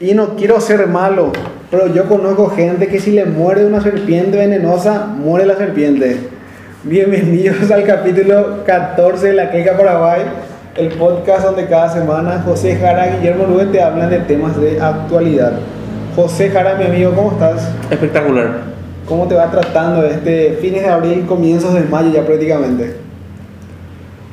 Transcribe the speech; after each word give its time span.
Y 0.00 0.12
no 0.12 0.34
quiero 0.34 0.60
ser 0.60 0.88
malo, 0.88 1.30
pero 1.70 1.86
yo 1.86 2.06
conozco 2.08 2.48
gente 2.48 2.88
que 2.88 2.98
si 2.98 3.12
le 3.12 3.26
muere 3.26 3.64
una 3.64 3.80
serpiente 3.80 4.36
venenosa, 4.36 5.06
muere 5.06 5.46
la 5.46 5.54
serpiente. 5.54 6.18
Bienvenidos 6.82 7.70
al 7.70 7.84
capítulo 7.84 8.64
14 8.66 9.28
de 9.28 9.32
La 9.34 9.52
Queca 9.52 9.76
Paraguay, 9.76 10.22
el 10.74 10.88
podcast 10.88 11.44
donde 11.44 11.68
cada 11.68 11.90
semana 11.90 12.42
José 12.44 12.74
Jara 12.74 13.06
y 13.06 13.18
Guillermo 13.18 13.46
Luis 13.46 13.70
te 13.70 13.80
hablan 13.80 14.10
de 14.10 14.18
temas 14.18 14.60
de 14.60 14.80
actualidad. 14.80 15.60
José 16.16 16.50
Jara, 16.50 16.74
mi 16.74 16.86
amigo, 16.86 17.12
¿cómo 17.14 17.30
estás? 17.30 17.70
Espectacular. 17.88 18.62
¿Cómo 19.06 19.28
te 19.28 19.36
va 19.36 19.48
tratando 19.48 20.04
este 20.04 20.58
fines 20.60 20.82
de 20.82 20.88
abril, 20.88 21.24
comienzos 21.24 21.72
de 21.72 21.82
mayo 21.82 22.10
ya 22.12 22.26
prácticamente? 22.26 22.96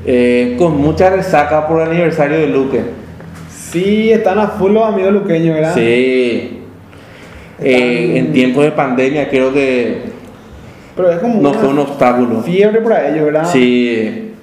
Eh, 0.08 0.56
con 0.58 0.82
mucha 0.82 1.12
resaca 1.12 1.68
por 1.68 1.84
el 1.84 1.90
aniversario 1.90 2.38
de 2.38 2.48
Luque. 2.48 3.02
Sí, 3.72 4.12
están 4.12 4.38
a 4.40 4.48
full 4.48 4.72
los 4.74 4.84
amigos 4.86 5.14
luqueños, 5.14 5.56
¿verdad? 5.56 5.74
Sí. 5.74 6.60
Eh, 7.64 8.14
en 8.18 8.34
tiempos 8.34 8.64
de 8.64 8.72
pandemia 8.72 9.30
creo 9.30 9.54
que 9.54 10.02
Pero 10.96 11.12
es 11.12 11.20
como 11.20 11.42
no 11.42 11.54
fue 11.54 11.70
un 11.70 11.80
obstáculo. 11.80 12.42
fiebre 12.42 12.82
para 12.82 13.08
ellos, 13.10 13.26
¿verdad? 13.26 13.46
Sí. 13.52 14.34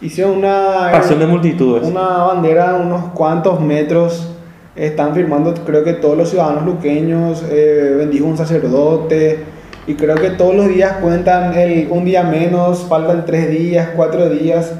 Hicieron 0.00 0.38
una, 0.38 0.88
Pasión 0.90 1.20
de 1.20 1.26
multitudes. 1.26 1.86
una 1.86 2.00
bandera 2.24 2.74
unos 2.74 3.12
cuantos 3.12 3.60
metros. 3.60 4.28
Están 4.74 5.14
firmando, 5.14 5.52
creo 5.66 5.84
que 5.84 5.92
todos 5.92 6.16
los 6.16 6.30
ciudadanos 6.30 6.64
luqueños, 6.64 7.44
eh, 7.50 7.94
bendijo 7.98 8.24
un 8.24 8.36
sacerdote. 8.38 9.40
Y 9.86 9.94
creo 9.94 10.14
que 10.16 10.30
todos 10.30 10.54
los 10.54 10.68
días 10.68 10.94
cuentan 11.02 11.52
el, 11.54 11.88
un 11.90 12.04
día 12.04 12.22
menos, 12.22 12.86
faltan 12.88 13.26
tres 13.26 13.50
días, 13.50 13.90
cuatro 13.94 14.28
días. 14.30 14.72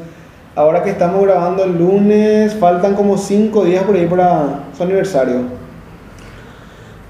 Ahora 0.55 0.83
que 0.83 0.91
estamos 0.91 1.23
grabando 1.23 1.65
el 1.65 1.79
lunes, 1.79 2.55
faltan 2.55 2.95
como 2.95 3.17
cinco 3.17 3.65
días 3.65 3.85
por 3.85 3.97
ahí 3.97 4.05
para 4.05 4.65
su 4.77 4.83
aniversario. 4.83 5.37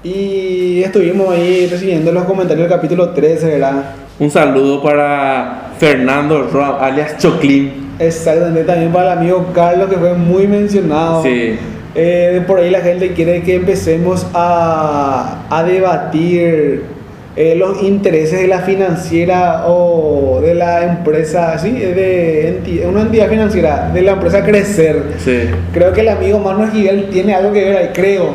Y 0.01 0.81
estuvimos 0.81 1.29
ahí 1.29 1.67
recibiendo 1.67 2.13
los 2.13 2.23
comentarios 2.23 2.69
del 2.69 2.77
capítulo 2.77 3.09
13, 3.09 3.47
¿verdad? 3.47 3.83
Un 4.17 4.31
saludo 4.31 4.81
para 4.81 5.71
Fernando 5.77 6.47
Roa, 6.53 6.77
alias 6.85 7.17
Choclin. 7.17 7.95
Exactamente, 7.99 8.63
también 8.63 8.93
para 8.93 9.11
el 9.11 9.17
amigo 9.19 9.45
Carlos 9.53 9.89
que 9.89 9.97
fue 9.97 10.13
muy 10.13 10.47
mencionado. 10.47 11.21
Sí. 11.23 11.57
Eh, 11.95 12.41
por 12.47 12.59
ahí 12.59 12.69
la 12.69 12.79
gente 12.79 13.11
quiere 13.11 13.43
que 13.43 13.55
empecemos 13.55 14.25
a, 14.33 15.45
a 15.49 15.63
debatir 15.63 16.92
eh, 17.35 17.55
los 17.55 17.81
intereses 17.81 18.41
de 18.41 18.47
la 18.47 18.59
financiera 18.59 19.65
o 19.67 20.39
de 20.41 20.53
la 20.53 20.83
empresa, 20.83 21.57
sí, 21.57 21.71
de 21.71 22.61
enti- 22.63 22.87
una 22.87 23.01
entidad 23.01 23.27
financiera, 23.27 23.89
de 23.93 24.01
la 24.03 24.11
empresa 24.11 24.43
Crecer. 24.43 25.01
Sí. 25.17 25.39
Creo 25.73 25.91
que 25.93 26.01
el 26.01 26.09
amigo 26.09 26.39
Manuel 26.39 26.69
Giguel 26.71 27.09
tiene 27.09 27.33
algo 27.33 27.51
que 27.51 27.63
ver 27.63 27.77
ahí, 27.77 27.89
creo. 27.93 28.29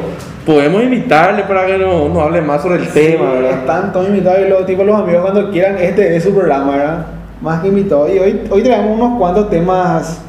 Podemos 0.44 0.82
invitarle 0.82 1.42
para 1.44 1.66
que 1.66 1.78
nos, 1.78 2.10
nos 2.10 2.22
hable 2.22 2.40
más 2.40 2.62
sobre 2.62 2.76
el 2.82 2.88
tema, 2.88 3.30
Sí, 3.32 3.40
¿verdad? 3.42 3.58
Están 3.60 3.92
todos 3.92 4.08
invitados 4.08 4.40
y 4.44 4.48
los, 4.48 4.66
tipo, 4.66 4.82
los 4.82 4.98
amigos 4.98 5.22
cuando 5.22 5.50
quieran, 5.50 5.76
este 5.78 6.16
es 6.16 6.24
su 6.24 6.32
programa, 6.34 6.72
¿verdad? 6.76 7.06
Más 7.40 7.60
que 7.60 7.68
invitados. 7.68 8.10
Y 8.12 8.18
hoy, 8.18 8.40
hoy 8.50 8.62
traemos 8.62 8.98
unos 8.98 9.18
cuantos 9.18 9.48
temas 9.50 10.20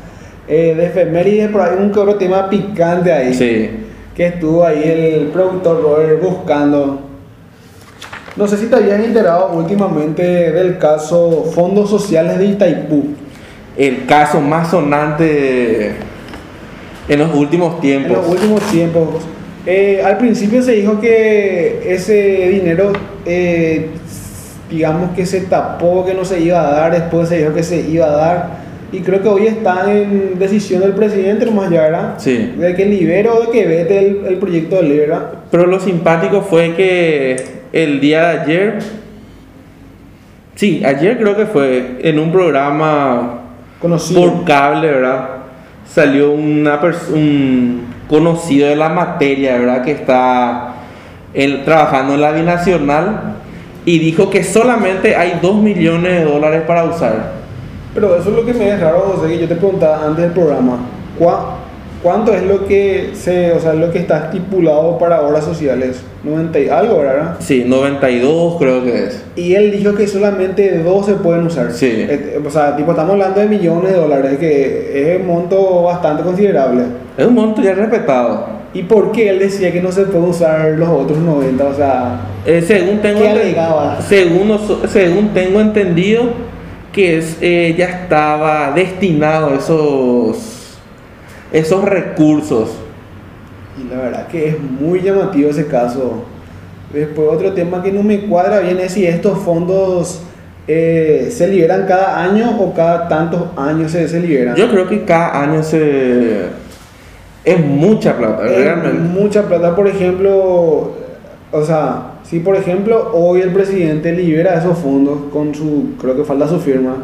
eh, 0.48 0.76
de 0.78 0.86
efemérides, 0.88 1.50
por 1.50 1.62
ahí 1.62 1.76
un 1.80 1.92
que 1.92 2.00
otro 2.00 2.16
tema 2.16 2.50
picante 2.50 3.12
ahí. 3.12 3.34
Sí. 3.34 3.70
Que 4.14 4.28
estuvo 4.28 4.64
ahí 4.66 4.82
el 4.84 5.28
productor 5.28 5.82
Robert 5.82 6.22
buscando. 6.22 7.09
No 8.40 8.48
sé 8.48 8.56
si 8.56 8.68
te 8.68 8.78
habías 8.78 9.02
enterado 9.04 9.52
últimamente 9.54 10.24
del 10.24 10.78
caso 10.78 11.52
Fondos 11.54 11.90
Sociales 11.90 12.40
de 12.40 12.46
Itaipú. 12.46 13.08
El 13.78 14.06
caso 14.06 14.40
más 14.40 14.72
sonante 14.72 15.92
en 17.10 17.20
los 17.20 17.36
últimos 17.36 17.76
En 17.76 17.82
tiempos. 17.82 18.12
los 18.18 18.30
últimos 18.30 18.62
tiempos. 18.72 19.08
Eh, 19.66 20.02
al 20.06 20.18
principio 20.18 20.62
se 20.64 20.72
dijo 20.72 21.02
que 21.02 21.82
ese 21.94 22.48
dinero, 22.48 22.94
eh, 23.26 23.90
digamos 24.70 25.12
que 25.18 25.26
se 25.26 25.42
tapó, 25.42 26.06
que 26.06 26.14
no 26.14 26.24
se 26.24 26.40
iba 26.40 26.66
a 26.66 26.72
dar, 26.72 26.92
después 26.94 27.28
se 27.28 27.40
dijo 27.40 27.54
que 27.54 27.64
se 27.64 27.82
iba 27.82 28.06
a 28.06 28.12
dar. 28.12 28.50
Y 28.94 29.02
creo 29.02 29.22
que 29.22 29.28
hoy 29.28 29.48
está 29.48 29.92
en 29.92 30.40
decisión 30.40 30.80
del 30.80 30.94
presidente, 30.94 31.46
nomás 31.46 31.70
ya, 31.72 31.82
¿verdad? 31.82 32.14
Sí. 32.20 32.54
De 32.58 32.74
que 32.74 32.86
libere 32.86 33.28
o 33.28 33.42
de 33.42 33.52
que 33.52 33.68
vete 33.68 34.00
el, 34.00 34.22
el 34.30 34.38
proyecto 34.38 34.82
de 34.82 34.98
¿verdad? 34.98 35.30
Pero 35.52 35.68
lo 35.68 35.78
simpático 35.82 36.40
fue 36.42 36.74
que 36.76 37.59
el 37.74 38.00
día 38.00 38.30
de 38.30 38.40
ayer, 38.40 38.80
sí, 40.56 40.84
ayer 40.86 41.18
creo 41.18 41.36
que 41.36 41.46
fue, 41.46 42.00
en 42.04 42.20
un 42.20 42.32
programa 42.32 43.40
Conocido. 43.82 44.22
por 44.22 44.44
cable, 44.46 44.88
¿verdad? 44.92 45.30
Salió 45.88 46.32
una 46.32 46.80
un 47.14 47.86
conocido 48.08 48.68
de 48.68 48.76
la 48.76 48.90
materia, 48.90 49.58
¿verdad? 49.58 49.84
Que 49.84 49.92
está 49.92 50.74
trabajando 51.64 52.16
en 52.16 52.22
la 52.22 52.32
binacional 52.32 53.36
y 53.86 54.00
dijo 54.00 54.30
que 54.30 54.44
solamente 54.44 55.16
hay 55.16 55.40
2 55.42 55.56
millones 55.62 56.12
de 56.20 56.26
dólares 56.26 56.64
para 56.68 56.84
usar. 56.86 57.34
Pero 57.94 58.16
eso 58.16 58.30
es 58.30 58.36
lo 58.36 58.46
que 58.46 58.54
me 58.54 58.70
es 58.70 58.80
raro, 58.80 59.00
José, 59.16 59.30
que 59.30 59.40
yo 59.40 59.48
te 59.48 59.56
preguntaba 59.56 60.06
antes 60.06 60.24
del 60.26 60.32
programa. 60.32 60.78
¿cuá- 61.18 61.56
¿Cuánto 62.02 62.34
es 62.34 62.44
lo 62.44 62.66
que 62.66 63.10
se, 63.14 63.52
o 63.52 63.60
sea, 63.60 63.74
lo 63.74 63.92
que 63.92 64.00
está 64.00 64.26
estipulado 64.26 64.98
para 64.98 65.22
obras 65.22 65.44
sociales? 65.44 66.02
90 66.24 66.60
y 66.60 66.70
algo, 66.70 67.00
¿verdad? 67.00 67.36
Sí, 67.40 67.64
92 67.66 68.56
creo 68.58 68.84
que 68.84 69.06
es. 69.06 69.24
Y 69.36 69.54
él 69.56 69.72
dijo 69.72 69.94
que 69.94 70.08
solamente 70.08 70.80
dos 70.82 71.06
se 71.06 71.14
pueden 71.16 71.46
usar. 71.46 71.72
Sí. 71.74 71.88
Eh, 71.92 72.40
O 72.46 72.50
sea, 72.50 72.76
tipo, 72.78 72.92
estamos 72.92 73.12
hablando 73.14 73.42
de 73.42 73.48
millones 73.48 73.92
de 73.92 73.98
dólares, 73.98 74.38
que 74.38 75.14
es 75.14 75.20
un 75.20 75.28
monto 75.28 75.84
bastante 75.84 76.24
considerable. 76.24 76.84
Es 77.18 77.26
un 77.26 77.36
monto 77.36 77.62
ya 77.62 77.74
respetado. 77.74 78.48
¿Y 78.74 78.84
por 78.84 79.12
qué 79.12 79.30
él 79.30 79.40
decía 79.40 79.74
que 79.74 79.82
no 79.82 79.92
se 79.92 80.04
puede 80.04 80.26
usar 80.26 80.70
los 80.78 80.88
otros 80.88 81.18
90? 81.18 81.66
O 81.66 81.74
sea, 81.74 82.22
Eh, 82.46 82.62
según 82.66 83.00
tengo 83.00 83.20
¿Qué 83.22 83.56
según, 84.08 84.58
según 84.88 85.30
tengo 85.34 85.60
entendido 85.60 86.24
que 86.94 87.18
es, 87.18 87.38
eh, 87.42 87.76
ya 87.78 87.86
estaba 87.86 88.72
destinado 88.72 89.54
esos 89.54 90.59
esos 91.52 91.84
recursos 91.84 92.70
y 93.80 93.90
la 93.90 94.02
verdad 94.02 94.28
que 94.28 94.50
es 94.50 94.56
muy 94.60 95.02
llamativo 95.02 95.50
ese 95.50 95.68
caso. 95.68 96.24
Después 96.94 97.28
otro 97.32 97.54
tema 97.54 97.84
que 97.84 97.92
no 97.92 98.04
me 98.04 98.22
cuadra 98.22 98.60
bien 98.60 98.80
es 98.80 98.94
si 98.94 99.06
estos 99.06 99.38
fondos 99.40 100.22
eh, 100.68 101.30
se 101.32 101.48
liberan 101.48 101.86
cada 101.88 102.22
año 102.22 102.60
o 102.60 102.74
cada 102.74 103.08
tantos 103.08 103.44
años 103.56 103.92
se, 103.92 104.08
se 104.08 104.20
liberan. 104.20 104.56
yo 104.56 104.70
creo 104.70 104.88
que 104.88 105.06
cada 105.06 105.42
año 105.42 105.62
se 105.64 106.48
es 107.46 107.66
mucha 107.66 108.18
plata 108.18 108.46
Es 108.46 108.64
realmente 108.64 109.00
mucha 109.00 109.44
plata, 109.44 109.76
por 109.76 109.88
ejemplo, 109.88 110.92
o 111.52 111.64
sea, 111.64 112.14
si 112.24 112.40
por 112.40 112.56
ejemplo 112.56 113.12
hoy 113.14 113.42
el 113.42 113.52
presidente 113.52 114.12
libera 114.12 114.56
esos 114.56 114.78
fondos 114.78 115.18
con 115.32 115.56
su, 115.56 115.94
creo 116.00 116.16
que 116.16 116.24
falta 116.24 116.48
su 116.48 116.60
firma, 116.60 116.96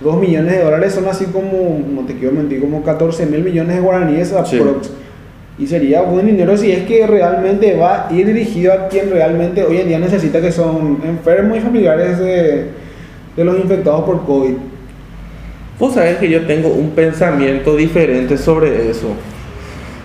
2 0.00 0.20
millones 0.20 0.52
de 0.52 0.62
dólares 0.62 0.92
son 0.94 1.08
así 1.08 1.26
como, 1.26 1.80
no 1.92 2.02
te 2.02 2.14
quiero 2.14 2.34
mentir, 2.34 2.60
como 2.60 2.82
14 2.82 3.26
mil 3.26 3.42
millones 3.42 3.76
de 3.76 3.82
guaraníes 3.82 4.34
Sí. 4.44 4.60
Y 5.60 5.66
sería 5.66 6.02
buen 6.02 6.24
dinero 6.24 6.56
si 6.56 6.70
es 6.70 6.84
que 6.84 7.04
realmente 7.04 7.76
va 7.76 8.06
a 8.06 8.12
ir 8.12 8.26
dirigido 8.28 8.72
a 8.72 8.86
quien 8.86 9.10
realmente 9.10 9.64
hoy 9.64 9.78
en 9.78 9.88
día 9.88 9.98
necesita, 9.98 10.40
que 10.40 10.52
son 10.52 10.98
enfermos 11.04 11.58
y 11.58 11.60
familiares 11.60 12.16
de, 12.20 12.66
de 13.36 13.44
los 13.44 13.58
infectados 13.58 14.04
por 14.04 14.24
COVID. 14.24 14.54
vos 15.80 15.94
sabés 15.94 16.18
que 16.18 16.30
yo 16.30 16.46
tengo 16.46 16.68
un 16.68 16.90
pensamiento 16.90 17.74
diferente 17.76 18.38
sobre 18.38 18.88
eso 18.88 19.08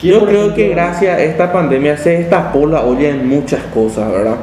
¿Qué, 0.02 0.08
yo 0.08 0.26
creo 0.26 0.50
ejemplo? 0.50 0.56
que 0.56 0.70
gracias 0.70 1.18
a 1.18 1.24
esta 1.24 1.52
pandemia 1.52 1.98
se 1.98 2.18
destapó 2.18 2.66
la 2.66 2.82
olla 2.82 3.10
en 3.10 3.28
muchas 3.28 3.62
cosas 3.74 4.12
verdad 4.12 4.38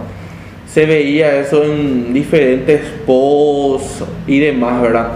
se 0.73 0.87
veía 0.87 1.41
eso 1.41 1.65
en 1.65 2.13
diferentes 2.13 2.81
posts 3.05 4.05
y 4.29 4.39
demás 4.39 4.81
verdad 4.81 5.09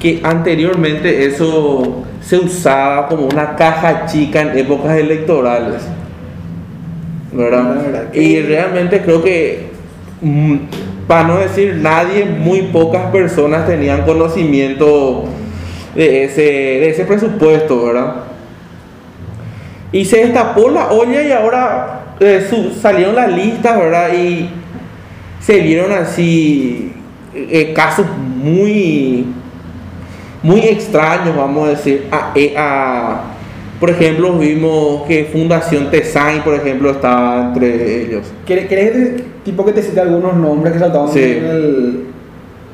que 0.00 0.20
anteriormente 0.22 1.26
eso 1.26 2.04
se 2.20 2.36
usaba 2.38 3.08
como 3.08 3.26
una 3.26 3.56
caja 3.56 4.06
chica 4.06 4.42
en 4.42 4.58
épocas 4.58 4.96
electorales. 4.98 5.82
¿Verdad? 7.32 7.74
La 7.76 7.82
verdad 7.82 8.10
que- 8.10 8.22
Y 8.22 8.42
realmente 8.42 9.00
creo 9.02 9.22
que, 9.22 9.70
mm, 10.22 10.56
para 11.06 11.28
no 11.28 11.38
decir 11.38 11.76
nadie, 11.76 12.24
muy 12.24 12.62
pocas 12.62 13.10
personas 13.10 13.66
tenían 13.66 14.02
conocimiento 14.02 15.24
de 15.94 16.24
ese, 16.24 16.42
de 16.42 16.90
ese 16.90 17.04
presupuesto, 17.04 17.86
¿verdad? 17.86 18.16
Y 19.92 20.04
se 20.04 20.18
destapó 20.26 20.68
la 20.70 20.88
olla 20.90 21.22
y 21.22 21.32
ahora 21.32 21.92
eh, 22.18 22.46
su- 22.48 22.70
salieron 22.80 23.14
las 23.14 23.30
listas, 23.30 23.78
¿verdad? 23.78 24.08
Y 24.14 24.48
se 25.40 25.60
vieron 25.60 25.92
así 25.92 26.92
eh, 27.34 27.72
casos 27.74 28.06
muy 28.42 29.26
muy 30.42 30.60
extraños, 30.60 31.36
vamos 31.36 31.66
a 31.66 31.70
decir. 31.70 32.06
A, 32.10 32.32
eh, 32.34 32.54
a- 32.56 33.20
por 33.80 33.90
ejemplo, 33.90 34.38
vimos 34.38 35.02
que 35.06 35.28
Fundación 35.30 35.90
Tesain, 35.90 36.42
por 36.42 36.54
ejemplo, 36.54 36.90
estaba 36.90 37.48
entre 37.48 38.02
ellos. 38.04 38.26
¿Querés, 38.46 38.66
querés 38.68 38.92
que- 38.92 39.24
tipo 39.44 39.64
que 39.64 39.72
te 39.72 39.82
cite 39.82 40.00
algunos 40.00 40.34
nombres 40.34 40.72
que 40.72 40.78
saltaban 40.78 41.08
Sí. 41.08 41.22
en 41.22 41.44
el... 41.44 42.00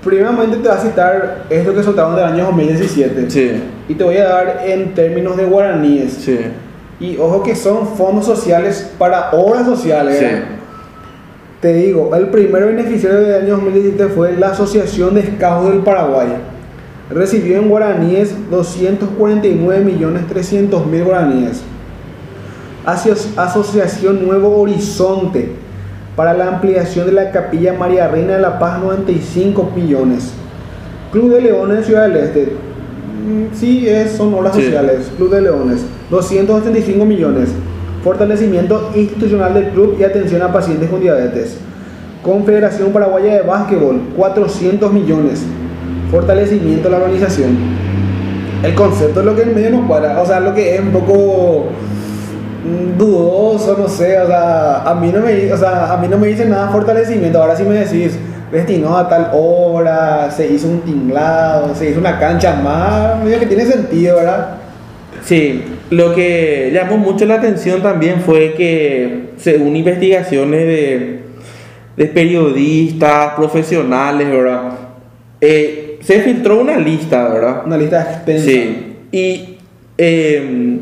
Primeramente 0.05 0.56
te 0.56 0.69
voy 0.69 0.76
a 0.76 0.81
citar 0.81 1.44
esto 1.50 1.75
que 1.75 1.82
soltaron 1.82 2.17
del 2.17 2.25
año 2.25 2.44
2017. 2.47 3.31
Sí, 3.31 3.53
Y 3.88 3.94
te 3.94 4.03
voy 4.05 4.17
a 4.17 4.25
dar 4.29 4.62
en 4.67 4.94
términos 4.94 5.37
de 5.37 5.44
guaraníes. 5.44 6.12
sí. 6.14 6.38
Y 7.00 7.17
ojo 7.19 7.43
que 7.43 7.56
son 7.56 7.88
fondos 7.97 8.25
sociales 8.25 8.93
para 8.97 9.31
obras 9.32 9.64
sociales. 9.67 10.19
Sí. 10.20 10.26
Te 11.61 11.75
digo, 11.75 12.14
el 12.14 12.29
primer 12.29 12.64
beneficiario 12.67 13.20
del 13.20 13.43
año 13.43 13.55
2017 13.56 14.06
fue 14.14 14.37
la 14.37 14.49
Asociación 14.50 15.14
de 15.14 15.23
Scouts 15.23 15.69
del 15.70 15.79
Paraguay. 15.81 16.29
Recibió 17.14 17.59
en 17.59 17.69
guaraníes 17.69 18.35
249.300.000 18.50 21.05
guaraníes. 21.05 21.62
Aso- 22.87 23.14
Asociación 23.37 24.26
Nuevo 24.26 24.59
Horizonte 24.61 25.53
para 26.17 26.32
la 26.35 26.49
ampliación 26.49 27.06
de 27.06 27.12
la 27.12 27.31
Capilla 27.31 27.73
María 27.75 28.09
Reina 28.09 28.35
de 28.35 28.41
la 28.41 28.59
Paz 28.59 28.81
95 28.81 29.70
millones. 29.75 30.32
Club 31.12 31.31
de 31.32 31.41
Leones 31.43 31.87
Ciudad 31.87 32.09
del 32.09 32.17
Este. 32.17 32.53
mm, 33.26 33.55
Sí, 33.55 33.87
es, 33.88 34.12
son 34.12 34.35
obras 34.35 34.55
Sí. 34.56 34.64
sociales. 34.64 35.11
Club 35.17 35.31
de 35.31 35.43
Leones. 35.43 35.85
285 36.11 37.05
millones. 37.05 37.50
Fortalecimiento 38.03 38.91
institucional 38.94 39.55
del 39.55 39.69
club 39.70 39.97
y 39.99 40.05
atención 40.05 40.43
a 40.43 40.53
pacientes 40.53 40.91
con 40.91 41.00
diabetes. 41.00 41.56
Confederación 42.23 42.93
Paraguaya 42.93 43.35
de 43.35 43.43
Básquetbol. 43.43 44.00
400 44.17 44.93
millones. 44.93 45.43
Fortalecimiento 46.12 46.85
de 46.85 46.91
la 46.91 46.97
organización. 46.99 47.56
El 48.62 48.75
concepto 48.75 49.20
es 49.20 49.26
lo 49.26 49.35
que 49.35 49.44
en 49.44 49.55
medio 49.55 49.70
no 49.70 49.88
cuadra. 49.88 50.20
O 50.20 50.26
sea, 50.26 50.41
lo 50.41 50.53
que 50.53 50.75
es 50.75 50.81
un 50.82 50.91
poco 50.91 51.69
mm, 52.67 52.99
dudoso, 52.99 53.79
no 53.79 53.88
sé, 53.88 54.20
o 54.20 54.26
sea, 54.26 54.82
a 54.82 54.94
mí 54.94 55.11
no 55.11 55.20
me, 55.20 55.50
o 55.50 55.56
sea, 55.56 55.91
a 55.91 55.97
mí 55.97 56.09
no 56.09 56.19
me 56.19 56.26
dice 56.26 56.44
nada 56.44 56.69
fortalecimiento. 56.69 57.41
Ahora 57.41 57.56
sí 57.56 57.62
me 57.62 57.76
decís, 57.76 58.19
destinó 58.53 58.99
a 58.99 59.09
tal 59.09 59.31
obra, 59.32 60.31
se 60.31 60.53
hizo 60.53 60.69
un 60.69 60.82
tinglado, 60.82 61.75
se 61.75 61.88
hizo 61.88 61.99
una 61.99 62.19
cancha 62.19 62.56
más, 62.56 63.25
medio 63.25 63.38
que 63.38 63.47
tiene 63.47 63.64
sentido, 63.64 64.17
¿verdad? 64.17 64.56
Sí, 65.25 65.64
lo 65.88 66.14
que 66.14 66.70
llamó 66.75 66.99
mucho 66.99 67.25
la 67.25 67.37
atención 67.37 67.82
también 67.82 68.20
fue 68.20 68.53
que, 68.53 69.31
según 69.38 69.76
investigaciones 69.76 70.61
de, 70.61 71.23
de 71.97 72.05
periodistas, 72.05 73.32
profesionales, 73.32 74.31
¿verdad? 74.31 74.73
Eh, 75.41 75.91
se 76.02 76.20
filtró 76.20 76.60
una 76.60 76.76
lista, 76.76 77.28
¿verdad? 77.28 77.62
Una 77.64 77.76
lista 77.76 78.02
extensa. 78.02 78.44
Sí, 78.44 78.96
y 79.12 79.58
eh, 79.99 80.78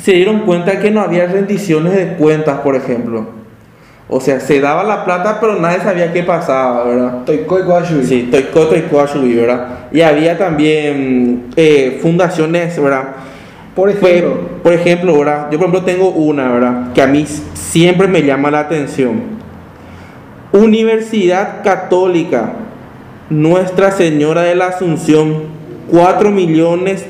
se 0.00 0.12
dieron 0.12 0.40
cuenta 0.40 0.78
que 0.78 0.90
no 0.90 1.00
había 1.00 1.26
rendiciones 1.26 1.94
de 1.94 2.14
cuentas, 2.16 2.58
por 2.60 2.76
ejemplo. 2.76 3.26
O 4.08 4.20
sea, 4.20 4.38
se 4.38 4.60
daba 4.60 4.84
la 4.84 5.04
plata, 5.04 5.38
pero 5.40 5.58
nadie 5.58 5.80
sabía 5.80 6.12
qué 6.12 6.22
pasaba, 6.22 6.84
¿verdad? 6.84 7.24
Toikoi 7.24 7.62
Guashui. 7.62 8.04
Sí, 8.04 8.28
Toikoto 8.30 8.76
y 8.76 8.82
Kuashubi, 8.82 9.34
¿verdad? 9.34 9.88
Y 9.90 10.00
había 10.00 10.38
también 10.38 11.46
eh, 11.56 11.98
fundaciones, 12.02 12.80
¿verdad? 12.80 13.04
Por 13.74 13.90
ejemplo, 13.90 14.40
por 14.62 14.72
ejemplo, 14.72 15.18
¿verdad? 15.18 15.48
Yo, 15.50 15.58
por 15.58 15.68
ejemplo, 15.68 15.82
tengo 15.82 16.10
una, 16.10 16.52
¿verdad? 16.52 16.92
Que 16.92 17.02
a 17.02 17.06
mí 17.06 17.26
siempre 17.54 18.06
me 18.06 18.22
llama 18.22 18.50
la 18.50 18.60
atención. 18.60 19.36
Universidad 20.52 21.62
Católica 21.64 22.52
Nuestra 23.30 23.90
Señora 23.90 24.42
de 24.42 24.54
la 24.54 24.68
Asunción, 24.68 25.44
4 25.90 26.30
millones 26.30 27.04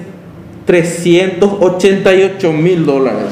388 0.64 2.52
mil 2.52 2.84
dólares. 2.86 3.28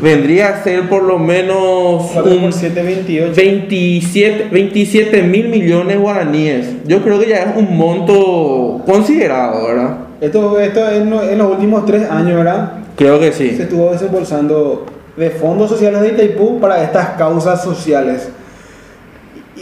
Vendría 0.00 0.48
a 0.48 0.62
ser 0.64 0.88
por 0.88 1.02
lo 1.02 1.18
menos 1.18 2.08
4 2.14 2.32
un 2.32 2.40
por 2.40 2.52
7, 2.52 2.82
28. 2.82 3.32
27 3.36 4.48
27 4.50 5.22
mil 5.22 5.48
millones 5.48 5.98
guaraníes. 5.98 6.68
Yo 6.86 7.02
creo 7.02 7.18
que 7.20 7.28
ya 7.28 7.42
es 7.42 7.56
un 7.56 7.76
monto 7.76 8.80
considerado, 8.86 9.66
¿verdad? 9.66 9.96
Esto, 10.22 10.58
esto 10.58 10.88
en, 10.90 11.12
en 11.12 11.38
los 11.38 11.50
últimos 11.50 11.84
tres 11.84 12.10
años, 12.10 12.36
¿verdad? 12.36 12.72
Creo 12.96 13.20
que 13.20 13.32
Se 13.32 13.50
sí. 13.50 13.62
estuvo 13.62 13.90
desembolsando 13.92 14.86
de 15.16 15.30
fondos 15.30 15.68
sociales 15.68 16.00
de 16.00 16.08
Itaipú 16.08 16.60
para 16.60 16.82
estas 16.82 17.10
causas 17.10 17.62
sociales. 17.62 18.29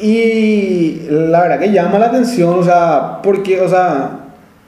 Y 0.03 1.07
la 1.11 1.43
verdad 1.43 1.59
que 1.59 1.73
llama 1.73 1.99
la 1.99 2.07
atención, 2.07 2.59
o 2.59 2.63
sea, 2.63 3.21
porque, 3.23 3.61
o 3.61 3.69
sea, 3.69 4.11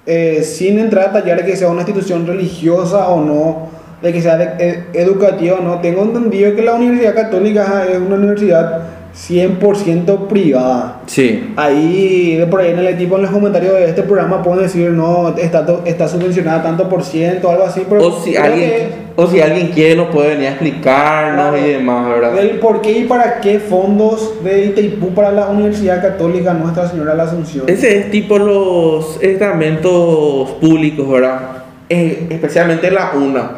eh, 0.06 0.42
sin 0.42 0.78
entrar 0.78 1.04
a 1.04 1.12
detallar 1.12 1.38
de 1.38 1.44
que 1.44 1.56
sea 1.56 1.68
una 1.68 1.82
institución 1.82 2.26
religiosa 2.26 3.08
o 3.08 3.20
no, 3.22 3.68
de 4.02 4.12
que 4.12 4.22
sea 4.22 4.36
de- 4.36 4.50
eh, 4.58 4.84
educativa 4.94 5.56
o 5.58 5.62
no, 5.62 5.80
tengo 5.80 6.02
entendido 6.02 6.54
que 6.56 6.62
la 6.62 6.74
Universidad 6.74 7.14
Católica 7.14 7.84
es 7.90 7.98
una 7.98 8.16
universidad 8.16 8.82
100% 9.28 10.28
privada. 10.28 11.02
Sí. 11.06 11.52
Ahí, 11.56 12.36
de 12.36 12.46
por 12.46 12.60
ahí 12.60 12.70
en 12.70 12.78
el 12.78 12.96
tipo 12.96 13.16
en 13.16 13.22
los 13.22 13.30
comentarios 13.30 13.74
de 13.74 13.84
este 13.90 14.02
programa 14.02 14.42
pueden 14.42 14.62
decir, 14.62 14.90
no, 14.90 15.34
está, 15.36 15.66
está 15.84 16.08
subvencionada 16.08 16.62
tanto 16.62 16.88
por 16.88 17.04
ciento, 17.04 17.50
algo 17.50 17.64
así, 17.64 17.82
pero 17.88 18.06
O 18.06 18.20
si 18.22 18.36
alguien, 18.36 18.70
que 18.70 18.88
o 19.16 19.26
si 19.26 19.40
alguien 19.40 19.68
quiere 19.68 19.96
nos 19.96 20.08
puede 20.08 20.30
venir 20.30 20.46
a 20.46 20.50
explicarnos 20.52 21.50
Claro. 21.50 21.58
y 21.66 21.70
demás, 21.70 22.08
¿verdad? 22.08 22.32
del 22.32 22.58
por 22.60 22.80
qué 22.80 22.92
y 22.92 23.04
para 23.04 23.40
qué 23.40 23.58
fondos 23.58 24.42
de 24.42 24.66
Itaipú 24.66 25.10
para 25.10 25.30
la 25.32 25.48
Universidad 25.48 26.00
Católica 26.00 26.54
Nuestra 26.54 26.88
Señora 26.88 27.10
de 27.12 27.16
la 27.18 27.24
Asunción. 27.24 27.64
Ese 27.68 27.98
es 27.98 28.10
tipo 28.10 28.38
los 28.38 29.22
estamentos 29.22 30.50
públicos, 30.60 31.08
¿verdad? 31.08 31.40
Eh, 31.88 32.26
especialmente 32.30 32.90
la 32.90 33.12
UNA. 33.14 33.50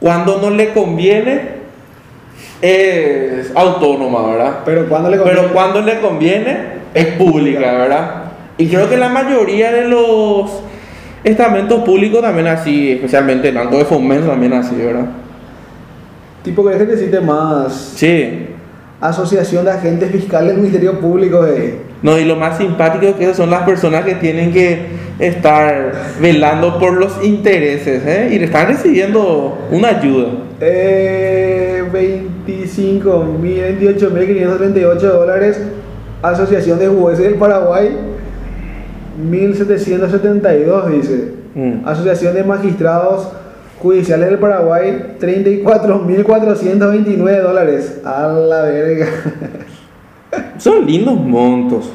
Cuando 0.00 0.40
no 0.40 0.50
le 0.50 0.70
conviene, 0.72 1.53
es 2.64 3.52
autónoma, 3.54 4.26
¿verdad? 4.30 4.60
Pero 4.64 4.88
cuando 4.88 5.10
le 5.10 5.18
conviene? 5.18 5.40
Pero 5.40 5.52
cuando 5.52 5.80
le 5.82 6.00
conviene, 6.00 6.58
es 6.94 7.06
pública, 7.16 7.72
¿verdad? 7.72 8.24
Y 8.56 8.68
creo 8.68 8.88
que 8.88 8.96
la 8.96 9.08
mayoría 9.08 9.72
de 9.72 9.88
los 9.88 10.62
estamentos 11.24 11.82
públicos 11.82 12.22
también 12.22 12.46
así, 12.46 12.92
especialmente 12.92 13.48
el 13.48 13.56
Banco 13.56 13.78
de 13.78 13.84
Fomento 13.84 14.28
también 14.28 14.52
así, 14.52 14.76
¿verdad? 14.76 15.06
Tipo 16.42 16.64
que 16.68 16.86
que 16.86 16.96
cite 16.96 17.20
más 17.20 17.72
Sí. 17.96 18.48
Asociación 19.00 19.64
de 19.64 19.72
Agentes 19.72 20.10
Fiscales 20.10 20.52
del 20.52 20.58
Ministerio 20.58 21.00
Público 21.00 21.42
de... 21.42 21.93
No, 22.04 22.16
y 22.18 22.24
lo 22.26 22.36
más 22.36 22.58
simpático 22.58 23.06
es 23.06 23.14
que 23.14 23.32
son 23.32 23.48
las 23.48 23.62
personas 23.62 24.04
que 24.04 24.16
tienen 24.16 24.52
que 24.52 24.88
estar 25.18 25.94
velando 26.20 26.78
por 26.78 26.92
los 26.92 27.24
intereses, 27.24 28.02
¿eh? 28.06 28.28
Y 28.30 28.38
le 28.38 28.44
están 28.44 28.66
recibiendo 28.66 29.56
una 29.70 29.88
ayuda. 29.88 30.26
Eh, 30.60 31.82
25 31.90 33.24
mil, 33.40 33.58
28 33.58 34.10
mil 34.10 34.26
538 34.26 35.12
dólares. 35.14 35.62
Asociación 36.20 36.78
de 36.78 36.88
Jueces 36.88 37.24
del 37.24 37.36
Paraguay, 37.36 37.96
1772 39.26 40.90
dice. 40.90 41.32
Mm. 41.54 41.88
Asociación 41.88 42.34
de 42.34 42.44
Magistrados 42.44 43.28
Judiciales 43.80 44.28
del 44.28 44.38
Paraguay, 44.38 45.16
34.429 45.18 47.40
dólares. 47.40 48.02
A 48.04 48.26
la 48.26 48.64
verga. 48.64 49.06
Son 50.58 50.86
lindos 50.86 51.14
montos. 51.16 51.90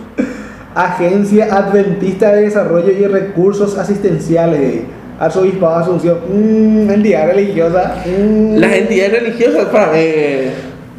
Agencia 0.75 1.47
Adventista 1.51 2.31
de 2.31 2.43
Desarrollo 2.43 2.91
y 2.91 3.05
Recursos 3.07 3.77
Asistenciales. 3.77 4.81
Arzobispado 5.19 5.75
Asunción. 5.77 6.17
Mm, 6.31 6.89
entidad 6.89 7.27
religiosa. 7.27 7.95
mm. 8.05 8.55
Las 8.57 8.71
entidades 8.71 9.21
religiosas 9.23 9.65
para 9.65 9.97
es 9.99 10.51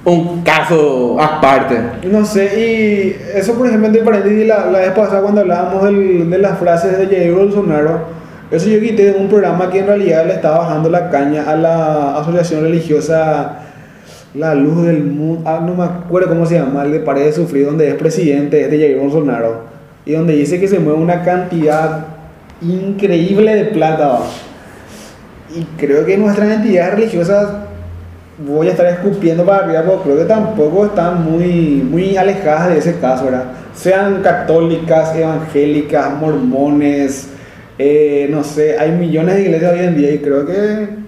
un 0.04 0.42
caso 0.42 1.16
aparte. 1.20 1.76
No 2.10 2.24
sé, 2.24 2.44
y 2.58 3.16
eso 3.38 3.54
por 3.54 3.66
ejemplo 3.66 3.88
entre 3.88 4.02
paréntesis, 4.02 4.46
la, 4.46 4.66
la 4.66 4.78
vez 4.80 4.90
pasada 4.92 5.22
cuando 5.22 5.40
hablábamos 5.42 5.84
del- 5.84 6.28
de 6.28 6.38
las 6.38 6.58
frases 6.58 6.98
de 6.98 7.06
Jair 7.06 7.32
Bolsonaro, 7.32 8.00
eso 8.50 8.68
yo 8.68 8.80
quité 8.80 9.12
de 9.12 9.18
un 9.18 9.28
programa 9.28 9.70
que 9.70 9.78
en 9.80 9.86
realidad 9.86 10.26
le 10.26 10.34
estaba 10.34 10.58
bajando 10.58 10.90
la 10.90 11.08
caña 11.10 11.44
a 11.50 11.54
la 11.56 12.18
asociación 12.18 12.62
religiosa 12.62 13.58
La 14.34 14.54
Luz 14.54 14.86
del 14.86 15.02
Mundo, 15.02 15.42
ah, 15.44 15.60
no 15.64 15.74
me 15.74 15.82
acuerdo 15.82 16.28
cómo 16.28 16.46
se 16.46 16.54
llama, 16.54 16.84
el 16.84 16.92
de 16.92 17.32
Sufrir, 17.32 17.66
donde 17.66 17.88
es 17.88 17.94
presidente, 17.94 18.62
es 18.62 18.70
de 18.70 18.78
Jair 18.78 18.98
Bolsonaro, 18.98 19.64
y 20.06 20.12
donde 20.12 20.34
dice 20.34 20.60
que 20.60 20.68
se 20.68 20.78
mueve 20.78 21.00
una 21.00 21.24
cantidad 21.24 22.06
increíble 22.62 23.56
de 23.56 23.64
plata. 23.64 24.20
Y 25.52 25.64
creo 25.76 26.06
que 26.06 26.16
nuestras 26.16 26.48
entidades 26.48 26.94
religiosas 26.94 27.48
voy 28.46 28.68
a 28.68 28.70
estar 28.70 28.86
escupiendo 28.86 29.44
para 29.44 29.64
arriba, 29.64 29.82
pero 29.82 30.02
creo 30.02 30.18
que 30.18 30.24
tampoco 30.24 30.86
están 30.86 31.24
muy, 31.24 31.84
muy 31.90 32.16
alejadas 32.16 32.68
de 32.68 32.78
ese 32.78 33.00
caso, 33.00 33.24
¿verdad? 33.24 33.46
Sean 33.74 34.22
católicas, 34.22 35.12
evangélicas, 35.16 36.14
mormones, 36.20 37.30
eh, 37.78 38.28
no 38.30 38.44
sé, 38.44 38.78
hay 38.78 38.92
millones 38.92 39.34
de 39.34 39.42
iglesias 39.42 39.72
hoy 39.72 39.80
en 39.80 39.96
día 39.96 40.12
y 40.12 40.18
creo 40.18 40.46
que 40.46 40.99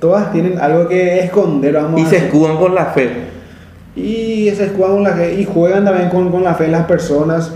todas 0.00 0.32
tienen 0.32 0.58
algo 0.60 0.88
que 0.88 1.20
esconder, 1.20 1.74
vamos 1.74 2.00
Y 2.00 2.04
a 2.04 2.08
se 2.08 2.14
decir. 2.16 2.28
escudan 2.28 2.56
con 2.56 2.74
la 2.74 2.86
fe. 2.86 3.10
Y 3.96 4.50
se 4.54 4.66
escudan 4.66 4.92
con 4.92 5.02
la 5.04 5.10
fe 5.12 5.34
y 5.40 5.44
juegan 5.44 5.84
también 5.84 6.08
con, 6.08 6.30
con 6.30 6.44
la 6.44 6.54
fe 6.54 6.64
de 6.64 6.70
las 6.70 6.86
personas. 6.86 7.52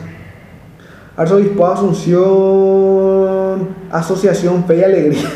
Arzobispado 1.17 1.75
Asunción, 1.75 3.69
Asociación 3.91 4.65
Fe 4.65 4.79
y 4.79 4.83
Alegría, 4.83 5.23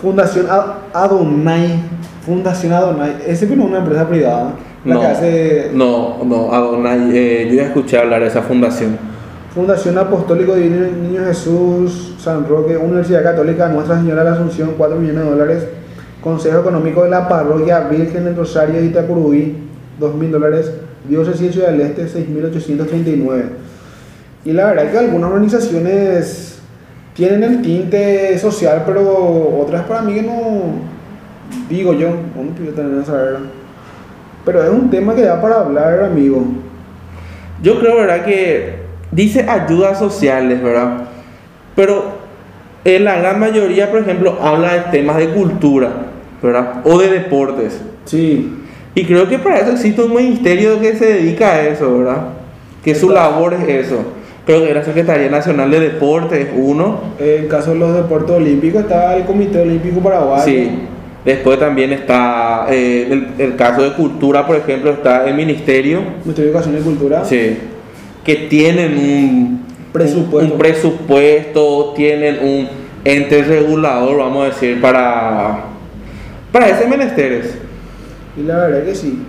Fundación 0.00 0.46
Adonai, 0.92 1.80
Fundación 2.24 2.72
Adonai, 2.72 3.16
es 3.26 3.38
siempre 3.38 3.60
una 3.60 3.78
empresa 3.78 4.08
privada. 4.08 4.52
La 4.84 4.94
No, 4.94 5.00
que 5.00 5.06
hace 5.06 5.70
no, 5.74 6.24
no, 6.24 6.52
Adonai, 6.52 7.10
eh, 7.16 7.46
yo 7.50 7.56
ya 7.56 7.62
escuché 7.64 7.98
hablar 7.98 8.20
de 8.22 8.28
esa 8.28 8.42
fundación. 8.42 8.98
Fundación 9.54 9.96
Apostólico 9.96 10.56
Divino 10.56 10.84
Niño 10.84 11.24
Jesús, 11.26 12.16
San 12.18 12.48
Roque, 12.48 12.76
Universidad 12.76 13.22
Católica 13.22 13.68
Nuestra 13.68 13.98
Señora 13.98 14.24
de 14.24 14.30
la 14.30 14.36
Asunción, 14.36 14.74
4 14.76 14.98
millones 14.98 15.24
de 15.24 15.30
dólares. 15.30 15.68
Consejo 16.20 16.58
Económico 16.58 17.04
de 17.04 17.10
la 17.10 17.28
Parroquia 17.28 17.80
Virgen 17.88 18.24
del 18.24 18.34
Rosario 18.34 18.80
de 18.80 18.86
Itacurubí, 18.86 19.56
2 20.00 20.14
mil 20.16 20.32
dólares. 20.32 20.72
Diócesis 21.08 21.52
Ciudad 21.52 21.68
del 21.68 21.82
Este, 21.82 22.06
6.839. 22.06 23.42
Y 24.44 24.52
la 24.52 24.66
verdad 24.66 24.86
es 24.86 24.90
que 24.90 24.98
algunas 24.98 25.30
organizaciones 25.30 26.58
tienen 27.14 27.44
el 27.44 27.62
tinte 27.62 28.36
social, 28.38 28.82
pero 28.84 29.60
otras 29.60 29.84
para 29.84 30.02
mí 30.02 30.14
que 30.14 30.22
no, 30.22 30.32
digo 31.68 31.92
yo, 31.92 32.08
no 32.08 32.54
puedo 32.56 32.72
tener 32.72 33.04
saber. 33.04 33.36
Pero 34.44 34.64
es 34.64 34.70
un 34.70 34.90
tema 34.90 35.14
que 35.14 35.22
da 35.22 35.40
para 35.40 35.60
hablar, 35.60 36.02
amigo. 36.02 36.44
Yo 37.62 37.78
creo, 37.78 37.96
¿verdad? 37.96 38.24
Que 38.24 38.83
dice 39.14 39.46
ayudas 39.48 39.98
sociales, 39.98 40.62
¿verdad? 40.62 41.04
Pero 41.74 42.24
en 42.84 43.04
la 43.04 43.16
gran 43.16 43.40
mayoría, 43.40 43.90
por 43.90 44.00
ejemplo, 44.00 44.38
habla 44.40 44.74
de 44.74 44.80
temas 44.90 45.16
de 45.16 45.28
cultura, 45.30 45.90
¿verdad? 46.42 46.82
O 46.84 46.98
de 46.98 47.08
deportes. 47.08 47.80
Sí. 48.04 48.52
Y 48.94 49.04
creo 49.04 49.28
que 49.28 49.38
para 49.38 49.60
eso 49.60 49.72
existe 49.72 50.02
un 50.02 50.14
ministerio 50.14 50.80
que 50.80 50.94
se 50.94 51.06
dedica 51.06 51.52
a 51.52 51.62
eso, 51.62 51.98
¿verdad? 51.98 52.28
Que 52.84 52.94
su 52.94 53.10
labor 53.10 53.54
es 53.54 53.86
eso. 53.86 54.04
Creo 54.46 54.64
que 54.64 54.74
la 54.74 54.84
Secretaría 54.84 55.30
Nacional 55.30 55.70
de 55.70 55.80
Deportes, 55.80 56.48
uno. 56.54 57.00
En 57.18 57.48
caso 57.48 57.72
de 57.72 57.78
los 57.78 57.94
deportes 57.94 58.36
olímpicos 58.36 58.82
está 58.82 59.16
el 59.16 59.24
Comité 59.24 59.62
Olímpico 59.62 60.00
Paraguayo. 60.00 60.44
Sí. 60.44 60.70
Después 61.24 61.58
también 61.58 61.90
está 61.94 62.66
eh, 62.68 63.08
el, 63.10 63.28
el 63.38 63.56
caso 63.56 63.82
de 63.82 63.94
cultura, 63.94 64.46
por 64.46 64.56
ejemplo, 64.56 64.90
está 64.90 65.26
el 65.26 65.34
Ministerio. 65.34 66.02
Ministerio 66.22 66.50
de 66.52 66.58
Educación 66.58 66.76
y 66.78 66.82
Cultura. 66.82 67.24
Sí. 67.24 67.58
Que 68.24 68.36
tienen 68.48 68.96
un 68.96 69.64
Presupuesto. 69.92 70.52
un 70.52 70.58
presupuesto, 70.58 71.92
tienen 71.94 72.38
un 72.42 72.68
ente 73.04 73.42
regulador, 73.44 74.18
vamos 74.18 74.42
a 74.42 74.46
decir, 74.46 74.80
para, 74.80 75.66
para 76.50 76.68
ese 76.68 76.88
menesteres. 76.88 77.54
Y 78.36 78.42
la 78.42 78.56
verdad 78.56 78.82
que 78.82 78.94
sí. 78.96 79.22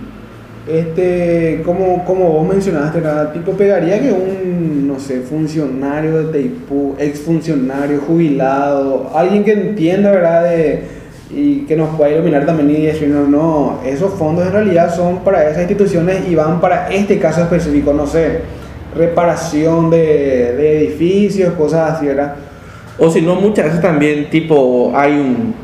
Este, 0.66 1.62
como, 1.64 2.04
como 2.04 2.32
vos 2.32 2.48
mencionaste, 2.48 3.00
nada, 3.00 3.32
tipo 3.32 3.52
pegaría 3.52 4.00
que 4.00 4.10
un, 4.10 4.88
no 4.88 4.98
sé, 4.98 5.20
funcionario 5.20 6.24
de 6.24 6.32
Teipú, 6.32 6.96
exfuncionario, 6.98 8.00
jubilado, 8.00 9.12
alguien 9.14 9.44
que 9.44 9.52
entienda, 9.52 10.10
¿verdad? 10.10 10.50
De, 10.50 10.82
y 11.30 11.60
que 11.66 11.76
nos 11.76 11.94
pueda 11.96 12.10
iluminar 12.10 12.44
también 12.44 12.70
y 12.70 12.86
decir, 12.86 13.06
no, 13.06 13.28
no, 13.28 13.80
esos 13.86 14.14
fondos 14.14 14.44
en 14.46 14.52
realidad 14.52 14.92
son 14.92 15.20
para 15.20 15.48
esas 15.48 15.60
instituciones 15.60 16.28
y 16.28 16.34
van 16.34 16.60
para 16.60 16.88
este 16.88 17.20
caso 17.20 17.42
específico, 17.42 17.92
no 17.92 18.08
sé, 18.08 18.40
reparación 18.96 19.90
de, 19.90 19.96
de 20.56 20.78
edificios, 20.78 21.54
cosas 21.54 21.92
así, 21.94 22.06
¿verdad? 22.06 22.34
O 22.98 23.10
si 23.10 23.20
no, 23.20 23.34
muchas 23.34 23.66
veces 23.66 23.80
también, 23.82 24.30
tipo, 24.30 24.92
hay 24.94 25.12
un... 25.12 25.54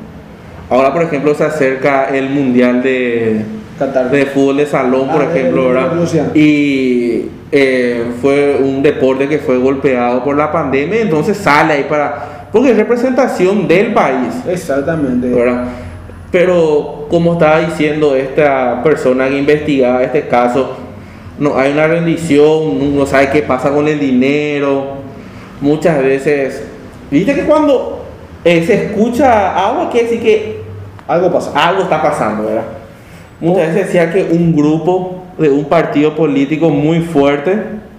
Ahora, 0.68 0.92
por 0.92 1.02
ejemplo, 1.02 1.34
se 1.34 1.44
acerca 1.44 2.06
el 2.14 2.30
Mundial 2.30 2.82
de, 2.82 3.42
Qatar. 3.78 4.10
de 4.10 4.26
fútbol 4.26 4.58
de 4.58 4.66
salón, 4.66 5.08
por 5.08 5.22
Ah, 5.22 5.28
ejemplo. 5.34 5.72
Y 6.34 7.26
eh, 7.50 8.04
fue 8.20 8.56
un 8.62 8.82
deporte 8.82 9.28
que 9.28 9.38
fue 9.38 9.58
golpeado 9.58 10.22
por 10.24 10.36
la 10.36 10.50
pandemia, 10.52 11.00
entonces 11.00 11.36
sale 11.36 11.74
ahí 11.74 11.86
para... 11.88 12.48
Porque 12.52 12.70
es 12.70 12.76
representación 12.76 13.66
del 13.66 13.92
país. 13.94 14.34
Exactamente. 14.46 15.28
¿verdad? 15.30 15.64
Pero 16.30 17.06
como 17.10 17.34
estaba 17.34 17.60
diciendo 17.60 18.14
esta 18.16 18.82
persona 18.82 19.28
que 19.28 19.38
investigaba 19.38 20.02
este 20.02 20.28
caso, 20.28 20.76
no 21.38 21.58
hay 21.58 21.72
una 21.72 21.86
rendición, 21.86 22.96
no 22.96 23.06
sabe 23.06 23.30
qué 23.30 23.42
pasa 23.42 23.70
con 23.70 23.88
el 23.88 23.98
dinero. 23.98 25.02
Muchas 25.60 26.02
veces, 26.02 26.64
viste 27.10 27.34
que 27.34 27.42
cuando 27.42 28.04
eh, 28.44 28.64
se 28.66 28.86
escucha 28.86 29.54
algo, 29.68 29.90
quiere 29.90 30.08
decir 30.08 30.22
que 30.22 30.62
Algo 31.06 31.32
pasa. 31.32 31.52
algo 31.54 31.82
está 31.82 32.02
pasando, 32.02 32.44
¿verdad? 32.44 32.64
Muchas 33.40 33.68
veces 33.68 33.86
decía 33.86 34.12
que 34.12 34.22
un 34.22 34.54
grupo 34.54 35.22
de 35.38 35.50
un 35.50 35.64
partido 35.64 36.14
político 36.14 36.68
muy 36.70 37.00
fuerte, 37.00 37.56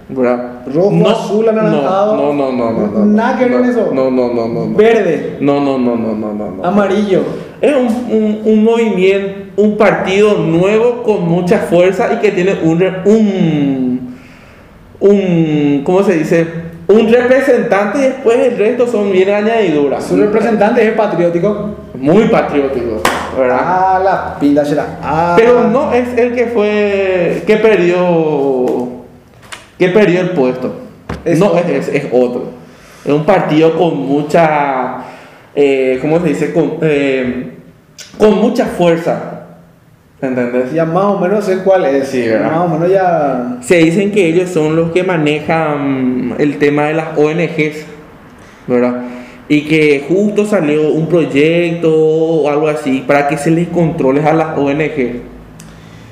¿verdad? 0.09 0.61
Rojo, 0.73 1.09
azul, 1.09 1.49
anaranjado. 1.49 2.15
No, 2.15 2.33
no, 2.33 2.51
no, 2.51 2.71
no, 2.71 2.87
no, 2.87 2.99
no. 2.99 3.05
Nada 3.05 3.37
que 3.37 3.45
ver 3.45 3.53
no, 3.53 3.59
en 3.63 3.69
eso. 3.69 3.89
No, 3.93 4.11
no, 4.11 4.33
no, 4.33 4.47
no. 4.47 4.65
no. 4.67 4.75
Verde, 4.77 5.37
No, 5.39 5.59
no, 5.59 5.77
no, 5.77 5.95
no, 5.95 6.13
no, 6.15 6.33
no, 6.33 6.51
no. 6.51 6.65
amarillo. 6.65 7.21
Es 7.61 7.73
un, 7.75 7.87
un, 8.11 8.41
un 8.43 8.63
movimiento, 8.63 9.61
un 9.61 9.77
partido 9.77 10.37
nuevo 10.39 11.03
con 11.03 11.27
mucha 11.27 11.59
fuerza 11.59 12.11
y 12.13 12.17
que 12.17 12.31
tiene 12.31 12.55
un, 12.63 12.83
un, 13.05 14.15
un 14.99 15.81
¿cómo 15.85 16.03
se 16.03 16.13
dice? 16.17 16.45
Un 16.85 17.07
representante 17.09 17.99
y 17.99 18.01
después 18.01 18.37
el 18.39 18.57
resto 18.57 18.85
son 18.87 19.11
bien 19.13 19.29
añadiduras. 19.29 20.03
Su 20.03 20.17
representante 20.17 20.85
es 20.85 20.91
patriótico. 20.93 21.69
Muy 21.97 22.25
patrióticos, 22.25 23.01
¿verdad? 23.37 23.59
Ah, 23.61 24.01
la 24.03 24.39
pinta 24.39 24.65
será. 24.65 24.99
Ah. 25.01 25.33
Pero 25.37 25.69
no 25.69 25.93
es 25.93 26.17
el 26.17 26.35
que 26.35 26.47
fue, 26.47 27.43
que 27.47 27.55
perdió, 27.55 28.82
que 29.77 29.89
perdió 29.89 30.21
el 30.21 30.29
puesto. 30.31 30.75
Es 31.25 31.39
no, 31.39 31.47
otro. 31.47 31.61
es, 31.67 32.07
otro. 32.11 32.51
Es 33.05 33.11
un 33.11 33.25
partido 33.25 33.77
con 33.77 33.97
mucha, 33.97 34.97
eh, 35.55 35.99
¿cómo 36.01 36.19
se 36.21 36.29
dice? 36.29 36.53
Con, 36.53 36.77
eh, 36.81 37.51
con 38.17 38.39
mucha 38.39 38.65
fuerza. 38.65 39.33
¿Entendés? 40.21 40.71
Ya 40.71 40.85
más 40.85 41.03
o 41.03 41.19
menos 41.19 41.43
sé 41.43 41.57
cuál 41.59 41.85
es. 41.85 42.07
Sí, 42.07 42.21
¿verdad? 42.21 42.51
Más 42.51 42.59
o 42.61 42.67
menos 42.69 42.89
ya. 42.89 43.57
Se 43.61 43.77
dicen 43.77 44.11
que 44.11 44.25
ellos 44.25 44.49
son 44.49 44.75
los 44.75 44.91
que 44.91 45.03
manejan 45.03 46.35
el 46.39 46.57
tema 46.59 46.85
de 46.85 46.93
las 46.93 47.17
ONGs, 47.17 47.85
¿verdad? 48.65 49.01
Y 49.49 49.63
que 49.63 50.05
justo 50.07 50.45
salió 50.45 50.91
un 50.91 51.07
proyecto 51.07 51.93
o 51.93 52.49
algo 52.49 52.69
así 52.69 53.03
para 53.05 53.27
que 53.27 53.37
se 53.37 53.51
les 53.51 53.67
controle 53.67 54.23
a 54.23 54.33
las 54.33 54.57
ONG, 54.57 55.23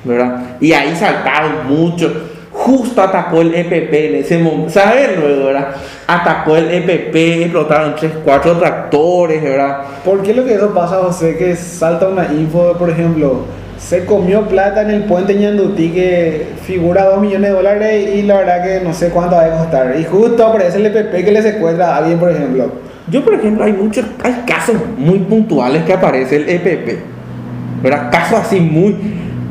¿verdad? 0.04 0.56
Y 0.60 0.72
ahí 0.74 0.94
saltaron 0.94 1.66
mucho. 1.66 2.31
Justo 2.64 3.02
atacó 3.02 3.40
el 3.40 3.54
EPP 3.54 3.92
en 3.92 4.14
ese 4.16 4.38
momento, 4.38 4.70
¿sabes 4.70 5.18
luego, 5.18 5.46
verdad? 5.46 5.68
Atacó 6.06 6.56
el 6.56 6.70
EPP, 6.70 7.42
explotaron 7.42 7.96
3, 7.96 8.12
4 8.24 8.58
tractores, 8.58 9.42
¿verdad? 9.42 9.78
¿Por 10.04 10.22
qué 10.22 10.32
lo 10.32 10.44
que 10.44 10.54
eso 10.54 10.72
pasa, 10.72 10.98
José? 10.98 11.36
Que 11.36 11.56
salta 11.56 12.06
una 12.06 12.32
info, 12.32 12.74
por 12.78 12.88
ejemplo, 12.88 13.46
se 13.78 14.04
comió 14.04 14.42
plata 14.42 14.82
en 14.82 14.90
el 14.90 15.04
puente 15.04 15.34
Ñandutí 15.34 15.90
que 15.90 16.46
figura 16.64 17.04
2 17.06 17.20
millones 17.20 17.50
de 17.50 17.56
dólares 17.56 18.10
y 18.14 18.22
la 18.22 18.38
verdad 18.38 18.62
que 18.62 18.84
no 18.84 18.92
sé 18.92 19.08
cuánto 19.08 19.34
va 19.34 19.44
a 19.46 19.58
costar. 19.58 19.96
Y 19.98 20.04
justo 20.04 20.46
aparece 20.46 20.78
el 20.78 20.86
EPP 20.86 21.24
que 21.24 21.32
le 21.32 21.42
secuestra 21.42 21.94
a 21.94 21.96
alguien, 21.96 22.18
por 22.20 22.30
ejemplo. 22.30 22.70
Yo, 23.10 23.24
por 23.24 23.34
ejemplo, 23.34 23.64
hay 23.64 23.72
muchos, 23.72 24.04
hay 24.22 24.44
casos 24.46 24.76
muy 24.96 25.18
puntuales 25.18 25.82
que 25.82 25.92
aparece 25.92 26.36
el 26.36 26.48
EPP, 26.48 27.82
¿verdad? 27.82 28.08
Casos 28.12 28.38
así 28.38 28.60
muy, 28.60 28.96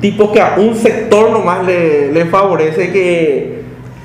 tipo 0.01 0.31
que 0.31 0.41
a 0.41 0.55
un 0.57 0.75
sector 0.75 1.31
nomás 1.31 1.65
le, 1.65 2.11
le 2.11 2.25
favorece 2.25 2.91
que 2.91 3.61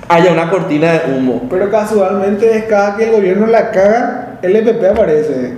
haya 0.09 0.33
una 0.33 0.51
cortina 0.51 0.93
de 0.93 1.13
humo. 1.13 1.47
Pero 1.51 1.71
casualmente 1.71 2.57
es 2.57 2.65
cada 2.65 2.97
que 2.97 3.05
el 3.05 3.13
gobierno 3.13 3.47
la 3.47 3.71
caga, 3.71 4.39
el 4.43 4.55
EPP 4.57 4.85
aparece. 4.91 5.55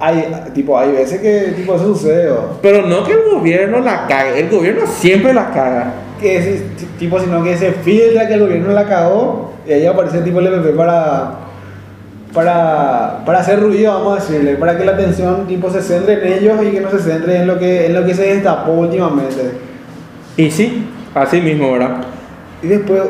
Hay, 0.00 0.26
tipo, 0.52 0.76
hay 0.76 0.90
veces 0.90 1.20
que 1.20 1.52
tipo, 1.54 1.76
eso 1.76 1.94
sucede. 1.94 2.30
¿o? 2.30 2.58
Pero 2.60 2.86
no 2.86 3.04
que 3.04 3.12
el 3.12 3.30
gobierno 3.30 3.78
la 3.80 4.06
cague, 4.08 4.40
el 4.40 4.50
gobierno 4.50 4.86
siempre 4.86 5.32
la 5.32 5.50
caga. 5.50 5.92
Que 6.20 6.38
es, 6.38 6.62
tipo, 6.98 7.20
sino 7.20 7.42
que 7.44 7.56
se 7.56 7.72
filtra 7.72 8.26
que 8.26 8.34
el 8.34 8.40
gobierno 8.40 8.72
la 8.72 8.86
cagó 8.86 9.52
y 9.66 9.72
ahí 9.72 9.86
aparece 9.86 10.22
tipo 10.22 10.40
el 10.40 10.46
EPP 10.48 10.76
para, 10.76 11.41
para, 12.32 13.22
para 13.24 13.40
hacer 13.40 13.60
ruido, 13.60 13.92
vamos 13.92 14.18
a 14.18 14.22
decirle, 14.22 14.56
para 14.56 14.76
que 14.76 14.84
la 14.84 14.92
atención 14.92 15.46
tipo 15.46 15.70
se 15.70 15.82
centre 15.82 16.14
en 16.14 16.42
ellos 16.42 16.56
y 16.64 16.70
que 16.70 16.80
no 16.80 16.90
se 16.90 16.98
centre 16.98 17.36
en 17.36 17.46
lo 17.46 17.58
que, 17.58 17.86
en 17.86 17.94
lo 17.94 18.04
que 18.04 18.14
se 18.14 18.34
destapó 18.34 18.72
últimamente. 18.72 19.52
Y 20.36 20.50
sí, 20.50 20.86
así 21.14 21.40
mismo, 21.40 21.72
¿verdad? 21.72 22.02
Y 22.62 22.68
después, 22.68 23.02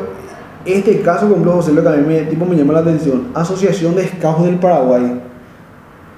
este 0.65 1.01
caso, 1.01 1.29
con 1.29 1.43
José, 1.43 1.71
lo 1.71 1.81
que 1.81 1.89
a 1.89 1.91
mí 1.93 2.05
me, 2.05 2.21
tipo, 2.23 2.45
me 2.45 2.55
llama 2.55 2.73
la 2.73 2.79
atención, 2.79 3.27
Asociación 3.33 3.95
de 3.95 4.07
Scouts 4.07 4.43
del 4.45 4.55
Paraguay. 4.55 5.21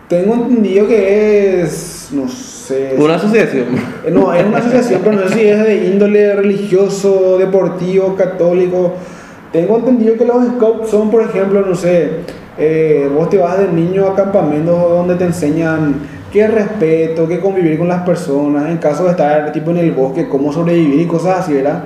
Tengo 0.07 0.35
entendido 0.35 0.87
que 0.87 1.61
es, 1.61 2.09
no 2.11 2.27
sé... 2.27 2.95
Una 2.97 3.15
asociación. 3.15 3.65
Eh, 4.05 4.11
No, 4.11 4.33
es 4.33 4.45
una 4.45 4.59
asociación, 4.59 5.01
pero 5.03 5.15
no 5.17 5.27
sé 5.27 5.33
si 5.33 5.41
es 5.47 5.63
de 5.63 5.87
índole 5.87 6.35
religioso, 6.35 7.37
deportivo, 7.37 8.15
católico. 8.15 8.93
Tengo 9.51 9.77
entendido 9.77 10.15
que 10.15 10.25
los 10.25 10.45
scouts 10.55 10.89
son, 10.89 11.09
por 11.09 11.23
ejemplo, 11.23 11.61
no 11.61 11.75
sé, 11.75 12.09
eh, 12.57 13.09
vos 13.13 13.29
te 13.29 13.37
vas 13.37 13.57
de 13.59 13.67
niño 13.67 14.07
a 14.07 14.15
campamentos 14.15 14.75
donde 14.89 15.15
te 15.15 15.25
enseñan 15.25 15.95
qué 16.31 16.47
respeto, 16.47 17.27
qué 17.27 17.39
convivir 17.39 17.77
con 17.77 17.87
las 17.87 18.01
personas, 18.03 18.69
en 18.69 18.77
caso 18.77 19.05
de 19.05 19.11
estar 19.11 19.51
tipo 19.51 19.71
en 19.71 19.77
el 19.77 19.91
bosque, 19.91 20.27
cómo 20.27 20.51
sobrevivir 20.51 21.01
y 21.01 21.05
cosas 21.05 21.39
así, 21.39 21.53
¿verdad? 21.53 21.83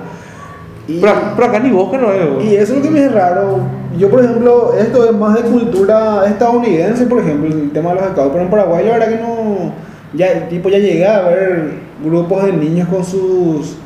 Y, 0.88 0.98
Pero, 1.00 1.12
pero 1.36 1.48
acá 1.48 1.60
ni 1.60 1.70
bosque 1.70 1.98
no 1.98 2.12
es. 2.12 2.44
y 2.44 2.56
eso 2.56 2.72
es 2.72 2.78
lo 2.78 2.82
que 2.82 2.90
me 2.90 3.04
es 3.04 3.12
raro. 3.12 3.58
Yo, 3.96 4.08
por 4.08 4.24
ejemplo, 4.24 4.74
esto 4.78 5.04
es 5.08 5.16
más 5.16 5.34
de 5.34 5.42
cultura 5.42 6.24
estadounidense, 6.26 7.06
por 7.06 7.20
ejemplo, 7.20 7.48
el 7.48 7.70
tema 7.70 7.90
de 7.90 7.96
los 7.96 8.10
scouts, 8.10 8.30
pero 8.32 8.44
en 8.44 8.50
Paraguay 8.50 8.84
la 8.84 8.92
verdad 8.92 9.08
que 9.08 9.16
no... 9.16 9.72
Ya, 10.14 10.48
tipo, 10.48 10.68
ya 10.68 10.78
llegué 10.78 11.06
a 11.06 11.20
ver 11.22 11.74
grupos 12.02 12.44
de 12.44 12.52
niños 12.52 12.88
con 12.88 13.04
sus 13.04 13.76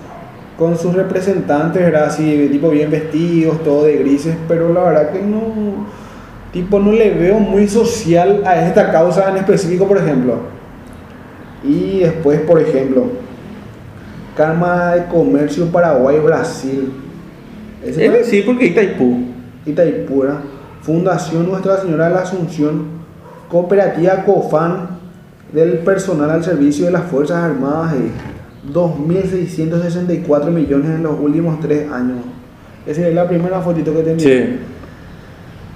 con 0.56 0.78
sus 0.78 0.94
representantes, 0.94 1.82
¿verdad? 1.82 2.04
Así, 2.04 2.48
tipo 2.50 2.70
bien 2.70 2.90
vestidos, 2.90 3.62
todo 3.64 3.84
de 3.84 3.96
grises, 3.96 4.36
pero 4.46 4.72
la 4.72 4.84
verdad 4.84 5.10
que 5.10 5.20
no, 5.20 5.40
tipo, 6.54 6.78
no 6.78 6.92
le 6.92 7.10
veo 7.10 7.40
muy 7.40 7.66
social 7.66 8.42
a 8.46 8.66
esta 8.66 8.92
causa 8.92 9.28
en 9.28 9.38
específico, 9.38 9.86
por 9.88 9.98
ejemplo. 9.98 10.38
Y 11.64 11.98
después, 11.98 12.40
por 12.42 12.60
ejemplo, 12.60 13.08
Cámara 14.36 14.94
de 14.94 15.06
Comercio 15.06 15.66
Paraguay-Brasil. 15.66 16.92
Es 17.84 17.96
decir, 17.96 18.46
porque 18.46 18.66
Itaipú. 18.66 19.24
Itaipú, 19.66 20.20
¿verdad? 20.20 20.40
Fundación 20.82 21.48
Nuestra 21.48 21.78
Señora 21.78 22.08
de 22.08 22.14
la 22.14 22.20
Asunción, 22.20 22.84
Cooperativa 23.50 24.24
COFAN 24.24 24.90
del 25.52 25.78
personal 25.78 26.30
al 26.30 26.44
servicio 26.44 26.86
de 26.86 26.92
las 26.92 27.04
Fuerzas 27.04 27.38
Armadas 27.42 27.94
de 27.94 28.72
2.664 28.72 30.50
millones 30.50 30.90
en 30.90 31.02
los 31.02 31.18
últimos 31.18 31.58
tres 31.58 31.90
años. 31.90 32.18
Esa 32.86 33.08
es 33.08 33.14
la 33.14 33.26
primera 33.26 33.60
fotito 33.60 33.92
que 33.92 34.02
te 34.02 34.20
Sí. 34.20 34.58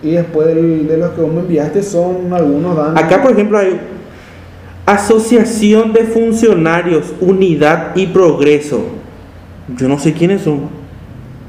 Y 0.03 0.13
después 0.13 0.47
del- 0.49 0.87
de 0.87 0.97
los 0.97 1.11
que 1.11 1.21
vos 1.21 1.33
me 1.33 1.41
enviaste 1.41 1.83
son 1.83 2.33
algunos 2.33 2.77
datos. 2.77 3.03
Acá, 3.03 3.23
por 3.23 3.33
ejemplo, 3.33 3.59
hay 3.59 3.79
Asociación 4.87 5.93
de 5.93 6.05
Funcionarios, 6.05 7.13
Unidad 7.21 7.95
y 7.95 8.07
Progreso. 8.07 8.81
Yo 9.77 9.89
no 9.89 9.99
sé 9.99 10.13
quiénes 10.15 10.43
son. 10.43 10.69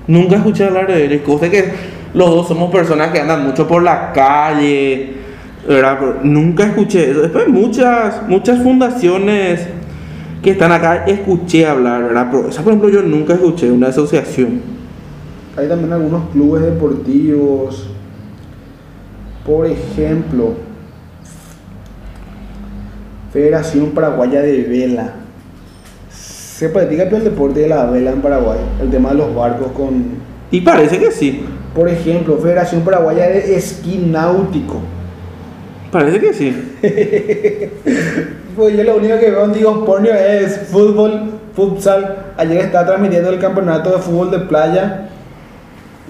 Nunca 0.08 0.36
escuché 0.38 0.66
hablar 0.66 0.88
de 0.88 1.06
ellos. 1.06 1.22
Cosa 1.22 1.50
que 1.50 1.72
los 2.14 2.30
dos 2.30 2.48
somos 2.48 2.70
personas 2.72 3.12
que 3.12 3.20
andan 3.20 3.46
mucho 3.46 3.68
por 3.68 3.82
la 3.84 4.12
calle. 4.12 5.14
¿verdad? 5.68 6.00
Nunca 6.24 6.66
escuché 6.66 7.12
eso. 7.12 7.22
Después 7.22 7.48
muchas, 7.48 8.28
muchas 8.28 8.64
fundaciones 8.64 9.68
que 10.42 10.52
están 10.52 10.72
acá 10.72 11.04
escuché 11.06 11.68
hablar, 11.68 12.02
¿verdad? 12.04 12.28
Pero 12.32 12.50
esa, 12.50 12.64
por 12.64 12.74
ejemplo, 12.74 12.90
yo 12.90 13.04
nunca 13.04 13.34
escuché 13.34 13.70
una 13.72 13.90
asociación. 13.90 14.62
Hay 15.56 15.68
también 15.68 15.94
algunos 15.94 16.30
clubes 16.32 16.64
deportivos. 16.64 17.90
Por 19.50 19.66
ejemplo, 19.66 20.54
Federación 23.34 23.90
Paraguaya 23.96 24.44
de 24.44 24.62
Vela. 24.62 25.14
Se 26.12 26.70
practica 26.70 27.02
el 27.04 27.24
deporte 27.24 27.62
de 27.62 27.70
la 27.70 27.86
vela 27.88 28.12
en 28.12 28.22
Paraguay. 28.22 28.60
El 28.80 28.92
tema 28.92 29.10
de 29.10 29.16
los 29.16 29.34
barcos 29.34 29.72
con... 29.72 30.20
Y 30.52 30.62
parece 30.62 31.00
que 31.00 31.10
sí. 31.10 31.44
Por 31.74 31.90
ejemplo, 31.90 32.38
Federación 32.38 32.82
Paraguaya 32.82 33.28
de 33.28 33.56
Esquí 33.56 33.98
Náutico. 33.98 34.82
Parece 35.92 36.20
que 36.20 36.34
sí. 36.34 36.54
Pues 38.56 38.76
yo 38.76 38.84
lo 38.84 38.98
único 38.98 39.18
que 39.18 39.32
veo 39.32 39.46
en 39.46 39.54
Digo 39.54 39.86
Pornio 39.86 40.14
es 40.14 40.68
fútbol, 40.70 41.40
futsal. 41.56 42.34
Ayer 42.38 42.66
estaba 42.66 42.86
transmitiendo 42.86 43.30
el 43.30 43.40
campeonato 43.40 43.92
de 43.92 43.98
fútbol 44.00 44.30
de 44.30 44.40
playa. 44.40 45.10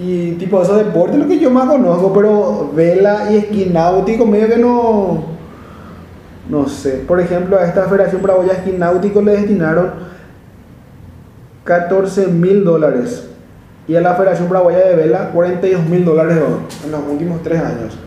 Y 0.02 0.32
tipo 0.34 0.62
esos 0.62 0.78
deportes, 0.78 1.20
lo 1.20 1.28
que 1.28 1.40
yo 1.40 1.52
más 1.52 1.68
conozco, 1.68 2.14
pero 2.14 2.72
vela 2.74 3.28
y 3.32 3.36
esquí 3.36 3.66
náutico, 3.66 4.26
medio 4.26 4.48
que 4.48 4.58
no. 4.58 5.40
No 6.50 6.68
sé. 6.68 7.04
Por 7.08 7.20
ejemplo, 7.20 7.58
a 7.58 7.66
esta 7.66 7.84
Federación 7.88 8.22
Paraguaya 8.22 8.54
de 8.54 8.60
Esquí 8.60 8.72
Náutico 8.72 9.22
le 9.22 9.34
destinaron 9.34 9.92
14 11.64 12.28
mil 12.28 12.64
dólares. 12.64 13.28
Y 13.88 13.96
a 13.96 14.02
la 14.02 14.16
Federación 14.16 14.48
Paraguaya 14.48 14.80
de 14.80 14.96
Vela 14.96 15.30
42 15.32 15.86
mil 15.86 16.04
dólares 16.04 16.38
en 16.86 16.92
los 16.92 17.02
últimos 17.08 17.44
tres 17.44 17.62
años. 17.62 17.98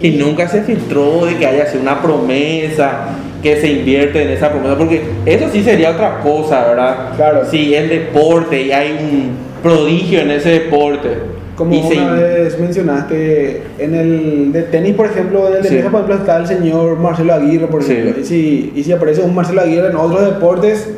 Y 0.00 0.12
nunca 0.12 0.46
se 0.48 0.62
filtró 0.62 1.24
de 1.24 1.36
que 1.36 1.46
haya 1.46 1.66
sido 1.66 1.82
una 1.82 2.00
promesa, 2.00 3.06
que 3.42 3.60
se 3.60 3.72
invierte 3.72 4.22
en 4.22 4.30
esa 4.30 4.50
promesa, 4.50 4.76
porque 4.76 5.02
eso 5.24 5.48
sí 5.50 5.62
sería 5.62 5.90
otra 5.92 6.20
cosa, 6.20 6.66
¿verdad? 6.68 7.14
Claro. 7.16 7.44
Si 7.44 7.74
el 7.74 7.88
deporte 7.88 8.62
y 8.62 8.72
hay 8.72 8.92
un 8.92 9.53
prodigio 9.64 10.20
en 10.20 10.30
ese 10.30 10.50
deporte. 10.50 11.08
Como 11.56 11.72
y 11.74 11.82
se 11.82 11.94
una 11.98 12.02
in- 12.16 12.16
vez 12.20 12.58
mencionaste, 12.60 13.62
en 13.78 13.94
el 13.94 14.52
de 14.52 14.62
tenis, 14.64 14.94
por 14.94 15.06
ejemplo, 15.06 15.48
en 15.48 15.56
el 15.56 15.62
de 15.62 15.68
Sí. 15.68 15.74
mesa, 15.76 15.90
por 15.90 16.00
ejemplo, 16.02 16.16
está 16.16 16.36
el 16.38 16.46
señor 16.46 16.98
Marcelo 16.98 17.32
Aguirre, 17.34 17.66
por 17.68 17.82
Sí. 17.82 17.92
ejemplo. 17.92 18.20
Y, 18.20 18.24
si, 18.24 18.72
y 18.76 18.84
si 18.84 18.92
aparece 18.92 19.22
un 19.22 19.34
Marcelo 19.34 19.60
Aguirre 19.62 19.88
en 19.88 19.96
otros 19.96 20.24
deportes, 20.24 20.90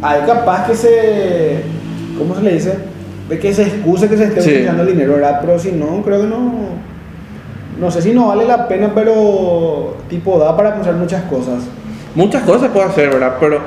hay 0.00 0.20
capaz 0.26 0.66
que 0.68 0.74
se. 0.74 1.56
¿Cómo 2.18 2.34
se 2.36 2.42
le 2.42 2.52
dice? 2.54 2.74
De 3.28 3.38
que 3.38 3.52
se 3.54 3.62
excuse 3.62 4.08
que 4.08 4.16
se 4.16 4.24
esté 4.24 4.40
Sí. 4.42 4.50
utilizando 4.50 4.82
el 4.82 4.88
dinero, 4.90 5.14
¿verdad? 5.14 5.40
Pero 5.40 5.58
si 5.58 5.72
no, 5.72 6.02
creo 6.04 6.20
que 6.20 6.26
no. 6.28 6.52
No 7.80 7.90
sé 7.90 8.02
si 8.02 8.12
no 8.12 8.28
vale 8.28 8.44
la 8.46 8.68
pena, 8.68 8.92
pero 8.94 9.96
tipo 10.10 10.38
da 10.38 10.54
para 10.56 10.74
pensar 10.74 10.94
muchas 10.94 11.22
cosas. 11.24 11.64
Muchas 12.14 12.42
cosas 12.42 12.70
puede 12.70 12.86
hacer, 12.86 13.08
¿verdad? 13.08 13.36
Pero 13.40 13.58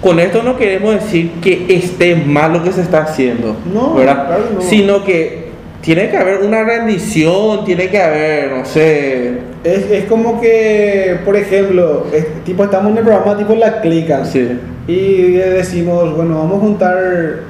con 0.00 0.20
esto 0.20 0.42
no 0.42 0.56
queremos 0.56 0.94
decir 0.94 1.32
que 1.42 1.66
esté 1.68 2.14
mal 2.16 2.52
lo 2.52 2.62
que 2.62 2.72
se 2.72 2.82
está 2.82 3.02
haciendo, 3.02 3.56
No, 3.72 3.94
¿verdad? 3.94 4.26
claro 4.26 4.44
no. 4.54 4.60
Sino 4.60 5.04
que 5.04 5.44
tiene 5.80 6.08
que 6.10 6.16
haber 6.16 6.40
una 6.42 6.62
rendición, 6.64 7.64
tiene 7.64 7.88
que 7.88 8.00
haber, 8.00 8.52
no 8.52 8.64
sé, 8.64 9.38
Es, 9.64 9.90
es 9.90 10.04
como 10.04 10.40
que, 10.42 11.16
por 11.24 11.36
ejemplo, 11.36 12.06
es- 12.12 12.44
tipo 12.44 12.64
estamos 12.64 12.92
en 12.92 12.98
el 12.98 13.04
programa 13.04 13.36
tipo 13.38 13.54
La 13.54 13.80
Clica. 13.80 14.24
sí. 14.24 14.58
Y 14.86 15.32
decimos, 15.32 16.14
bueno, 16.14 16.36
vamos 16.40 16.58
a 16.58 16.60
juntar, 16.60 16.96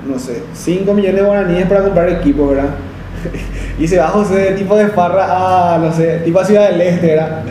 no 0.06 0.16
sé, 0.20 0.34
5 0.52 0.94
millones 0.94 1.16
de 1.16 1.26
guaraníes 1.26 1.66
para 1.66 1.82
comprar 1.82 2.08
equipo, 2.08 2.46
¿verdad? 2.50 2.70
y 3.80 3.88
se 3.88 3.98
va 3.98 4.06
José 4.06 4.52
tipo 4.56 4.76
de 4.76 4.86
farra 4.88 5.74
a, 5.74 5.78
no 5.78 5.92
sé, 5.92 6.20
tipo 6.24 6.38
a 6.38 6.44
Ciudad 6.44 6.70
del 6.70 6.80
Este, 6.80 7.06
¿verdad? 7.08 7.42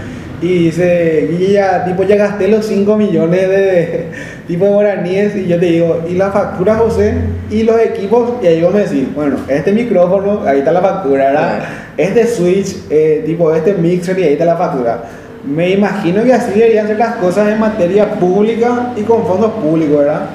Y 0.44 0.66
dice, 0.66 1.30
ya, 1.54 1.86
tipo, 1.86 2.04
ya 2.04 2.18
gasté 2.18 2.50
los 2.50 2.66
5 2.66 2.98
millones 2.98 3.48
de 3.50 4.08
tipo 4.48 4.66
de 4.66 4.72
guaraníes 4.72 5.38
y 5.38 5.48
yo 5.48 5.58
te 5.58 5.68
digo, 5.68 6.04
y 6.10 6.16
la 6.16 6.32
factura, 6.32 6.76
José, 6.76 7.14
y 7.50 7.64
los 7.64 7.80
equipos, 7.80 8.34
y 8.44 8.48
ahí 8.48 8.62
vos 8.62 8.74
me 8.74 8.82
decís, 8.82 9.06
bueno, 9.16 9.38
este 9.48 9.72
micrófono, 9.72 10.42
ahí 10.46 10.60
está 10.60 10.74
la 10.74 10.82
factura, 10.82 11.28
¿verdad? 11.28 11.64
Este 11.96 12.28
switch, 12.28 12.76
eh, 12.90 13.24
tipo, 13.26 13.54
este 13.54 13.74
mixer, 13.76 14.20
y 14.20 14.24
ahí 14.24 14.34
está 14.34 14.44
la 14.44 14.58
factura. 14.58 15.04
Me 15.46 15.70
imagino 15.70 16.22
que 16.26 16.34
así 16.34 16.60
deberían 16.60 16.88
ser 16.88 16.98
las 16.98 17.16
cosas 17.16 17.48
en 17.48 17.62
materia 17.62 18.12
pública 18.16 18.92
y 18.98 19.04
con 19.04 19.26
fondos 19.26 19.52
públicos, 19.54 20.00
¿verdad? 20.00 20.26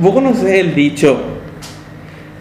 Vos 0.00 0.14
conocés 0.14 0.60
el 0.60 0.74
dicho, 0.74 1.20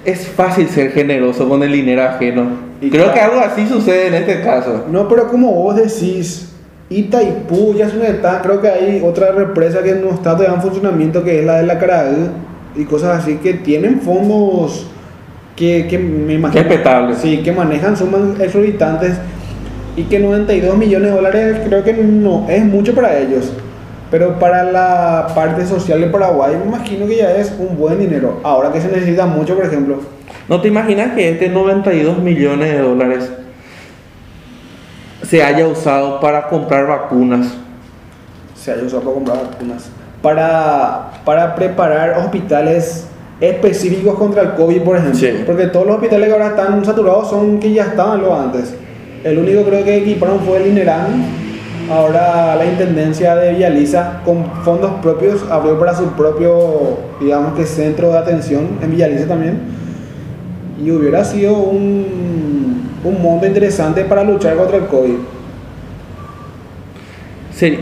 es 0.05 0.29
fácil 0.29 0.69
ser 0.69 0.91
generoso 0.91 1.49
con 1.49 1.61
el 1.61 1.73
dinero 1.73 2.03
ajeno. 2.03 2.69
Y 2.79 2.89
Creo 2.89 3.11
claro. 3.11 3.13
que 3.13 3.19
algo 3.19 3.39
así 3.41 3.67
sucede 3.67 4.07
en 4.07 4.13
este 4.13 4.41
caso. 4.41 4.85
No, 4.89 5.09
pero 5.09 5.27
como 5.27 5.51
vos 5.51 5.75
decís, 5.75 6.48
Itaipú, 6.89 7.75
ya 7.75 7.87
está, 7.87 8.41
creo 8.41 8.61
que 8.61 8.67
hay 8.67 9.01
otra 9.05 9.31
represa 9.31 9.83
que 9.83 9.93
no 9.93 10.09
está 10.09 10.35
todavía 10.35 10.55
en 10.55 10.61
funcionamiento, 10.61 11.23
que 11.23 11.39
es 11.39 11.45
la 11.45 11.57
de 11.57 11.63
la 11.67 11.77
Caraú, 11.77 12.29
y 12.75 12.83
cosas 12.85 13.19
así, 13.19 13.35
que 13.35 13.53
tienen 13.55 14.01
fondos 14.01 14.87
que, 15.55 15.87
que 15.87 15.99
me 15.99 16.33
imagino... 16.33 16.63
Respetables. 16.63 17.17
Sí, 17.19 17.37
que 17.43 17.51
manejan 17.51 17.95
sumas 17.95 18.39
exorbitantes, 18.39 19.13
y 19.95 20.03
que 20.03 20.19
92 20.19 20.77
millones 20.77 21.09
de 21.09 21.15
dólares 21.15 21.57
creo 21.65 21.83
que 21.83 21.93
no 21.93 22.47
es 22.49 22.65
mucho 22.65 22.95
para 22.95 23.17
ellos. 23.19 23.51
Pero 24.09 24.39
para 24.39 24.63
la 24.63 25.27
parte 25.35 25.65
social 25.67 26.01
de 26.01 26.07
Paraguay, 26.07 26.55
me 26.57 26.65
imagino 26.65 27.05
que 27.05 27.17
ya 27.17 27.35
es 27.35 27.53
un 27.59 27.77
buen 27.77 27.99
dinero. 27.99 28.39
Ahora 28.43 28.71
que 28.71 28.81
se 28.81 28.87
necesita 28.87 29.27
mucho, 29.27 29.55
por 29.55 29.65
ejemplo, 29.65 29.99
¿No 30.49 30.61
te 30.61 30.67
imaginas 30.67 31.13
que 31.13 31.29
este 31.29 31.47
92 31.47 32.23
millones 32.23 32.71
de 32.71 32.79
dólares 32.79 33.31
se 35.29 35.43
haya 35.43 35.67
usado 35.67 36.19
para 36.19 36.47
comprar 36.47 36.87
vacunas? 36.87 37.55
se 38.59 38.71
haya 38.71 38.83
usado 38.83 39.03
para 39.03 39.13
comprar 39.15 39.37
vacunas. 39.51 39.89
Para, 40.21 41.11
para 41.23 41.55
preparar 41.55 42.17
hospitales 42.19 43.07
específicos 43.39 44.17
contra 44.17 44.41
el 44.41 44.53
COVID, 44.53 44.81
por 44.81 44.97
ejemplo. 44.97 45.19
Sí. 45.19 45.43
Porque 45.45 45.67
todos 45.67 45.87
los 45.87 45.95
hospitales 45.95 46.27
que 46.27 46.33
ahora 46.33 46.47
están 46.47 46.83
saturados 46.83 47.29
son 47.29 47.59
que 47.59 47.71
ya 47.71 47.83
estaban 47.83 48.21
lo 48.21 48.37
antes. 48.37 48.73
El 49.23 49.37
único 49.37 49.63
creo 49.63 49.83
que 49.83 49.97
equiparon 49.97 50.39
fue 50.41 50.57
el 50.57 50.67
INERAN. 50.67 51.47
Ahora 51.89 52.55
la 52.55 52.65
Intendencia 52.65 53.35
de 53.35 53.53
Villaliza, 53.53 54.21
con 54.23 54.45
fondos 54.63 54.91
propios, 55.01 55.43
abrió 55.49 55.79
para 55.79 55.95
su 55.95 56.05
propio, 56.11 56.99
digamos 57.19 57.53
que 57.53 57.65
centro 57.65 58.11
de 58.11 58.17
atención 58.17 58.67
en 58.81 58.91
Villaliza 58.91 59.25
también. 59.25 59.59
Y 60.83 60.91
hubiera 60.91 61.23
sido 61.23 61.55
un, 61.55 62.58
un 63.03 63.21
monto 63.21 63.45
interesante 63.45 64.03
para 64.03 64.23
luchar 64.23 64.55
contra 64.55 64.77
el 64.77 64.85
COVID. 64.87 65.15
Sí, 67.51 67.79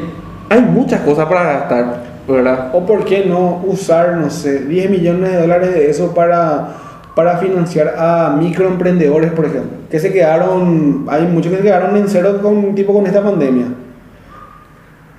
hay 0.49 0.61
muchas 0.61 1.01
cosas 1.01 1.25
para 1.27 1.43
gastar, 1.43 2.03
¿verdad? 2.27 2.69
O 2.73 2.85
por 2.85 3.05
qué 3.05 3.25
no 3.25 3.61
usar, 3.65 4.17
no 4.17 4.29
sé, 4.29 4.65
10 4.65 4.89
millones 4.89 5.31
de 5.31 5.41
dólares 5.41 5.73
de 5.73 5.89
eso 5.89 6.13
para, 6.13 6.69
para 7.15 7.37
financiar 7.37 7.95
a 7.97 8.35
microemprendedores, 8.39 9.31
por 9.31 9.45
ejemplo, 9.45 9.71
que 9.89 9.99
se 9.99 10.11
quedaron, 10.11 11.05
hay 11.09 11.23
muchos 11.23 11.51
que 11.51 11.57
se 11.57 11.63
quedaron 11.63 11.95
en 11.95 12.07
cero 12.07 12.39
con, 12.41 12.75
tipo 12.75 12.93
con 12.93 13.05
esta 13.05 13.21
pandemia. 13.21 13.65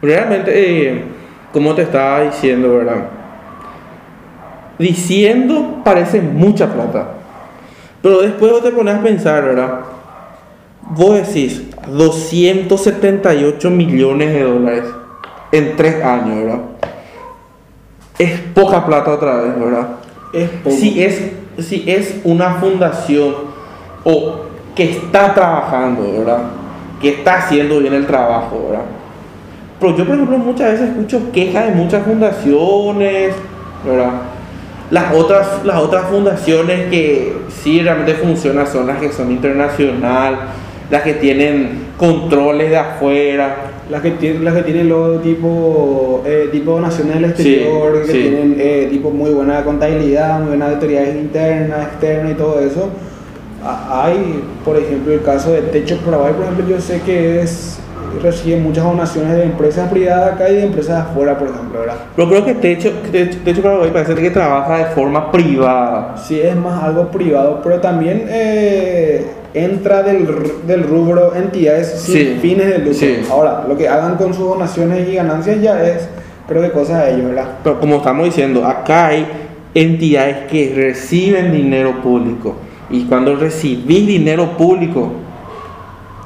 Realmente, 0.00 0.52
eh, 0.54 1.04
como 1.52 1.74
te 1.74 1.82
estaba 1.82 2.22
diciendo, 2.22 2.76
¿verdad? 2.76 3.04
Diciendo 4.78 5.80
parece 5.84 6.20
mucha 6.20 6.72
plata. 6.72 7.17
Pero 8.02 8.20
después 8.20 8.52
vos 8.52 8.62
te 8.62 8.70
pones 8.70 8.94
a 8.94 9.02
pensar, 9.02 9.44
¿verdad? 9.44 9.80
Vos 10.82 11.16
decís 11.16 11.62
278 11.86 13.70
millones 13.70 14.32
de 14.32 14.42
dólares 14.42 14.84
en 15.52 15.76
tres 15.76 16.02
años, 16.04 16.44
¿verdad? 16.44 16.60
Es 18.18 18.40
poca 18.54 18.84
plata 18.86 19.12
otra 19.12 19.36
vez, 19.36 19.58
¿verdad? 19.58 19.88
Es 20.32 20.48
poco. 20.48 20.76
Si 20.76 21.02
es, 21.02 21.32
si 21.58 21.84
es 21.90 22.20
una 22.24 22.54
fundación 22.54 23.34
o 24.04 24.40
que 24.74 24.92
está 24.92 25.34
trabajando, 25.34 26.02
¿verdad? 26.18 26.42
Que 27.00 27.10
está 27.10 27.38
haciendo 27.38 27.80
bien 27.80 27.94
el 27.94 28.06
trabajo, 28.06 28.68
¿verdad? 28.68 28.84
Pero 29.80 29.96
yo, 29.96 30.04
por 30.04 30.14
ejemplo, 30.14 30.38
muchas 30.38 30.72
veces 30.72 30.90
escucho 30.90 31.30
quejas 31.32 31.66
de 31.66 31.72
muchas 31.72 32.04
fundaciones, 32.04 33.34
¿verdad? 33.84 34.10
Las 34.90 35.14
otras, 35.14 35.64
las 35.64 35.80
otras 35.80 36.06
fundaciones 36.06 36.88
que 36.90 37.34
sí 37.62 37.80
realmente 37.82 38.14
funcionan 38.14 38.66
son 38.66 38.86
las 38.86 38.98
que 38.98 39.12
son 39.12 39.30
internacional, 39.30 40.38
las 40.90 41.02
que 41.02 41.14
tienen 41.14 41.88
controles 41.98 42.70
de 42.70 42.76
afuera. 42.78 43.56
Las 43.90 44.02
que 44.02 44.10
tienen, 44.12 44.44
las 44.44 44.54
que 44.54 44.62
tienen 44.64 44.88
luego 44.88 45.18
tipo, 45.20 46.22
eh, 46.26 46.48
tipo 46.52 46.72
donaciones 46.72 47.14
del 47.14 47.36
Sí, 47.36 47.54
exterior, 47.54 48.02
que 48.02 48.12
sí. 48.12 48.18
tienen 48.20 48.56
eh, 48.58 48.88
tipo 48.90 49.10
muy 49.10 49.30
buena 49.30 49.62
contabilidad, 49.64 50.40
muy 50.40 50.48
buenas 50.48 50.74
autoridades 50.74 51.14
internas, 51.16 51.86
externas 51.88 52.32
y 52.32 52.34
todo 52.34 52.60
eso. 52.60 52.90
Hay, 53.64 54.42
por 54.64 54.76
ejemplo, 54.76 55.12
el 55.12 55.22
caso 55.22 55.52
de 55.52 55.62
Techo 55.62 55.96
Paraguay, 56.04 56.32
por 56.34 56.44
ejemplo, 56.44 56.66
yo 56.68 56.80
sé 56.80 57.00
que 57.00 57.40
es 57.40 57.78
recibe 58.22 58.56
muchas 58.60 58.84
donaciones 58.84 59.32
de 59.36 59.44
empresas 59.44 59.90
privadas 59.90 60.34
acá 60.34 60.48
y 60.48 60.54
de 60.54 60.64
empresas 60.64 61.06
afuera, 61.06 61.38
por 61.38 61.48
ejemplo, 61.48 61.80
¿verdad? 61.80 61.96
Pero 62.16 62.28
creo 62.28 62.44
que 62.44 62.54
Techo, 62.54 62.90
Techo, 63.12 63.38
Techo 63.44 63.62
Paraguay 63.62 63.90
parece 63.92 64.14
que 64.14 64.30
trabaja 64.30 64.78
de 64.78 64.84
forma 64.86 65.30
privada. 65.30 66.14
Sí, 66.16 66.40
es 66.40 66.56
más 66.56 66.82
algo 66.82 67.08
privado, 67.10 67.60
pero 67.62 67.80
también 67.80 68.24
eh, 68.28 69.26
entra 69.54 70.02
del, 70.02 70.26
del 70.66 70.82
rubro 70.84 71.34
entidades 71.34 71.88
sin 72.00 72.14
Sí, 72.14 72.38
fines 72.40 72.66
de 72.66 72.78
lucro. 72.78 72.94
sí. 72.94 73.18
Ahora, 73.30 73.64
lo 73.68 73.76
que 73.76 73.88
hagan 73.88 74.16
con 74.16 74.32
sus 74.34 74.48
donaciones 74.48 75.08
y 75.08 75.14
ganancias 75.14 75.60
ya 75.60 75.82
es, 75.86 76.08
creo 76.48 76.62
que 76.62 76.70
cosa 76.70 77.04
de 77.04 77.14
ellos, 77.14 77.26
¿verdad? 77.26 77.48
Pero 77.62 77.78
como 77.80 77.96
estamos 77.96 78.24
diciendo, 78.26 78.64
acá 78.64 79.08
hay 79.08 79.26
entidades 79.74 80.50
que 80.50 80.72
reciben 80.74 81.52
dinero 81.52 82.00
público. 82.02 82.56
Y 82.90 83.04
cuando 83.04 83.36
recibís 83.36 84.06
dinero 84.06 84.56
público, 84.56 85.12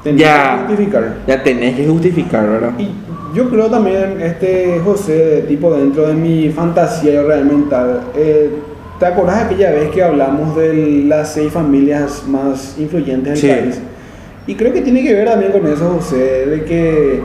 Tenés 0.03 0.21
Ya. 0.21 0.53
que 0.67 0.67
justificar. 0.73 1.13
ya 1.27 1.43
tenés 1.43 1.75
que 1.75 1.87
justificar, 1.87 2.49
¿verdad? 2.49 2.71
Y 2.77 2.89
yo 3.33 3.49
creo 3.49 3.69
también, 3.69 4.19
este 4.21 4.79
José, 4.83 5.45
tipo 5.47 5.73
dentro 5.73 6.07
de 6.07 6.13
mi 6.13 6.49
fantasía 6.49 7.23
real 7.23 7.45
mental, 7.45 8.01
eh, 8.15 8.51
¿te 8.99 9.05
acordás 9.05 9.37
de 9.37 9.41
aquella 9.45 9.71
vez 9.71 9.89
que 9.89 10.03
hablamos 10.03 10.55
de 10.57 11.03
las 11.07 11.33
seis 11.33 11.51
familias 11.51 12.23
más 12.27 12.75
influyentes 12.77 13.41
del 13.41 13.51
Sí. 13.55 13.61
país? 13.61 13.81
Y 14.45 14.55
creo 14.55 14.73
que 14.73 14.81
tiene 14.81 15.01
que 15.03 15.13
ver 15.13 15.25
también 15.29 15.51
con 15.53 15.65
eso, 15.65 15.89
José, 15.97 16.45
de 16.47 16.65
que 16.65 17.21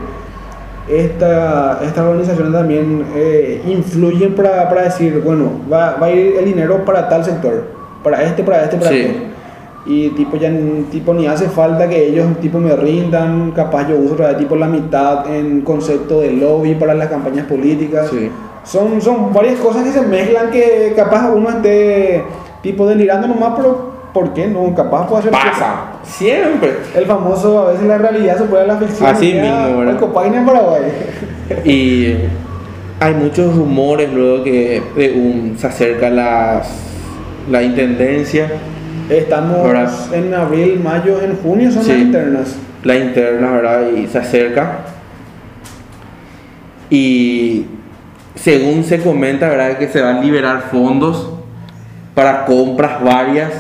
esta, 0.88 1.81
estas 1.85 1.99
organizaciones 2.05 2.53
también 2.53 3.05
eh, 3.14 3.61
influyen 3.67 4.35
para, 4.35 4.69
para 4.69 4.83
decir, 4.85 5.21
bueno, 5.25 5.51
va, 5.71 5.97
va 6.01 6.07
a 6.07 6.11
ir 6.12 6.37
el 6.38 6.45
dinero 6.45 6.85
para 6.85 7.09
tal 7.09 7.25
sector, 7.25 7.64
para 8.03 8.23
este, 8.23 8.43
para 8.43 8.64
este, 8.64 8.77
para 8.77 8.91
Sí. 8.91 8.99
este. 9.01 9.17
Y 9.88 10.11
tipo 10.11 10.37
ya 10.37 10.53
tipo 10.92 11.14
ni 11.14 11.27
hace 11.27 11.48
falta 11.48 11.88
que 11.88 12.09
ellos 12.09 12.27
tipo 12.40 12.59
me 12.59 12.77
rindan, 12.77 13.53
capaz 13.53 13.88
yo 13.88 13.96
uso 13.96 14.16
tipo 14.37 14.55
la 14.55 14.66
mitad 14.66 15.35
en 15.35 15.62
concepto 15.62 16.20
de 16.20 16.33
lobby 16.33 16.74
para 16.74 16.94
las 16.94 17.09
campañas 17.09 17.46
políticas. 17.46 18.09
Sí. 18.11 18.31
Son, 18.64 19.01
son 19.01 19.33
varias 19.33 19.59
cosas 19.59 19.85
que 19.85 19.92
se 19.92 20.03
mezclan 20.03 20.51
que 20.51 20.92
capaz 20.94 21.31
uno 21.31 21.48
esté 21.48 22.22
tipo 22.61 22.87
delirando 22.87 23.29
nomás, 23.29 23.55
pero 23.57 23.92
¿por 24.12 24.35
qué 24.35 24.46
no? 24.46 24.74
Capaz 24.74 25.07
puede 25.09 25.31
Pasa, 25.31 25.92
siempre. 26.03 26.74
el 26.94 27.07
famoso, 27.07 27.61
a 27.61 27.72
veces 27.72 27.87
la 27.87 27.98
realidad 27.98 28.37
supera 28.37 28.66
la 28.66 28.77
ficción. 28.77 29.09
Así 29.09 29.33
mismo, 29.33 29.79
¿verdad? 29.79 30.35
En 30.37 30.46
Paraguay. 30.46 30.83
Y 31.64 32.14
hay 33.01 33.14
muchos 33.14 33.55
rumores 33.55 34.12
luego 34.12 34.44
que 34.44 34.83
de 34.96 35.12
un, 35.12 35.57
se 35.57 35.66
acerca 35.66 36.11
las, 36.11 36.68
la 37.51 37.62
intendencia, 37.62 38.51
Estamos 39.09 39.64
¿Verdad? 39.64 40.14
en 40.14 40.35
abril, 40.35 40.81
mayo, 40.83 41.21
en 41.23 41.37
junio 41.37 41.71
son 41.73 41.83
Sí. 41.83 41.90
las 41.92 41.99
internas. 42.01 42.57
la 42.85 42.97
interna, 42.97 43.51
¿verdad? 43.53 43.88
Y 43.97 44.07
se 44.07 44.18
acerca. 44.18 44.79
Y 46.90 47.66
según 48.35 48.85
se 48.85 49.01
comenta, 49.03 49.49
¿verdad? 49.49 49.79
Que 49.79 49.88
se 49.88 50.01
van 50.01 50.16
a 50.18 50.21
liberar 50.21 50.62
fondos 50.71 51.31
para 52.14 52.44
compras 52.44 53.03
varias 53.03 53.51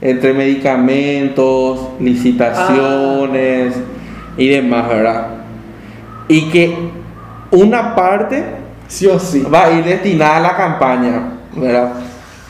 entre 0.00 0.32
medicamentos, 0.32 1.88
licitaciones 2.00 3.74
y 4.36 4.48
demás, 4.48 4.88
¿verdad? 4.88 5.26
Y 6.28 6.48
que 6.50 6.74
una 7.50 7.94
parte 7.94 8.44
Sí 8.88 9.06
o 9.06 9.18
sí. 9.18 9.42
va 9.42 9.66
a 9.66 9.70
ir 9.72 9.84
destinada 9.84 10.36
a 10.38 10.40
la 10.40 10.56
campaña, 10.56 11.22
¿verdad? 11.54 11.92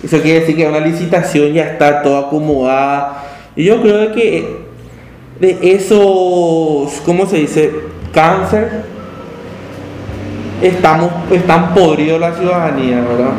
Eso 0.03 0.21
quiere 0.21 0.41
decir 0.41 0.57
que 0.57 0.67
una 0.67 0.81
licitación 0.81 1.53
ya 1.53 1.65
está 1.65 2.03
toda 2.03 2.27
acomodada. 2.27 3.25
Y 3.55 3.65
yo 3.65 3.81
creo 3.81 4.12
que 4.12 4.62
de 5.41 5.59
esos, 5.62 7.01
¿cómo 7.05 7.27
se 7.27 7.38
dice? 7.38 7.71
Cáncer, 8.12 8.83
estamos, 10.61 11.11
están 11.31 11.75
podridos 11.75 12.21
la 12.21 12.35
ciudadanía, 12.35 13.01
¿verdad? 13.01 13.33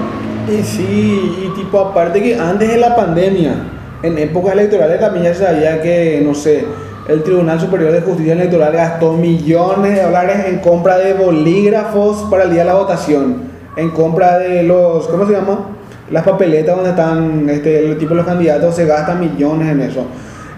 Y 0.47 0.63
sí, 0.63 1.45
y 1.45 1.60
tipo 1.60 1.80
aparte 1.80 2.21
que 2.21 2.36
antes 2.36 2.69
de 2.69 2.78
la 2.78 2.95
pandemia, 2.95 3.56
en 4.02 4.17
épocas 4.17 4.54
electorales 4.54 4.99
también 4.99 5.26
ya 5.26 5.34
sabía 5.34 5.82
que, 5.82 6.21
no 6.26 6.34
sé, 6.34 6.65
el 7.08 7.23
Tribunal 7.23 7.60
Superior 7.60 7.91
de 7.91 8.02
Justicia 8.02 8.34
Electoral 8.34 8.73
gastó 8.73 9.13
millones 9.13 9.95
de 9.95 10.04
dólares 10.04 10.45
en 10.47 10.60
compra 10.60 10.97
de 10.97 11.13
bolígrafos 11.13 12.30
para 12.30 12.43
el 12.43 12.52
día 12.52 12.60
de 12.60 12.67
la 12.67 12.76
votación, 12.76 13.43
en 13.76 13.89
compra 13.91 14.39
de 14.39 14.63
los, 14.63 15.08
¿cómo 15.08 15.26
se 15.26 15.34
llama? 15.34 15.67
Las 16.13 16.23
papeletas 16.23 16.76
donde 16.76 16.91
están, 16.91 17.49
este, 17.49 17.86
el 17.89 17.97
tipo 17.97 18.12
de 18.12 18.17
los 18.17 18.26
candidatos 18.26 18.76
se 18.76 18.86
gastan 18.86 19.19
millones 19.19 19.67
en 19.69 19.82
eso, 19.82 20.06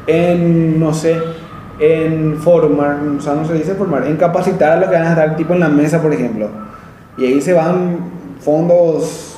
en, 0.05 0.79
no 0.79 0.93
sé, 0.93 1.15
en 1.79 2.37
formar, 2.37 2.97
o 3.17 3.21
sea, 3.21 3.33
no 3.35 3.45
se 3.45 3.53
dice 3.53 3.73
formar, 3.73 4.05
en 4.05 4.17
capacitar 4.17 4.73
a 4.73 4.75
los 4.81 4.89
que 4.89 4.95
van 4.95 5.05
a 5.05 5.09
estar 5.11 5.35
tipo 5.37 5.53
en 5.53 5.61
la 5.61 5.69
mesa, 5.69 6.01
por 6.01 6.13
ejemplo. 6.13 6.49
Y 7.17 7.25
ahí 7.25 7.41
se 7.41 7.53
van 7.53 7.97
fondos 8.39 9.31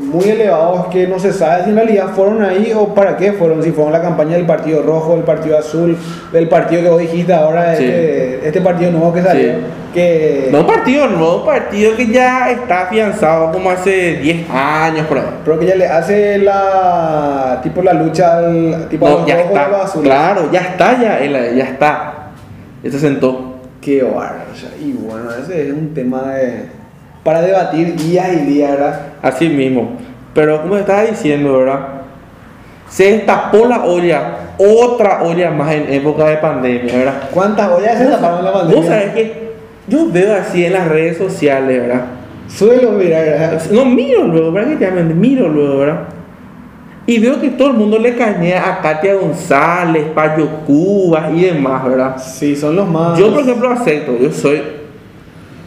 muy 0.00 0.24
elevados 0.24 0.86
que 0.86 1.06
no 1.06 1.18
se 1.20 1.32
sabe 1.32 1.62
si 1.64 1.70
en 1.70 1.76
realidad 1.76 2.08
fueron 2.14 2.42
ahí 2.42 2.72
o 2.74 2.92
para 2.92 3.16
qué 3.16 3.32
fueron, 3.32 3.62
si 3.62 3.70
fueron 3.70 3.92
la 3.92 4.02
campaña 4.02 4.32
del 4.36 4.46
Partido 4.46 4.82
Rojo, 4.82 5.14
del 5.14 5.22
Partido 5.22 5.56
Azul, 5.58 5.96
del 6.32 6.48
partido 6.48 6.82
que 6.82 6.88
vos 6.88 6.98
dijiste 7.00 7.32
ahora, 7.32 7.76
Sí. 7.76 7.84
este, 7.84 8.48
este 8.48 8.60
partido 8.60 8.90
nuevo 8.90 9.12
que 9.12 9.22
salió, 9.22 9.52
Sí. 9.52 9.58
Que... 9.92 10.48
No 10.50 10.66
partido 10.66 11.06
nuevo, 11.06 11.44
partido 11.44 11.96
que 11.96 12.06
ya 12.08 12.50
está 12.50 12.82
afianzado 12.82 13.52
como 13.52 13.70
hace 13.70 14.14
10 14.16 14.50
años 14.50 15.06
por 15.06 15.18
ahí. 15.18 15.24
Pero 15.44 15.58
que 15.58 15.66
ya 15.66 15.74
le 15.76 15.86
hace 15.86 16.38
la 16.38 17.60
tipo 17.62 17.82
la 17.82 17.92
lucha 17.92 18.38
al 18.38 18.88
tipo 18.88 19.06
a 19.06 19.10
No, 19.10 19.18
los 19.18 19.26
ya 19.26 19.36
los 19.36 19.46
está. 19.46 19.82
azules. 19.82 20.08
Claro, 20.08 20.50
ya 20.52 20.60
está, 20.60 21.00
ya, 21.00 21.20
ya 21.54 21.64
está. 21.64 22.12
Ya 22.82 22.90
se 22.90 22.98
sentó. 22.98 23.52
Qué 23.80 23.98
sea, 24.00 24.70
y 24.80 24.92
bueno, 24.92 25.30
ese 25.32 25.68
es 25.68 25.72
un 25.72 25.92
tema 25.92 26.34
de 26.34 26.66
para 27.24 27.40
debatir 27.42 27.96
días 27.96 28.28
y 28.32 28.36
días, 28.46 28.70
¿verdad? 28.72 29.00
Así 29.22 29.48
mismo. 29.48 29.96
Pero 30.34 30.62
como 30.62 30.76
estaba 30.76 31.02
diciendo, 31.02 31.58
¿verdad? 31.58 31.80
Se 32.88 33.12
destapó 33.12 33.66
la 33.66 33.84
olla, 33.84 34.34
otra 34.58 35.22
olla 35.22 35.50
más 35.50 35.72
en 35.72 35.92
época 35.92 36.26
de 36.26 36.36
pandemia, 36.36 36.94
¿verdad? 36.96 37.14
¿Cuántas 37.32 37.70
ollas 37.70 37.98
se 37.98 38.06
taparon 38.06 38.38
en 38.40 38.44
la 38.44 38.50
Vos 38.50 38.60
pandemia? 38.62 38.88
sabés 38.88 39.14
que 39.14 39.51
yo 39.88 40.10
veo 40.10 40.34
así 40.34 40.64
en 40.64 40.74
las 40.74 40.88
redes 40.88 41.18
sociales, 41.18 41.80
¿verdad? 41.80 42.04
Suelo 42.48 42.92
mirar, 42.92 43.24
¿verdad? 43.24 43.62
No, 43.70 43.84
miro 43.84 44.24
luego, 44.26 44.52
prácticamente, 44.52 45.14
miro 45.14 45.48
luego, 45.48 45.78
¿verdad? 45.78 46.00
Y 47.06 47.18
veo 47.18 47.40
que 47.40 47.50
todo 47.50 47.68
el 47.68 47.74
mundo 47.74 47.98
le 47.98 48.14
cañea 48.14 48.68
a 48.68 48.80
Katia 48.80 49.14
González, 49.14 50.04
Payo 50.14 50.48
Cubas 50.66 51.32
y 51.34 51.42
demás, 51.46 51.84
¿verdad? 51.84 52.16
Sí, 52.18 52.54
son 52.54 52.76
los 52.76 52.88
más... 52.88 53.18
Yo, 53.18 53.32
por 53.32 53.42
ejemplo, 53.42 53.70
acepto, 53.70 54.16
yo 54.18 54.30
soy 54.30 54.62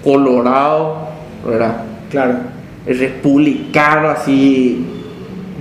colorado, 0.03 1.09
¿verdad? 1.45 1.77
Claro. 2.09 2.35
El 2.85 2.99
republicano 2.99 4.09
así, 4.09 4.85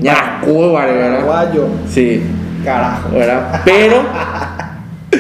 ñasco, 0.01 0.75
¿verdad? 0.75 1.25
Paraguayo. 1.25 1.67
Sí, 1.89 2.23
Carajo. 2.65 3.11
¿verdad? 3.11 3.63
Pero 3.65 3.97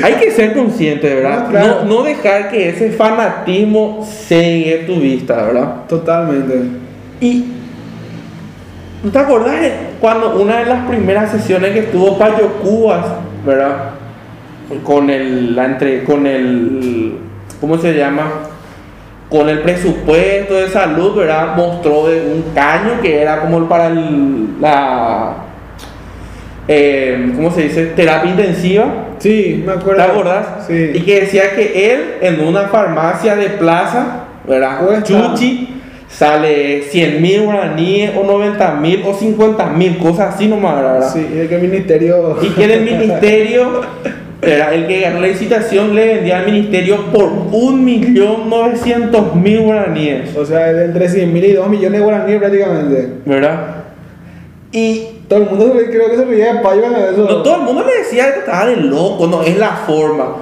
hay 0.02 0.14
que 0.14 0.30
ser 0.30 0.52
consciente, 0.54 1.14
¿verdad? 1.14 1.44
No, 1.44 1.50
claro. 1.50 1.66
No, 1.84 1.96
no 1.98 2.02
dejar 2.02 2.50
que 2.50 2.68
ese 2.70 2.90
fanatismo 2.92 4.06
cegue 4.08 4.84
tu 4.86 4.96
vista, 4.96 5.34
¿verdad? 5.44 5.74
Totalmente. 5.88 6.62
Y 7.20 7.44
¿no 9.02 9.10
te 9.10 9.18
acordás 9.18 9.54
cuando 10.00 10.40
una 10.40 10.58
de 10.60 10.66
las 10.66 10.86
primeras 10.86 11.30
sesiones 11.30 11.72
que 11.72 11.80
estuvo 11.80 12.18
Payo 12.18 12.48
Cubas, 12.62 13.04
¿verdad? 13.46 13.90
Con 14.82 15.10
el, 15.10 15.54
la 15.54 15.66
entre, 15.66 16.04
con 16.04 16.26
el, 16.26 17.14
¿cómo 17.60 17.76
se 17.78 17.94
llama? 17.94 18.30
Con 19.30 19.48
el 19.48 19.60
presupuesto 19.60 20.54
de 20.54 20.68
salud, 20.68 21.14
¿verdad? 21.16 21.54
Mostró 21.56 22.06
de 22.08 22.20
un 22.20 22.44
caño 22.54 23.00
que 23.02 23.20
era 23.20 23.40
como 23.40 23.66
para 23.68 23.88
el- 23.88 24.60
la, 24.60 25.34
eh, 26.68 27.32
¿cómo 27.36 27.50
se 27.50 27.62
dice? 27.62 27.86
Terapia 27.86 28.30
intensiva. 28.30 28.86
Sí, 29.18 29.62
me 29.64 29.72
acuerdo. 29.72 30.04
¿Te 30.04 30.10
acordás? 30.10 30.46
Sí. 30.66 30.90
Y 30.94 31.00
que 31.00 31.20
decía 31.22 31.54
que 31.54 31.92
él 31.92 32.14
en 32.20 32.40
una 32.40 32.68
farmacia 32.68 33.36
de 33.36 33.50
plaza, 33.50 34.24
¿verdad? 34.46 34.84
Cuesta. 34.84 35.04
Chuchi, 35.04 35.80
sale 36.08 36.82
100 36.82 37.22
mil 37.22 37.42
guaraníes 37.42 38.12
o 38.16 38.24
90 38.24 38.74
mil 38.76 39.02
o 39.06 39.14
50 39.14 39.66
mil, 39.70 39.98
cosas 39.98 40.34
así 40.34 40.48
nomás, 40.48 40.76
¿verdad? 40.76 41.10
Sí, 41.12 41.26
y 41.32 41.36
de 41.36 41.48
que 41.48 41.56
el 41.56 41.62
ministerio... 41.62 42.38
Y 42.42 42.48
que 42.48 42.64
en 42.64 42.70
el 42.70 42.80
ministerio 42.82 43.82
Era 44.46 44.72
el 44.74 44.86
que 44.86 45.00
ganó 45.00 45.20
la 45.20 45.28
licitación, 45.28 45.94
le 45.94 46.14
vendía 46.14 46.40
al 46.40 46.46
ministerio 46.46 47.06
por 47.12 47.30
1.900.000 47.50 49.62
guaraníes. 49.62 50.36
O 50.36 50.44
sea, 50.44 50.70
entre 50.70 51.08
100 51.08 51.32
mil 51.32 51.44
y 51.44 51.52
2 51.52 51.68
millones 51.68 52.00
de 52.00 52.04
guaraníes 52.04 52.38
prácticamente. 52.38 53.08
¿Verdad? 53.24 53.76
Y 54.72 55.06
todo 55.34 55.42
el 55.42 55.50
mundo 55.50 55.80
creo 55.90 56.10
que 56.10 56.16
se 56.16 56.24
reía 56.24 56.54
de 56.54 56.60
payo 56.60 56.84
eso. 56.84 57.24
No, 57.28 57.42
todo 57.42 57.56
el 57.56 57.62
mundo 57.62 57.84
le 57.84 57.98
decía 57.98 58.32
que 58.32 58.40
estaba 58.40 58.66
de 58.66 58.76
loco, 58.76 59.26
no 59.26 59.42
es 59.42 59.58
la 59.58 59.70
forma. 59.86 60.36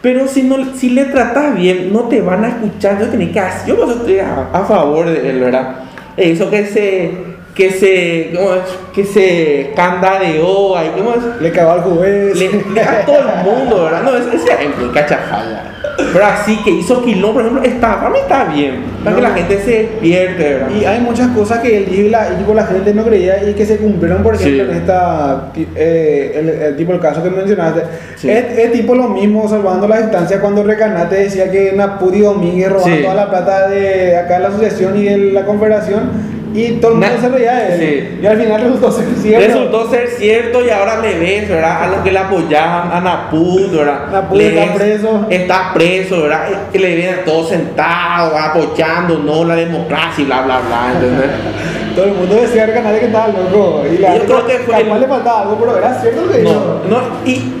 Pero 0.00 0.26
si, 0.26 0.42
no, 0.42 0.74
si 0.74 0.90
le 0.90 1.04
tratas 1.04 1.54
bien, 1.54 1.92
no 1.92 2.08
te 2.08 2.20
van 2.20 2.44
a 2.44 2.48
escuchar. 2.48 2.98
Yo, 2.98 3.08
tenés 3.08 3.30
que 3.30 3.40
hacer, 3.40 3.76
yo 3.76 3.90
estoy 3.90 4.18
a 4.18 4.64
favor 4.66 5.06
de 5.06 5.30
él, 5.30 5.40
¿verdad? 5.40 5.76
Eso 6.16 6.50
que 6.50 6.66
se. 6.66 7.31
Que 7.54 7.70
se. 7.70 8.30
¿cómo 8.34 8.54
es? 8.54 8.62
que 8.94 9.04
se 9.04 9.70
candadeó 9.74 10.76
ahí, 10.76 10.90
¿cómo 10.96 11.12
es? 11.14 11.40
Le 11.40 11.50
cagó 11.50 11.72
al 11.72 11.80
juez. 11.80 12.36
Le, 12.38 12.50
le- 12.74 12.80
a 12.82 13.04
todo 13.06 13.16
el 13.18 13.44
mundo, 13.44 13.84
¿verdad? 13.84 14.02
No, 14.02 14.14
ese 14.16 14.36
ese 14.36 14.52
ejemplo, 14.52 14.92
cachafalla. 14.92 15.68
Pero 16.12 16.24
así 16.26 16.56
que 16.64 16.70
hizo 16.70 17.02
quilombo, 17.02 17.34
por 17.34 17.42
ejemplo, 17.42 17.62
está, 17.64 17.96
para 17.98 18.10
mí 18.10 18.18
está 18.18 18.44
bien. 18.44 18.82
Para 19.04 19.16
que 19.16 19.22
No. 19.22 19.28
la 19.28 19.34
gente 19.34 19.58
se 19.62 19.70
despierte, 19.70 20.42
¿verdad? 20.54 20.68
Y 20.78 20.84
hay 20.84 21.00
muchas 21.00 21.28
cosas 21.28 21.58
que 21.60 21.76
él 21.78 21.86
dijo 21.86 22.02
y 22.02 22.08
la, 22.10 22.30
y 22.32 22.36
tipo, 22.36 22.54
la 22.54 22.66
gente 22.66 22.94
no 22.94 23.04
creía 23.04 23.42
y 23.48 23.52
que 23.54 23.64
se 23.66 23.76
cumplieron, 23.78 24.22
por 24.22 24.34
ejemplo, 24.34 24.64
Sí. 24.64 24.70
en 24.70 24.76
esta, 24.76 25.52
eh, 25.74 26.32
el, 26.38 26.48
el 26.48 26.76
tipo, 26.76 26.92
el 26.92 27.00
caso 27.00 27.22
que 27.22 27.30
mencionaste. 27.30 27.82
Sí. 28.16 28.30
Es, 28.30 28.58
es 28.58 28.72
tipo 28.72 28.94
lo 28.94 29.08
mismo, 29.08 29.48
salvando 29.48 29.86
la 29.88 29.98
distancia, 30.00 30.40
cuando 30.40 30.62
Recanate 30.62 31.16
decía 31.16 31.50
que 31.50 31.72
Napudi 31.72 32.20
Domínguez 32.20 32.70
robaba 32.70 32.94
Sí. 32.96 33.02
toda 33.02 33.14
la 33.14 33.30
plata 33.30 33.68
de 33.68 34.16
acá 34.16 34.34
de 34.34 34.40
la 34.40 34.48
asociación 34.48 34.98
y 34.98 35.04
de 35.04 35.18
la 35.32 35.44
confederación 35.44 36.31
y 36.54 36.72
todo 36.80 36.92
el 36.92 36.98
mundo 36.98 37.14
se 37.20 37.28
reía 37.28 37.54
de 37.54 37.74
él. 37.74 37.80
Sí. 37.80 38.18
Y 38.22 38.26
al 38.26 38.38
final 38.40 38.60
resultó 38.62 38.92
ser 38.92 39.06
cierto. 39.20 39.46
Resultó 39.46 39.90
ser 39.90 40.08
cierto 40.08 40.64
y 40.64 40.70
ahora 40.70 41.00
le 41.00 41.18
ves, 41.18 41.48
¿verdad? 41.48 41.82
A 41.84 41.86
los 41.88 41.96
que 42.00 42.12
le 42.12 42.18
apoyaban, 42.18 42.90
a 42.92 43.00
Napud, 43.00 43.70
¿verdad? 43.76 44.08
Napud 44.12 44.36
Le 44.36 44.48
está 44.60 44.74
preso. 44.74 45.26
Está 45.30 45.70
preso, 45.74 46.22
¿verdad? 46.22 46.48
Y 46.72 46.78
le 46.78 46.96
ven 46.96 47.14
a 47.20 47.24
todos 47.24 47.48
sentados, 47.48 48.32
apoyando, 48.40 49.18
no 49.18 49.44
la 49.44 49.54
democracia 49.56 50.22
y 50.22 50.26
bla, 50.26 50.42
bla, 50.42 50.60
bla, 50.60 50.92
¿entendés? 50.94 51.30
Todo 51.94 52.06
el 52.06 52.12
mundo 52.12 52.34
decía 52.36 52.64
Recanate 52.66 53.00
que 53.00 53.06
estaba 53.06 53.28
loco. 53.28 53.82
Y 53.92 53.98
la 53.98 54.16
Yo 54.16 54.24
creo 54.24 54.46
que 54.46 54.58
fue 54.60 54.74
capaz 54.74 54.94
el- 54.94 55.00
le 55.00 55.06
faltaba 55.08 55.42
algo, 55.42 55.56
pero 55.60 55.76
era 55.76 56.00
cierto 56.00 56.30
que. 56.30 56.38
No, 56.42 56.52
no, 56.88 57.02
y 57.26 57.52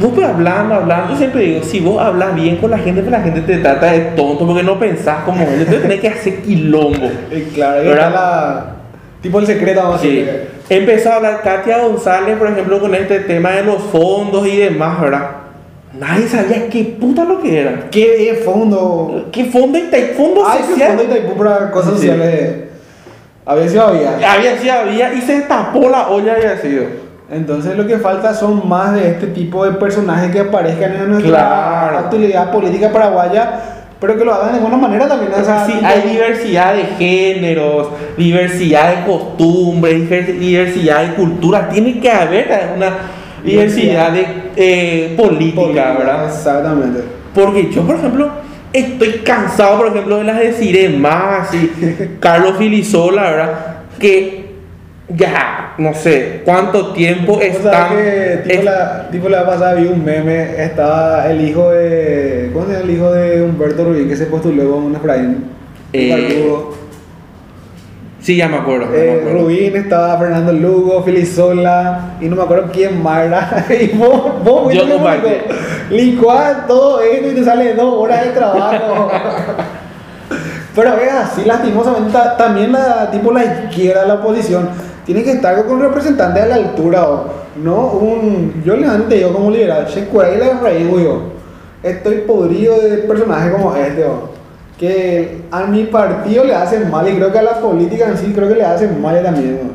vos 0.00 0.10
pues 0.14 0.26
hablando, 0.26 0.74
hablando, 0.74 1.10
yo 1.12 1.16
siempre 1.18 1.42
digo, 1.42 1.62
si 1.64 1.80
vos 1.80 2.00
hablas 2.02 2.34
bien 2.34 2.56
con 2.56 2.70
la 2.70 2.78
gente, 2.78 3.00
pues 3.02 3.12
la 3.12 3.20
gente 3.20 3.40
te 3.42 3.58
trata 3.58 3.92
de 3.92 4.00
tonto 4.16 4.46
porque 4.46 4.62
no 4.62 4.78
pensás 4.78 5.24
como 5.24 5.42
él, 5.42 5.54
entonces 5.60 5.82
tenés 5.82 6.00
que 6.00 6.08
hacer 6.08 6.42
quilombo. 6.42 7.10
Y 7.30 7.40
claro, 7.54 7.82
¿Verdad? 7.82 8.12
la. 8.12 8.66
Tipo 9.22 9.38
el 9.38 9.46
secreto, 9.46 9.80
vamos 9.82 9.96
a 9.96 10.02
Sí. 10.02 10.16
decir. 10.16 10.48
Empezó 10.70 11.10
a 11.12 11.16
hablar 11.16 11.42
Katia 11.42 11.78
González, 11.78 12.36
por 12.38 12.48
ejemplo, 12.48 12.80
con 12.80 12.94
este 12.94 13.20
tema 13.20 13.50
de 13.50 13.64
los 13.64 13.82
fondos 13.82 14.46
y 14.46 14.56
demás, 14.56 15.00
¿verdad? 15.00 15.30
Nadie 15.98 16.26
sabía 16.28 16.68
qué 16.70 16.84
puta 16.98 17.24
lo 17.24 17.42
que 17.42 17.60
era. 17.60 17.90
¿Qué 17.90 18.40
fondo? 18.44 19.26
¿Qué 19.32 19.44
fondo 19.46 19.76
y 19.78 19.82
fondo 20.16 20.42
que 20.52 20.64
social? 20.64 20.96
fondo 20.96 21.02
de 21.12 21.18
Itaipú 21.18 21.36
para 21.36 21.70
cosas 21.70 21.94
Sí. 21.94 22.06
sociales. 22.06 22.54
Había 23.44 23.68
sido 23.68 23.82
había. 23.88 24.32
Había 24.32 24.58
sido, 24.58 24.72
había, 24.74 25.12
y 25.12 25.20
se 25.20 25.40
tapó 25.42 25.88
la 25.90 26.08
olla 26.08 26.34
había 26.34 26.56
sido. 26.58 26.84
Entonces 27.30 27.76
lo 27.76 27.86
que 27.86 27.98
falta 27.98 28.34
son 28.34 28.68
más 28.68 28.94
de 28.94 29.08
este 29.08 29.28
tipo 29.28 29.64
de 29.64 29.72
personajes 29.72 30.30
que 30.32 30.40
aparezcan 30.40 30.92
en 30.96 31.10
nuestra 31.10 31.30
Claro. 31.30 31.98
actualidad 31.98 32.50
política 32.50 32.90
paraguaya, 32.92 33.60
pero 34.00 34.16
que 34.18 34.24
lo 34.24 34.34
hagan 34.34 34.54
de 34.54 34.60
buena 34.60 34.76
manera 34.76 35.06
también. 35.06 35.32
O 35.32 35.44
sea, 35.44 35.64
Sí, 35.64 35.74
hay 35.84 36.02
diversidad 36.10 36.74
de 36.74 36.84
géneros, 36.98 37.88
diversidad 38.16 38.96
de 38.96 39.04
costumbres, 39.06 40.08
diver- 40.10 40.38
diversidad 40.38 41.02
de 41.06 41.14
culturas. 41.14 41.68
Tiene 41.68 42.00
que 42.00 42.10
haber 42.10 42.48
una 42.76 42.90
diversidad 43.44 44.10
de 44.12 44.26
eh, 44.56 45.14
política, 45.16 45.94
¿verdad? 45.98 46.24
Exactamente. 46.26 47.04
Porque 47.34 47.70
yo, 47.70 47.82
por 47.82 47.94
ejemplo, 47.96 48.28
estoy 48.72 49.20
cansado, 49.24 49.78
por 49.78 49.86
ejemplo, 49.88 50.16
de 50.18 50.24
las 50.24 50.38
de 50.40 50.52
Ciremás 50.52 51.54
y 51.54 51.70
Carlos 52.20 52.56
Filisola, 52.58 53.22
¿verdad? 53.22 53.50
Que 54.00 54.50
ya, 55.08 55.69
no 55.80 55.94
sé 55.94 56.42
cuánto 56.44 56.92
tiempo 56.92 57.32
O 57.34 57.38
sea, 57.40 57.48
están. 57.48 57.96
que 57.96 58.40
tipo, 58.44 58.54
es- 58.58 58.64
la, 58.64 59.08
tipo 59.10 59.28
la 59.28 59.46
pasada 59.46 59.74
vi 59.74 59.86
un 59.88 60.04
meme, 60.04 60.62
estaba 60.62 61.28
el 61.30 61.40
hijo 61.40 61.70
de. 61.70 62.50
¿Cómo 62.52 62.66
se 62.66 62.72
llama 62.72 62.84
el 62.84 62.90
hijo 62.90 63.12
de 63.12 63.42
Humberto 63.42 63.84
Rubín 63.84 64.08
que 64.08 64.16
se 64.16 64.26
postuló 64.26 64.70
con 64.70 64.82
un 64.84 64.96
Efraín? 64.96 65.44
Eh. 65.92 66.54
Sí, 68.20 68.36
ya 68.36 68.48
me 68.48 68.58
acuerdo. 68.58 68.84
ya 68.86 68.90
me 68.90 68.98
Eh, 68.98 69.18
acuerdo. 69.20 69.38
Rubín, 69.40 69.76
estaba 69.76 70.18
Fernando 70.18 70.52
Lugo, 70.52 71.02
Filisola 71.02 72.16
y 72.20 72.26
no 72.26 72.36
me 72.36 72.42
acuerdo 72.42 72.70
quién 72.70 73.02
más 73.02 73.24
era. 73.24 73.66
Y 73.80 73.96
vos, 73.96 74.44
vos 74.44 74.74
Yo 74.74 74.86
compartí. 74.88 75.28
licuás 75.90 76.66
todo 76.66 77.00
esto 77.00 77.30
y 77.32 77.34
te 77.34 77.44
sale 77.44 77.72
dos 77.74 77.94
horas 77.94 78.26
de 78.26 78.30
trabajo. 78.32 79.10
Pero 80.74 80.94
es 81.00 81.10
así, 81.12 81.44
lastimosamente, 81.44 82.12
ta- 82.12 82.36
también 82.36 82.70
la, 82.72 83.10
tipo 83.10 83.32
la 83.32 83.44
izquierda, 83.44 84.06
la 84.06 84.14
oposición, 84.14 84.68
tiene 85.12 85.24
que 85.24 85.32
estar 85.32 85.64
con 85.66 85.80
representantes 85.80 86.40
a 86.40 86.46
la 86.46 86.54
altura, 86.54 87.04
¿no? 87.60 87.86
Un, 87.88 88.62
yo 88.64 88.76
le 88.76 88.86
digo 89.16 89.32
como 89.32 89.50
liberal, 89.50 89.84
yo, 91.02 91.22
estoy 91.82 92.18
podrido 92.18 92.80
de 92.80 92.98
personajes 92.98 93.52
como 93.52 93.74
este, 93.74 94.04
o, 94.04 94.30
que 94.78 95.40
a 95.50 95.64
mi 95.64 95.82
partido 95.86 96.44
le 96.44 96.54
hacen 96.54 96.88
mal 96.92 97.08
y 97.08 97.16
creo 97.16 97.32
que 97.32 97.38
a 97.40 97.42
la 97.42 97.58
política 97.60 98.06
en 98.08 98.16
sí 98.18 98.32
creo 98.32 98.48
que 98.50 98.54
le 98.54 98.64
hacen 98.64 99.02
mal 99.02 99.20
también, 99.20 99.58
¿no? 99.64 99.70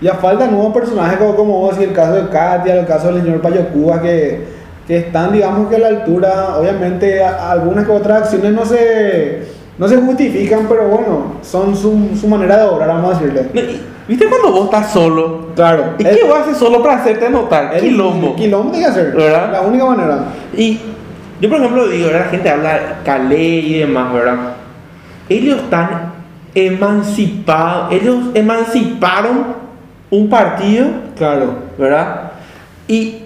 Ya 0.00 0.14
faltan 0.14 0.50
nuevos 0.52 0.72
personajes 0.72 1.18
como, 1.18 1.36
como 1.36 1.60
vos 1.60 1.76
y 1.78 1.84
el 1.84 1.92
caso 1.92 2.14
de 2.14 2.30
Katia, 2.30 2.80
el 2.80 2.86
caso 2.86 3.12
del 3.12 3.22
señor 3.22 3.42
Payocuba, 3.42 4.00
que, 4.00 4.44
que 4.86 4.96
están, 4.96 5.30
digamos 5.30 5.68
que 5.68 5.76
a 5.76 5.78
la 5.80 5.88
altura, 5.88 6.56
obviamente 6.58 7.22
a- 7.22 7.50
algunas 7.52 7.86
otras 7.86 8.22
acciones 8.22 8.50
no 8.54 8.64
se, 8.64 9.42
no 9.76 9.86
se 9.86 9.98
justifican, 9.98 10.64
pero 10.70 10.88
bueno, 10.88 11.34
son 11.42 11.76
su, 11.76 12.16
su 12.18 12.26
manera 12.28 12.56
de 12.56 12.62
obrar, 12.64 12.88
vamos 12.88 13.14
a 13.14 13.20
decirle. 13.20 13.80
¿Viste 14.08 14.26
cuando 14.28 14.50
vos 14.52 14.64
estás 14.64 14.92
solo? 14.92 15.48
Claro. 15.54 15.94
¿Y 15.98 16.06
es- 16.06 16.16
qué 16.18 16.24
vos 16.24 16.38
haces 16.40 16.56
solo 16.56 16.82
para 16.82 16.96
hacerte 16.96 17.30
notar? 17.30 17.74
es 17.74 17.82
Quilombo. 17.82 18.34
Quilombo 18.36 18.70
tiene 18.72 18.86
que 18.86 18.90
hacer, 18.90 19.12
¿Verdad? 19.14 19.52
la 19.52 19.60
única 19.62 19.84
manera. 19.84 20.18
Y 20.56 20.80
yo, 21.40 21.48
por 21.48 21.58
ejemplo, 21.58 21.88
digo, 21.88 22.06
¿verdad? 22.06 22.24
la 22.24 22.30
gente 22.30 22.50
habla 22.50 22.98
Calais 23.04 23.64
y 23.64 23.78
demás, 23.78 24.12
¿verdad? 24.12 24.36
Ellos 25.28 25.58
están 25.60 26.12
emancipados, 26.54 27.92
ellos 27.92 28.16
emanciparon 28.34 29.46
un 30.10 30.28
partido, 30.28 30.86
Claro. 31.16 31.54
¿verdad? 31.78 32.32
Y 32.88 33.22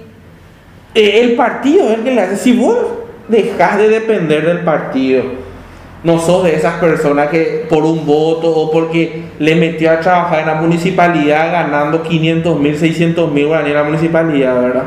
eh, 0.94 1.20
el 1.22 1.34
partido 1.34 1.88
es 1.88 1.94
el 1.98 2.04
que 2.04 2.10
le 2.14 2.20
hace. 2.20 2.37
Si 2.37 2.52
vos 2.56 2.76
dejas 3.28 3.78
de 3.78 3.88
depender 3.88 4.44
del 4.44 4.60
partido, 4.60 5.22
no 6.04 6.18
sos 6.18 6.44
de 6.44 6.54
esas 6.54 6.74
personas 6.74 7.28
que 7.30 7.66
por 7.68 7.82
un 7.84 8.04
voto 8.04 8.54
o 8.54 8.70
porque 8.70 9.24
le 9.38 9.56
metió 9.56 9.90
a 9.90 10.00
trabajar 10.00 10.40
en 10.40 10.46
la 10.46 10.54
municipalidad 10.56 11.50
ganando 11.50 12.02
500 12.02 12.60
mil, 12.60 12.76
600 12.76 13.32
mil 13.32 13.46
guaraníes 13.46 13.74
en 13.74 13.82
la 13.82 13.88
municipalidad, 13.88 14.60
¿verdad? 14.60 14.84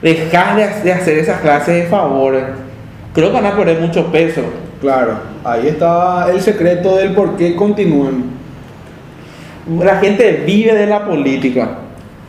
Dejas 0.00 0.56
de, 0.56 0.82
de 0.84 0.92
hacer 0.92 1.18
esas 1.18 1.40
clases 1.42 1.74
de 1.74 1.82
favores. 1.84 2.44
Creo 3.12 3.28
que 3.28 3.34
van 3.34 3.46
a 3.46 3.56
perder 3.56 3.78
mucho 3.78 4.06
peso. 4.06 4.40
Claro, 4.80 5.18
ahí 5.44 5.68
está 5.68 6.30
el 6.32 6.40
secreto 6.40 6.96
del 6.96 7.12
por 7.12 7.36
qué 7.36 7.54
continúan. 7.54 8.24
La 9.78 9.96
gente 9.96 10.44
vive 10.46 10.74
de 10.74 10.86
la 10.86 11.04
política. 11.04 11.78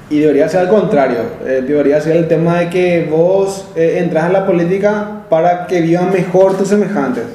Y 0.09 0.19
debería 0.19 0.47
ser 0.47 0.61
al 0.61 0.69
contrario, 0.69 1.19
eh, 1.45 1.63
debería 1.67 1.99
ser 1.99 2.15
el 2.15 2.29
tema 2.29 2.59
de 2.59 2.69
que 2.69 3.07
vos 3.09 3.69
eh, 3.75 3.99
entras 4.01 4.23
a 4.25 4.29
la 4.29 4.45
política 4.45 5.23
para 5.29 5.67
que 5.67 5.81
vivan 5.81 6.11
mejor 6.13 6.57
tus 6.57 6.69
semejantes. 6.69 7.25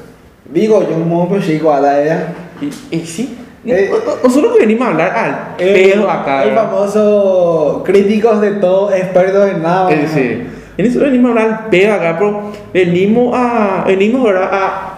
Digo, 0.51 0.81
yo 0.87 0.97
modo 0.97 1.39
chico 1.39 1.71
a 1.73 1.79
la 1.79 2.01
idea. 2.01 2.33
Y, 2.61 2.95
y 2.95 3.05
sí. 3.05 3.37
Eh, 3.65 3.89
Nosotros 4.23 4.57
venimos 4.59 4.87
a 4.87 4.91
hablar 4.91 5.11
al 5.15 5.55
pedo 5.57 6.09
acá. 6.09 6.43
el 6.43 6.49
¿verdad? 6.49 6.69
famoso 6.69 7.81
críticos 7.85 8.41
de 8.41 8.51
todo, 8.51 8.93
expertos 8.93 9.51
en 9.51 9.63
nada. 9.63 9.91
Eh, 9.91 10.07
sí. 10.13 10.47
Eso 10.77 10.99
venimos 10.99 11.29
a 11.29 11.29
hablar 11.29 11.47
al 11.47 11.69
pedo 11.69 11.93
acá, 11.93 12.15
pero 12.19 12.51
venimos 12.73 13.33
a, 13.33 13.85
venimos 13.87 14.23
¿verdad? 14.23 14.49
a 14.51 14.93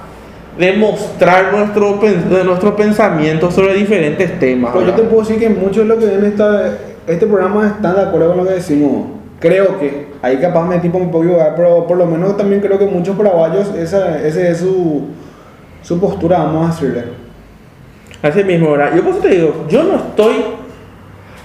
demostrar 0.58 1.54
nuestro, 1.54 2.00
nuestro 2.44 2.76
pensamiento 2.76 3.52
sobre 3.52 3.76
diferentes 3.76 4.40
temas. 4.40 4.72
Pero 4.74 4.86
yo 4.86 4.92
te 4.94 5.02
¿verdad? 5.02 5.12
puedo 5.12 5.28
decir 5.28 5.40
que 5.40 5.50
muchos 5.50 5.78
de 5.78 5.86
los 5.86 6.00
que 6.00 6.06
ven 6.06 6.26
esta, 6.26 6.78
este 7.08 7.28
programa 7.28 7.68
están 7.68 7.96
de 7.96 8.02
acuerdo 8.02 8.30
con 8.30 8.38
lo 8.38 8.46
que 8.46 8.54
decimos. 8.56 9.08
Creo 9.40 9.78
que, 9.80 10.08
ahí 10.22 10.38
capaz 10.38 10.66
me 10.66 10.80
tipo 10.80 10.98
un 10.98 11.12
poco 11.12 11.38
pero 11.56 11.86
por 11.86 11.98
lo 11.98 12.06
menos 12.06 12.36
también 12.36 12.62
creo 12.62 12.80
que 12.80 12.86
muchos 12.86 13.16
paraguayos, 13.16 13.76
esa, 13.76 14.26
ese 14.26 14.50
es 14.50 14.60
su, 14.60 15.04
su 15.86 16.00
postura, 16.00 16.40
vamos 16.40 16.68
a 16.68 16.74
decirle. 16.74 17.04
Así 18.22 18.44
mismo, 18.44 18.72
¿verdad? 18.72 18.96
Yo 18.96 19.04
por 19.04 19.12
eso 19.12 19.22
te 19.22 19.30
digo, 19.30 19.66
yo 19.70 19.84
no 19.84 19.96
estoy, 19.98 20.36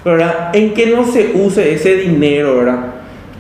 ¿verdad? 0.03 0.51
En 0.55 0.73
que 0.73 0.87
no 0.87 1.05
se 1.05 1.33
use 1.35 1.75
ese 1.75 1.97
dinero, 1.97 2.57
¿verdad? 2.57 2.87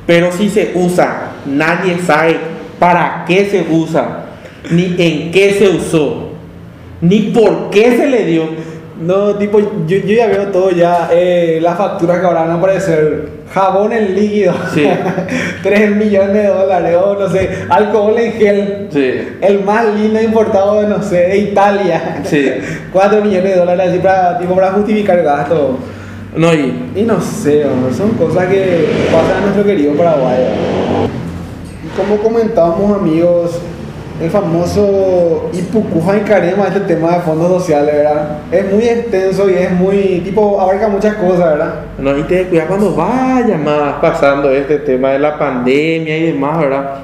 Pero 0.06 0.30
si 0.30 0.50
se 0.50 0.72
usa, 0.74 1.30
nadie 1.46 1.98
sabe 2.00 2.36
para 2.78 3.24
qué 3.26 3.46
se 3.46 3.64
usa, 3.70 4.26
ni 4.70 4.94
en 4.98 5.30
qué 5.30 5.54
se 5.54 5.68
usó, 5.70 6.32
ni 7.00 7.20
por 7.30 7.70
qué 7.70 7.96
se 7.96 8.06
le 8.06 8.26
dio. 8.26 8.42
No, 9.00 9.36
tipo, 9.36 9.58
yo, 9.58 9.66
yo 9.86 10.14
ya 10.14 10.26
veo 10.26 10.48
todo 10.48 10.70
ya, 10.70 11.08
eh, 11.10 11.60
las 11.62 11.78
facturas 11.78 12.20
que 12.20 12.26
ahora 12.26 12.42
van 12.42 12.50
a 12.50 12.54
aparecer. 12.56 13.39
Jabón 13.52 13.92
en 13.92 14.14
líquido, 14.14 14.54
Sí. 14.72 14.84
3 15.62 15.96
millones 15.96 16.34
de 16.34 16.46
dólares, 16.46 16.96
o 17.04 17.14
no 17.18 17.28
sé, 17.28 17.50
alcohol 17.68 18.16
en 18.18 18.32
gel. 18.34 18.88
Sí. 18.92 19.12
El 19.40 19.64
más 19.64 19.86
lindo 19.94 20.22
importado 20.22 20.80
de, 20.80 20.86
no 20.88 21.02
sé, 21.02 21.16
de 21.16 21.38
Italia. 21.38 22.20
Sí. 22.24 22.48
4 22.92 23.22
millones 23.22 23.52
de 23.52 23.56
dólares 23.56 23.88
así 23.90 23.98
para, 23.98 24.38
tipo, 24.38 24.54
para 24.54 24.72
justificar 24.72 25.20
gasto. 25.22 25.78
No, 26.36 26.54
y 26.54 26.92
Y 26.94 27.02
no 27.02 27.20
sé, 27.20 27.64
hombre, 27.64 27.92
son 27.92 28.10
cosas 28.10 28.46
que 28.46 28.86
pasan 29.10 29.38
en 29.38 29.42
nuestro 29.42 29.64
querido 29.64 29.94
Paraguay. 29.94 30.44
Como 31.96 32.16
comentábamos, 32.22 32.98
amigos, 33.00 33.58
el 34.20 34.30
famoso 34.30 35.50
Ipucuja 35.52 36.18
y 36.18 36.20
Carema, 36.20 36.68
este 36.68 36.80
tema 36.80 37.16
de 37.16 37.20
fondos 37.20 37.62
sociales, 37.62 37.94
¿verdad? 37.94 38.38
Es 38.52 38.70
muy 38.70 38.84
extenso 38.84 39.48
y 39.48 39.54
es 39.54 39.72
muy, 39.72 40.20
tipo, 40.22 40.60
abarca 40.60 40.88
muchas 40.88 41.14
cosas, 41.14 41.52
¿verdad? 41.52 41.74
No, 41.98 42.16
y 42.16 42.22
te 42.24 42.46
cuidado 42.46 42.68
cuando 42.68 42.94
vaya 42.94 43.56
más 43.56 43.94
pasando 43.94 44.52
este 44.52 44.78
tema 44.78 45.12
de 45.12 45.20
la 45.20 45.38
pandemia 45.38 46.18
y 46.18 46.32
demás, 46.32 46.58
¿verdad? 46.58 46.94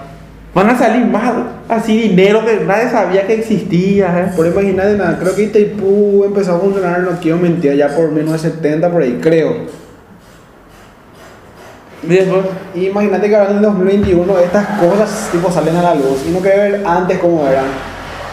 Van 0.55 0.71
a 0.71 0.79
salir 0.79 1.07
más 1.07 1.33
así 1.69 2.09
dinero 2.09 2.45
que 2.45 2.65
nadie 2.65 2.91
sabía 2.91 3.27
que 3.27 3.35
existía, 3.35 4.07
¿eh? 4.21 4.33
Por 4.37 4.47
imagínate 4.47 4.97
nada, 4.97 5.19
creo 5.19 5.35
que 5.35 5.45
Itaipú 5.45 6.25
empezó 6.25 6.57
a 6.57 6.59
funcionar, 6.59 7.01
no 7.01 7.13
quiero 7.21 7.39
mentir, 7.39 7.75
ya 7.75 7.89
por 7.89 8.11
menos 8.11 8.33
de 8.33 8.51
70 8.51 8.91
por 8.91 9.03
ahí, 9.03 9.19
creo. 9.23 9.86
Después, 12.07 12.45
imagínate 12.75 13.29
que 13.29 13.37
ahora 13.37 13.51
en 13.51 13.57
el 13.57 13.63
2021 13.63 14.39
estas 14.39 14.67
cosas 14.79 15.29
tipo 15.33 15.51
salen 15.51 15.77
a 15.77 15.83
la 15.83 15.95
luz 15.95 16.25
y 16.27 16.31
no 16.31 16.39
quiero 16.39 16.59
ver 16.59 16.83
antes 16.87 17.19
cómo 17.19 17.47
eran. 17.47 17.65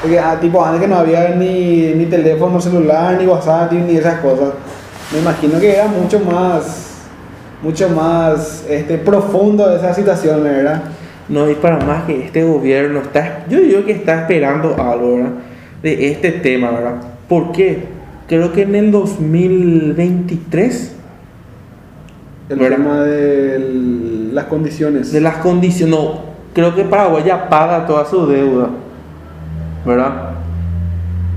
Porque 0.01 0.19
ah, 0.19 0.37
tipo 0.39 0.63
antes 0.63 0.81
que 0.81 0.87
no 0.87 0.97
había 0.97 1.29
ni, 1.29 1.93
ni 1.95 2.05
teléfono 2.05 2.59
celular, 2.59 3.17
ni 3.19 3.25
WhatsApp, 3.25 3.71
ni 3.71 3.97
esas 3.97 4.19
cosas. 4.19 4.49
Me 5.11 5.19
imagino 5.19 5.59
que 5.59 5.75
era 5.75 5.87
mucho 5.87 6.19
más, 6.19 6.91
mucho 7.61 7.89
más 7.89 8.63
este, 8.69 8.97
profundo 8.97 9.75
esa 9.75 9.93
situación, 9.93 10.43
¿verdad? 10.43 10.83
no, 11.29 11.49
y 11.49 11.55
para 11.55 11.79
más 11.79 12.03
que 12.03 12.25
este 12.25 12.43
gobierno 12.43 12.99
está, 12.99 13.45
yo 13.49 13.59
digo 13.59 13.85
que 13.85 13.93
está 13.93 14.21
esperando 14.21 14.75
algo, 14.81 15.15
¿verdad? 15.15 15.31
De 15.81 16.11
este 16.11 16.31
tema, 16.31 16.71
¿verdad? 16.71 16.95
¿Por 17.27 17.51
qué? 17.51 17.85
Creo 18.27 18.53
que 18.53 18.63
en 18.63 18.75
el 18.75 18.91
2023 18.91 20.95
El 22.49 22.59
¿Verdad? 22.59 22.77
tema 22.77 22.99
de 23.03 23.55
el- 23.55 24.35
las 24.35 24.45
condiciones. 24.45 25.11
de 25.11 25.21
las 25.21 25.37
condiciones, 25.37 25.95
no, 25.95 26.19
creo 26.53 26.75
que 26.75 26.83
Paraguay 26.83 27.23
ya 27.25 27.47
paga 27.49 27.85
toda 27.85 28.05
su 28.05 28.25
deuda, 28.27 28.69
¿verdad? 29.85 30.29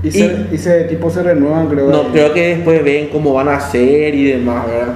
y, 0.03 0.11
se, 0.11 0.45
y 0.51 0.57
se 0.57 0.83
tipo 0.85 1.09
se 1.09 1.23
renuevan, 1.23 1.67
creo. 1.67 1.89
No, 1.89 2.01
ahí. 2.01 2.07
creo 2.11 2.33
que 2.33 2.55
después 2.55 2.83
ven 2.83 3.09
cómo 3.11 3.33
van 3.33 3.49
a 3.49 3.59
ser 3.59 4.13
y 4.15 4.25
demás, 4.31 4.65
¿verdad? 4.67 4.93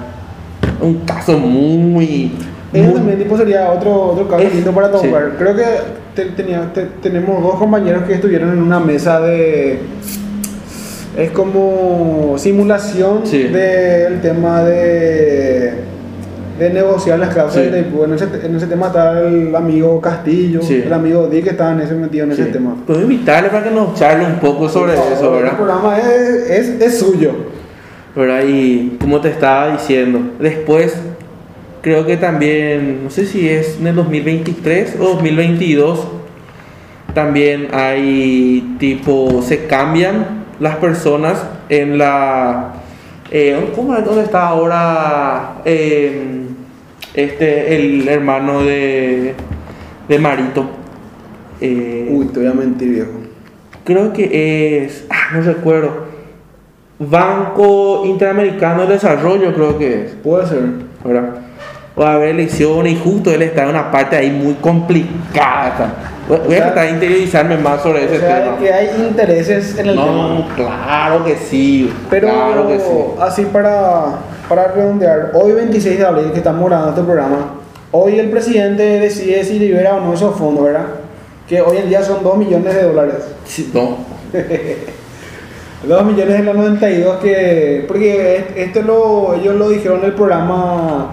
Un 0.82 0.96
caso 1.06 1.38
muy... 1.38 2.32
Eso 2.74 2.86
muy- 2.86 2.94
también 2.96 3.18
tipo 3.20 3.38
sería 3.38 3.70
otro, 3.72 3.92
otro 4.12 4.28
caso 4.28 4.44
Es- 4.44 4.54
lindo 4.56 4.72
para 4.72 4.88
sí. 5.00 5.08
tocar. 5.08 5.32
Creo 5.38 5.56
que 5.56 5.64
te- 6.16 6.26
tenía- 6.32 6.72
te- 6.74 6.88
tenemos 7.02 7.42
dos 7.44 7.56
compañeros 7.56 8.04
que 8.04 8.14
estuvieron 8.14 8.52
en 8.52 8.62
una 8.62 8.80
mesa 8.80 9.20
de... 9.22 9.80
Es 11.18 11.32
como 11.32 12.36
simulación 12.38 13.22
Sí. 13.26 13.44
del 13.44 14.22
tema 14.22 14.64
de, 14.64 15.74
de 16.62 16.70
negociar 16.70 17.18
las 17.18 17.34
cláusulas 17.34 17.66
Sí. 17.68 17.72
de. 17.72 17.80
En 18.04 18.14
ese, 18.14 18.26
en 18.46 18.56
ese 18.56 18.68
tema 18.68 18.88
está 18.88 19.20
el 19.20 19.56
amigo 19.56 20.00
Castillo, 20.00 20.62
Sí. 20.62 20.84
el 20.86 20.94
amigo 20.94 21.28
Di 21.28 21.42
que 21.42 21.50
estaban 21.52 21.80
en 21.80 21.86
ese, 21.88 21.96
metido 21.96 22.26
en 22.26 22.36
Sí. 22.36 22.42
ese 22.44 22.52
tema. 22.52 22.76
Puedo 22.86 23.02
invitarle 23.02 23.50
para 23.50 23.64
que 23.64 23.72
nos 23.72 23.96
charle 23.96 24.26
un 24.26 24.36
poco 24.40 24.70
sobre 24.70 24.94
eso, 24.94 25.36
El 25.38 25.42
¿verdad? 25.44 25.58
programa 25.58 25.98
es, 25.98 26.50
es, 26.50 26.70
es 26.82 27.00
suyo. 27.00 27.32
¿verdad? 28.16 28.44
Y 28.46 28.98
como 29.02 29.22
te 29.22 29.30
estaba 29.30 29.72
diciendo, 29.72 30.20
después 30.40 30.94
creo 31.82 32.06
que 32.06 32.18
también, 32.18 33.06
no 33.06 33.10
sé 33.10 33.26
si 33.26 33.48
es 33.50 33.78
en 33.80 33.88
el 33.88 33.96
2023 33.96 34.98
o 35.00 35.06
2022, 35.16 36.06
también 37.14 37.70
hay 37.74 38.76
tipo, 38.80 39.42
se 39.42 39.66
cambian 39.66 40.44
las 40.60 40.76
personas 40.76 41.44
en 41.70 41.98
la... 41.98 42.74
Eh, 43.32 43.72
¿Cómo 43.76 43.96
es? 43.96 44.04
¿Dónde 44.06 44.24
está 44.24 44.48
ahora 44.50 45.54
eh, 45.64 46.41
este, 47.14 47.76
el 47.76 48.08
hermano 48.08 48.64
de, 48.64 49.34
de 50.08 50.20
Marito? 50.20 50.66
Eh, 51.60 52.08
Uy, 52.12 52.26
te 52.28 52.40
voy 52.40 52.50
a 52.50 52.54
mentir, 52.54 52.90
viejo. 52.90 53.12
creo 53.84 54.14
que 54.14 54.84
es, 54.86 55.06
ah, 55.10 55.36
no 55.36 55.42
recuerdo, 55.42 56.06
Banco 57.00 58.04
Interamericano 58.06 58.86
de 58.86 58.94
Desarrollo 58.94 59.54
creo 59.54 59.78
que 59.78 60.06
es, 60.06 60.12
Puede 60.24 60.48
ser. 60.48 60.62
¿verdad? 61.04 61.30
Va 62.00 62.12
a 62.12 62.14
haber 62.16 62.30
elecciones 62.30 62.94
y 62.94 62.96
justo 62.98 63.32
él 63.32 63.42
está 63.42 63.64
en 63.64 63.70
una 63.70 63.92
parte 63.92 64.16
ahí 64.16 64.32
muy 64.32 64.54
complicada. 64.56 65.94
Voy 66.28 66.38
voy 66.46 66.56
a 66.56 66.64
tratar 66.66 66.86
de 66.86 66.92
interiorizarme 66.92 67.58
más 67.58 67.82
sobre 67.82 68.02
O 68.04 68.06
ese 68.06 68.20
sea, 68.20 68.44
tema. 68.44 68.58
que 68.60 68.72
hay 68.72 68.90
intereses 69.08 69.78
en 69.78 69.90
el 69.90 69.96
tema. 69.96 70.06
No, 70.06 70.48
claro 70.56 71.26
que 71.26 71.36
sí, 71.36 71.92
Pero 72.10 72.28
claro 72.30 72.68
que 72.68 72.80
sí. 72.80 72.86
así 73.20 73.42
para, 73.52 74.20
para 74.52 74.68
redondear, 74.68 75.32
hoy 75.34 75.54
26 75.54 75.98
de 75.98 76.06
abril 76.06 76.32
que 76.34 76.40
estamos 76.40 76.66
grabando 76.68 76.90
este 76.92 77.04
programa, 77.04 77.54
hoy 77.92 78.20
el 78.20 78.30
presidente 78.30 78.84
decide 79.00 79.46
si 79.46 79.58
libera 79.58 79.96
o 79.96 80.02
no 80.02 80.14
esos 80.14 80.36
fondos, 80.36 80.66
¿verdad? 80.66 80.88
Que 81.48 81.62
hoy 81.62 81.78
en 81.78 81.88
día 81.88 82.04
son 82.04 82.22
2 82.22 82.36
millones 82.38 82.76
de 82.76 82.84
dólares. 82.84 83.16
Sí, 83.46 83.72
no, 83.74 83.96
2 85.88 86.06
millones 86.06 86.38
de 86.38 86.44
los 86.44 86.54
92 86.58 87.16
que... 87.20 87.86
Porque 87.88 88.36
est- 88.40 88.58
esto 88.58 88.82
lo, 88.82 89.36
ellos 89.36 89.56
lo 89.56 89.70
dijeron 89.70 90.00
en 90.00 90.06
el 90.08 90.14
programa 90.16 91.12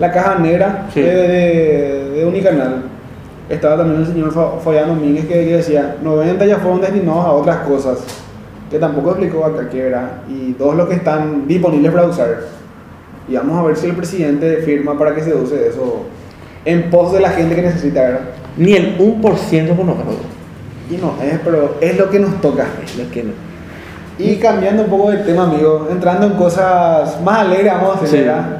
La 0.00 0.10
Caja 0.10 0.34
Negra 0.40 0.86
Sí. 0.92 1.00
de, 1.00 1.14
de, 1.28 2.10
de 2.10 2.26
Unicanal. 2.26 2.82
Estaba 3.48 3.76
también 3.76 4.00
el 4.00 4.06
señor 4.08 4.32
Fa- 4.32 4.58
Fabián 4.58 4.88
Domínguez 4.88 5.26
que, 5.26 5.34
que 5.46 5.56
decía, 5.58 5.96
90 6.02 6.44
ya 6.44 6.56
fueron 6.58 6.80
destinados 6.80 7.24
a 7.24 7.30
otras 7.34 7.58
cosas. 7.58 7.98
Que 8.68 8.80
tampoco 8.80 9.10
explicó 9.10 9.44
acá 9.44 9.68
qué 9.70 9.86
era. 9.86 10.22
Y 10.28 10.54
dos 10.54 10.74
los 10.74 10.88
que 10.88 10.94
están 10.96 11.46
disponibles 11.46 11.92
para 11.92 12.06
usar. 12.08 12.28
Y 13.28 13.34
vamos 13.36 13.58
a 13.58 13.62
ver 13.62 13.76
si 13.76 13.86
el 13.86 13.94
presidente 13.96 14.56
firma 14.58 14.98
para 14.98 15.14
que 15.14 15.22
se 15.22 15.34
use 15.34 15.68
eso 15.68 16.04
en 16.64 16.90
pos 16.90 17.12
de 17.12 17.20
la 17.20 17.30
gente 17.30 17.54
que 17.54 17.62
necesita, 17.62 18.00
¿verdad? 18.02 18.20
ni 18.56 18.74
el 18.74 18.98
1% 18.98 19.76
conozco. 19.76 20.14
Y 20.90 20.96
no 20.96 21.14
es, 21.22 21.38
pero 21.42 21.76
es 21.80 21.96
lo 21.98 22.10
que 22.10 22.18
nos 22.20 22.40
toca. 22.40 22.66
Es 22.84 22.96
lo 22.96 23.10
que 23.10 23.24
no. 23.24 23.30
Y 24.18 24.36
cambiando 24.36 24.84
un 24.84 24.90
poco 24.90 25.10
de 25.10 25.18
tema, 25.18 25.44
amigo, 25.44 25.88
entrando 25.90 26.26
en 26.26 26.34
cosas 26.34 27.20
más 27.22 27.38
alegres, 27.40 27.72
vamos 27.72 27.90
a 27.90 27.94
hacer, 27.94 28.08
Sí. 28.08 28.16
¿verdad? 28.18 28.58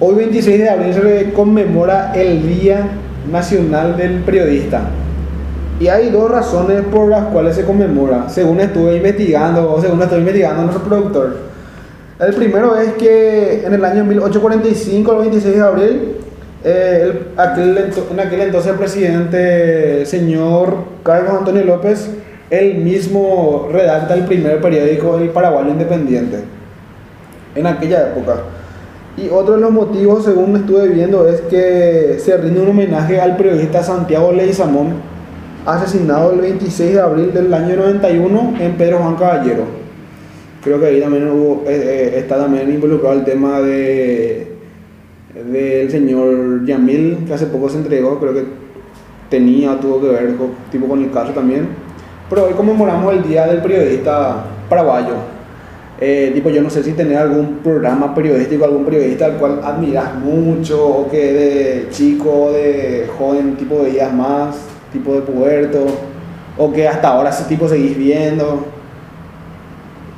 Hoy 0.00 0.14
26 0.14 0.58
de 0.58 0.70
abril 0.70 0.94
se 0.94 1.32
conmemora 1.32 2.12
el 2.14 2.46
Día 2.46 2.88
Nacional 3.30 3.96
del 3.96 4.20
Periodista. 4.20 4.82
Y 5.80 5.88
hay 5.88 6.10
dos 6.10 6.30
razones 6.30 6.82
por 6.82 7.08
las 7.08 7.24
cuales 7.26 7.56
se 7.56 7.64
conmemora, 7.64 8.28
según 8.28 8.60
estuve 8.60 8.96
investigando, 8.96 9.72
o 9.72 9.80
según 9.80 10.00
estoy 10.02 10.20
investigando 10.20 10.62
nuestro 10.62 10.84
productor. 10.84 11.36
El 12.20 12.32
primero 12.34 12.76
es 12.78 12.92
que 12.92 13.64
en 13.66 13.74
el 13.74 13.84
año 13.84 14.04
1845, 14.04 15.12
el 15.14 15.18
26 15.18 15.54
de 15.56 15.60
abril, 15.60 16.00
eh, 16.64 17.12
el- 17.36 17.92
en 18.12 18.20
aquel 18.20 18.40
entonces 18.40 18.70
el 18.72 18.78
presidente, 18.78 20.06
señor 20.06 20.74
Carlos 21.02 21.34
Antonio 21.38 21.64
López, 21.64 22.08
él 22.50 22.76
mismo 22.76 23.68
redacta 23.72 24.14
el 24.14 24.26
primer 24.26 24.60
periódico, 24.60 25.18
el 25.18 25.30
Paraguayo 25.30 25.70
Independiente, 25.70 26.44
en 27.56 27.66
aquella 27.66 28.08
época. 28.10 28.36
Y 29.16 29.28
otro 29.30 29.54
de 29.54 29.60
los 29.60 29.72
motivos, 29.72 30.24
según 30.24 30.56
estuve 30.56 30.88
viendo, 30.88 31.28
es 31.28 31.40
que 31.42 32.16
se 32.20 32.36
rinde 32.36 32.60
un 32.60 32.68
homenaje 32.68 33.20
al 33.20 33.36
periodista 33.36 33.82
Santiago 33.82 34.30
Leizamón, 34.32 34.94
asesinado 35.66 36.32
el 36.32 36.40
26 36.40 36.94
de 36.94 37.00
abril 37.00 37.32
del 37.32 37.52
año 37.52 37.74
91 37.76 38.54
en 38.60 38.72
Pedro 38.76 38.98
Juan 38.98 39.16
Caballero. 39.16 39.83
Creo 40.64 40.80
que 40.80 40.86
ahí 40.86 41.00
también 41.00 41.28
hubo, 41.28 41.62
eh, 41.66 41.76
eh, 41.76 42.18
está 42.18 42.38
también 42.38 42.72
involucrado 42.72 43.18
el 43.18 43.24
tema 43.24 43.60
de 43.60 44.54
del 45.34 45.90
señor 45.90 46.64
Yamil, 46.64 47.24
que 47.26 47.34
hace 47.34 47.46
poco 47.46 47.68
se 47.68 47.76
entregó, 47.76 48.18
creo 48.18 48.32
que 48.32 48.44
tenía, 49.28 49.78
tuvo 49.80 50.00
que 50.00 50.08
ver 50.08 50.36
con, 50.36 50.50
tipo 50.70 50.86
con 50.86 51.02
el 51.02 51.10
caso 51.10 51.32
también. 51.32 51.68
Pero 52.30 52.46
hoy 52.46 52.54
conmemoramos 52.54 53.12
el 53.12 53.22
Día 53.22 53.46
del 53.46 53.60
Periodista 53.60 54.44
Paraguayo. 54.68 55.14
Eh, 56.00 56.30
tipo, 56.34 56.50
yo 56.50 56.62
no 56.62 56.70
sé 56.70 56.82
si 56.82 56.92
tenés 56.92 57.18
algún 57.18 57.58
programa 57.62 58.14
periodístico, 58.14 58.64
algún 58.64 58.84
periodista 58.84 59.26
al 59.26 59.36
cual 59.36 59.60
admiras 59.62 60.14
mucho, 60.16 60.84
o 60.84 61.10
que 61.10 61.32
de 61.32 61.88
chico, 61.90 62.50
de 62.52 63.08
joven, 63.18 63.56
tipo 63.56 63.82
veías 63.82 64.12
más, 64.12 64.56
tipo 64.92 65.14
de 65.14 65.20
puerto, 65.20 65.86
o 66.56 66.72
que 66.72 66.88
hasta 66.88 67.08
ahora 67.08 67.30
ese 67.30 67.44
tipo 67.44 67.68
seguís 67.68 67.96
viendo. 67.96 68.64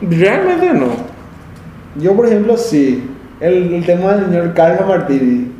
Realmente 0.00 0.72
no. 0.72 0.88
Yo, 2.00 2.14
por 2.14 2.26
ejemplo, 2.26 2.56
sí. 2.56 3.08
El, 3.40 3.74
el 3.74 3.84
tema 3.86 4.14
del 4.14 4.26
señor 4.26 4.54
Carlos 4.54 4.86
Martini. 4.88 5.52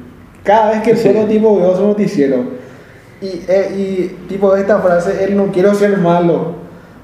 Cada 0.45 0.73
vez 0.73 0.83
que 0.83 0.97
Sí. 0.97 1.09
puedo, 1.09 1.27
tipo, 1.27 1.57
veo 1.59 1.77
su 1.77 1.87
noticiero. 1.87 2.45
Y, 3.21 3.43
eh, 3.49 3.75
y, 3.77 4.29
tipo, 4.29 4.55
esta 4.57 4.79
frase, 4.81 5.25
él 5.25 5.37
no 5.37 5.47
quiero 5.53 5.75
ser 5.75 5.99
malo. 5.99 6.55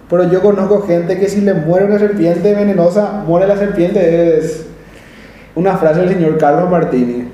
Pero 0.08 0.30
yo 0.30 0.42
conozco 0.42 0.82
gente 0.82 1.18
que 1.18 1.28
si 1.28 1.40
le 1.40 1.54
muere 1.54 1.86
una 1.86 1.98
serpiente 1.98 2.54
venenosa, 2.54 3.22
muere 3.26 3.46
la 3.46 3.56
serpiente. 3.56 4.38
Es 4.38 4.66
una 5.54 5.76
frase 5.78 6.00
del 6.00 6.10
señor 6.10 6.36
Carlos 6.38 6.70
Martini. 6.70 7.28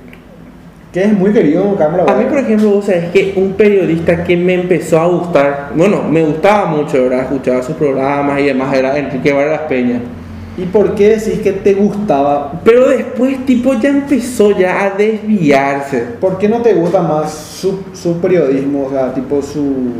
Que 0.98 1.04
es 1.04 1.16
muy 1.16 1.32
querido 1.32 1.76
cámara. 1.76 2.12
A 2.12 2.16
mí, 2.16 2.24
por 2.24 2.38
ejemplo, 2.38 2.70
vos 2.70 2.86
sabés 2.86 3.12
que 3.12 3.34
un 3.36 3.52
periodista 3.52 4.24
que 4.24 4.36
me 4.36 4.54
empezó 4.54 4.98
a 4.98 5.06
gustar, 5.06 5.70
bueno, 5.76 6.02
me 6.02 6.24
gustaba 6.24 6.66
mucho, 6.66 7.04
¿verdad? 7.04 7.20
Escuchaba 7.20 7.62
sus 7.62 7.76
programas 7.76 8.40
y 8.40 8.46
demás, 8.46 8.76
era 8.76 8.98
Enrique 8.98 9.32
Vargas 9.32 9.60
Peña. 9.68 10.00
¿Y 10.56 10.62
por 10.62 10.96
qué 10.96 11.10
decís 11.10 11.38
que 11.38 11.52
te 11.52 11.74
gustaba? 11.74 12.60
Pero 12.64 12.88
después, 12.88 13.46
tipo, 13.46 13.74
ya 13.74 13.90
empezó 13.90 14.58
ya 14.58 14.86
a 14.86 14.90
desviarse. 14.90 16.00
¿Por 16.20 16.36
qué 16.36 16.48
no 16.48 16.62
te 16.62 16.74
gusta 16.74 17.00
más 17.00 17.32
su, 17.32 17.78
su 17.92 18.18
periodismo? 18.18 18.86
O 18.86 18.90
sea, 18.90 19.14
tipo 19.14 19.40
su 19.40 19.92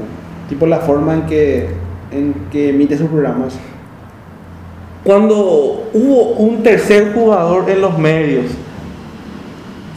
tipo 0.49 0.67
la 0.67 0.79
forma 0.79 1.15
en 1.15 1.23
que 1.27 1.69
en 2.11 2.35
que 2.51 2.71
emite 2.71 2.99
sus 2.99 3.09
programas. 3.09 3.57
Cuando 5.05 5.85
hubo 5.95 6.31
un 6.39 6.61
tercer 6.65 7.13
jugador 7.13 7.71
en 7.71 7.83
los 7.83 7.97
medios. 7.97 8.47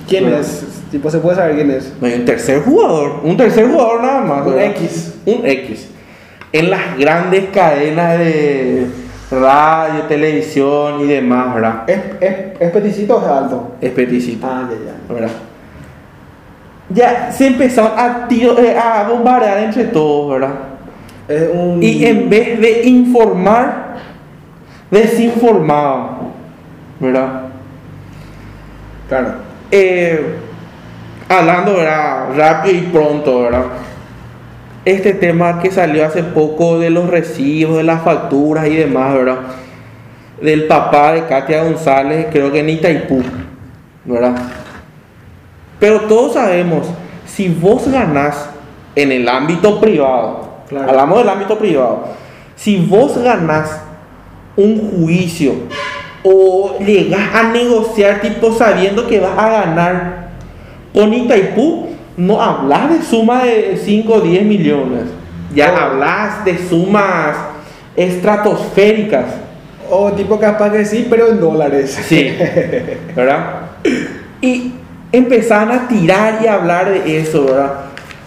¿Quién 0.07 0.27
es? 0.33 0.65
Tipo, 0.91 1.09
se 1.09 1.19
puede 1.19 1.35
saber 1.37 1.55
quién 1.55 1.71
es. 1.71 1.93
No 2.01 2.07
hay 2.07 2.13
un 2.15 2.25
tercer 2.25 2.61
jugador, 2.63 3.21
un 3.23 3.37
tercer 3.37 3.67
jugador 3.69 4.01
nada 4.01 4.21
más. 4.21 4.45
Un 4.45 4.53
¿verdad? 4.55 4.71
X. 4.71 5.13
Un 5.25 5.45
X. 5.45 5.87
En 6.51 6.69
las 6.69 6.97
grandes 6.97 7.45
cadenas 7.53 8.19
de 8.19 8.87
radio, 9.31 10.01
televisión 10.09 10.99
y 11.01 11.07
demás, 11.07 11.55
¿verdad? 11.55 11.83
¿Es, 11.89 11.99
es, 12.19 12.35
es 12.59 12.71
peticito 12.71 13.15
o 13.17 13.21
es 13.21 13.27
alto? 13.31 13.71
Es 13.79 13.91
peticito, 13.91 14.45
Ah, 14.45 14.67
ya, 14.69 14.75
ya. 14.91 15.13
¿verdad? 15.13 15.29
Ya 16.89 17.31
se 17.31 17.47
empezaron 17.47 17.91
a, 17.97 18.27
tiro- 18.27 18.59
eh, 18.59 18.77
a 18.77 19.07
bombardear 19.07 19.59
entre 19.59 19.85
todos, 19.85 20.33
¿verdad? 20.33 20.55
Es 21.29 21.49
un... 21.53 21.81
Y 21.81 22.05
en 22.05 22.29
vez 22.29 22.59
de 22.59 22.81
informar, 22.83 23.95
desinformaban, 24.91 26.17
¿verdad? 26.99 27.43
Claro. 29.07 29.33
Eh, 29.71 30.35
hablando 31.29 31.75
¿verdad? 31.75 32.25
rápido 32.35 32.75
y 32.75 32.81
pronto, 32.81 33.43
¿verdad? 33.43 33.65
Este 34.83 35.13
tema 35.13 35.59
que 35.59 35.71
salió 35.71 36.05
hace 36.05 36.23
poco 36.23 36.79
de 36.79 36.89
los 36.89 37.09
recibos, 37.09 37.77
de 37.77 37.83
las 37.83 38.01
facturas 38.01 38.67
y 38.67 38.75
demás, 38.75 39.13
¿verdad? 39.13 39.37
Del 40.41 40.65
papá 40.65 41.13
de 41.13 41.25
Katia 41.25 41.63
González, 41.63 42.27
creo 42.31 42.51
que 42.51 42.59
en 42.59 42.69
Itaipú, 42.69 43.21
¿verdad? 44.05 44.35
Pero 45.79 46.01
todos 46.01 46.33
sabemos, 46.33 46.87
si 47.25 47.47
vos 47.47 47.87
ganás 47.87 48.49
en 48.95 49.11
el 49.11 49.27
ámbito 49.29 49.79
privado, 49.79 50.49
Claro. 50.67 50.89
hablamos 50.89 51.17
del 51.19 51.29
ámbito 51.29 51.57
privado, 51.59 52.05
si 52.55 52.77
vos 52.85 53.17
ganás 53.17 53.81
un 54.55 55.03
juicio 55.03 55.53
o 56.23 56.77
llegas 56.79 57.33
a 57.33 57.43
negociar 57.51 58.21
tipo 58.21 58.53
sabiendo 58.53 59.07
que 59.07 59.19
vas 59.19 59.37
a 59.37 59.49
ganar 59.49 60.29
con 60.93 61.13
Itaipú, 61.13 61.87
no 62.17 62.41
hablas 62.41 62.89
de 62.89 63.01
suma 63.01 63.43
de 63.43 63.79
5 63.81 64.13
o 64.13 64.21
10 64.21 64.43
millones, 64.43 65.03
ya 65.55 65.73
Oh. 65.73 65.77
hablas 65.77 66.45
de 66.45 66.57
sumas 66.57 67.35
estratosféricas. 67.95 69.25
O 69.89 70.11
tipo 70.13 70.39
capaz 70.39 70.71
que 70.71 70.85
sí, 70.85 71.07
pero 71.09 71.27
en 71.27 71.39
dólares. 71.41 71.99
Sí, 72.07 72.31
¿verdad? 73.15 73.61
Y 74.41 74.71
empezaron 75.11 75.71
a 75.71 75.87
tirar 75.87 76.39
y 76.43 76.47
a 76.47 76.55
hablar 76.55 76.89
de 76.89 77.19
eso, 77.19 77.45
¿verdad? 77.45 77.73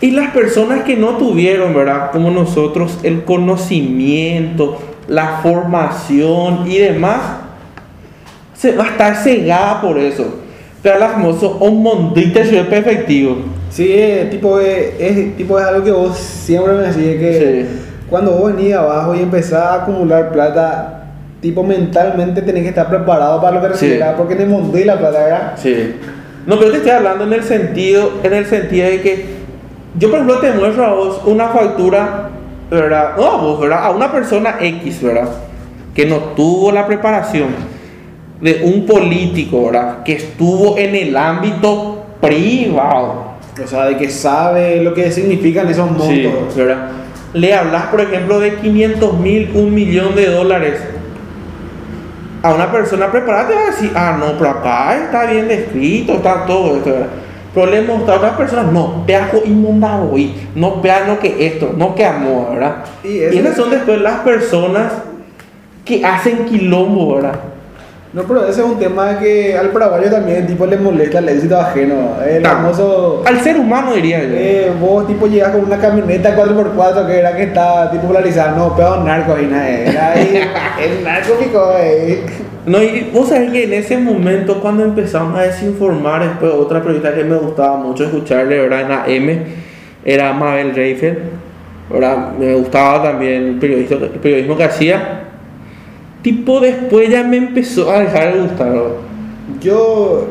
Y 0.01 0.11
las 0.11 0.31
personas 0.33 0.83
que 0.83 0.97
no 0.97 1.17
tuvieron, 1.17 1.73
¿verdad? 1.75 2.11
Como 2.11 2.31
nosotros, 2.31 2.99
el 3.03 3.25
conocimiento, 3.25 4.79
la 5.09 5.39
formación 5.43 6.71
y 6.71 6.77
demás, 6.77 7.21
se 8.65 8.77
va 8.77 8.85
a 8.85 8.89
estar 8.89 9.17
cegada 9.17 9.81
por 9.83 9.99
eso. 9.99 10.25
Pero 10.83 10.99
la 10.99 11.09
famoso 11.09 11.59
un 11.61 11.83
mondite 11.83 12.41
efectivo. 12.41 13.37
Sí, 13.71 13.87
eh, 13.91 14.29
tipo, 14.31 14.59
eh, 14.61 14.95
es, 14.99 15.37
tipo 15.37 15.59
es 15.59 15.67
algo 15.67 15.85
que 15.85 15.91
vos 15.91 16.17
siempre 16.17 16.73
me 16.75 16.83
decís 16.83 17.19
que 17.21 17.67
Sí. 17.69 17.81
cuando 18.09 18.33
vos 18.33 18.55
venís 18.55 18.75
abajo 18.75 19.15
y 19.15 19.21
empezás 19.21 19.63
a 19.63 19.75
acumular 19.83 20.31
plata, 20.33 21.05
tipo 21.41 21.63
mentalmente 21.63 22.41
tenés 22.43 22.63
que 22.63 22.69
estar 22.71 22.89
preparado 22.89 23.41
para 23.41 23.57
lo 23.57 23.61
que 23.61 23.67
Sí. 23.69 23.73
recibirás, 23.87 24.15
porque 24.17 24.35
te 24.37 24.47
mondí 24.47 24.85
la 24.85 24.99
plata, 24.99 25.19
¿verdad? 25.25 25.53
Sí. 25.57 25.97
No, 26.47 26.59
pero 26.59 26.71
te 26.71 26.77
estoy 26.79 26.93
hablando 26.93 27.25
en 27.25 27.33
el 27.35 27.43
sentido, 27.43 28.13
en 28.23 28.33
el 28.33 28.47
sentido 28.47 28.89
de 28.89 29.01
que 29.03 29.25
yo 29.99 30.09
por 30.11 30.21
ejemplo 30.21 30.39
te 30.39 30.53
muestro 30.53 30.85
a 30.85 30.93
vos 30.95 31.21
una 31.27 31.49
factura, 31.49 32.29
¿verdad? 32.71 33.11
No 33.17 33.27
a 33.27 33.37
vos, 33.37 33.61
¿verdad? 33.61 33.85
A 33.85 33.91
una 33.91 34.11
persona 34.11 34.57
X, 34.61 35.03
¿verdad? 35.03 35.29
Que 35.95 36.07
no 36.07 36.17
tuvo 36.37 36.73
la 36.73 36.87
preparación 36.87 37.74
de 38.45 38.61
un 38.63 38.85
político, 38.85 39.65
¿verdad? 39.65 40.03
Que 40.03 40.13
estuvo 40.13 40.77
en 40.77 40.95
el 40.95 41.17
ámbito 41.17 42.05
privado. 42.21 43.37
O 43.63 43.67
sea, 43.67 43.87
de 43.87 43.97
que 43.97 44.11
sabe 44.11 44.83
lo 44.83 44.93
que 44.93 45.11
significan 45.11 45.67
esos 45.67 45.91
montos. 45.91 46.53
Sí, 46.53 46.61
¿verdad? 46.61 46.91
Le 47.33 47.55
hablas, 47.55 47.87
por 47.87 48.03
ejemplo, 48.03 48.39
de 48.41 48.57
500 48.57 49.19
mil, 49.19 49.51
un 49.55 49.75
millón 49.75 50.15
de 50.15 50.27
dólares. 50.27 50.79
A 52.43 52.53
una 52.53 52.71
persona 52.71 53.11
preparada 53.11 53.49
te 53.49 53.55
va 53.55 53.63
a 53.63 53.67
decir, 53.71 53.91
ah, 53.95 54.19
no, 54.21 54.37
pero 54.37 54.51
acá 54.51 54.95
está 55.03 55.25
bien 55.25 55.49
descrito, 55.49 56.13
está 56.13 56.45
todo 56.45 56.77
esto, 56.77 56.91
¿verdad? 56.91 57.09
Pero 57.55 57.71
le 57.71 57.81
mostrar 57.81 58.17
a 58.17 58.19
otras 58.19 58.37
personas, 58.37 58.71
no, 58.71 59.07
peajo 59.07 59.41
inmundado, 59.47 60.19
y 60.19 60.35
no 60.55 60.83
vean 60.83 61.07
lo 61.07 61.19
que 61.19 61.47
esto, 61.47 61.73
no 61.75 61.95
que 61.95 62.05
amor, 62.05 62.53
¿verdad? 62.53 62.85
Y 63.03 63.21
esas 63.21 63.57
son 63.57 63.71
después 63.71 64.03
las 64.03 64.19
personas 64.21 64.93
que 65.83 66.05
hacen 66.05 66.45
quilombo, 66.45 67.15
¿verdad? 67.15 67.54
No, 68.15 68.23
pero 68.23 68.47
ese 68.47 68.61
es 68.61 68.67
un 68.67 68.79
tema 68.79 69.19
que 69.19 69.59
al 69.59 69.71
paraguayo 69.71 70.09
también 70.09 70.47
tipo 70.47 70.65
le 70.67 70.77
molesta 70.77 71.19
el 71.19 71.31
éxito 71.31 71.59
ajeno. 71.59 72.15
El 72.25 72.47
famoso... 72.47 73.25
Al 73.27 73.41
ser 73.41 73.59
humano 73.59 73.93
diría 73.93 74.23
yo. 74.23 74.35
Eh, 74.37 74.73
vos 74.81 75.05
tipo 75.09 75.27
llegas 75.27 75.51
con 75.51 75.65
una 75.65 75.79
camioneta 75.79 76.37
4x4 76.37 77.07
que 77.09 77.19
era 77.19 77.37
que 77.37 77.43
está 77.43 77.91
tipo 77.91 78.07
polarizada, 78.07 78.53
no, 78.53 78.77
pero 78.77 79.03
narco 79.03 79.37
y 79.37 79.47
nada, 79.47 79.69
era 79.69 80.13
ahí, 80.13 80.41
el 80.81 81.03
narco 81.03 81.35
picó, 81.43 81.73
eh. 81.77 82.21
No, 82.67 82.81
y 82.81 83.11
vos 83.13 83.31
sabés 83.31 83.51
que 83.51 83.65
en 83.65 83.73
ese 83.73 83.99
momento 83.99 84.61
cuando 84.61 84.85
empezamos 84.85 85.37
a 85.37 85.43
desinformar, 85.43 86.23
después 86.23 86.53
otra 86.53 86.81
periodista 86.81 87.13
que 87.13 87.25
me 87.25 87.37
gustaba 87.37 87.79
mucho 87.79 88.05
escucharle, 88.05 88.61
¿verdad? 88.61 89.09
En 89.09 89.29
AM, 89.29 89.45
era 90.05 90.33
Mabel 90.33 90.73
Reifel, 90.73 91.19
¿verdad? 91.91 92.33
Me 92.39 92.55
gustaba 92.55 93.03
también 93.03 93.43
el 93.43 93.59
periodismo, 93.59 93.97
el 94.05 94.21
periodismo 94.21 94.57
que 94.57 94.65
hacía. 94.65 95.24
Tipo, 96.25 96.59
después 96.59 97.11
ya 97.11 97.23
me 97.23 97.37
empezó 97.37 97.91
a 97.93 98.01
dejar 98.01 98.33
de 98.33 98.41
gustar. 98.41 98.73
Yo, 99.61 100.25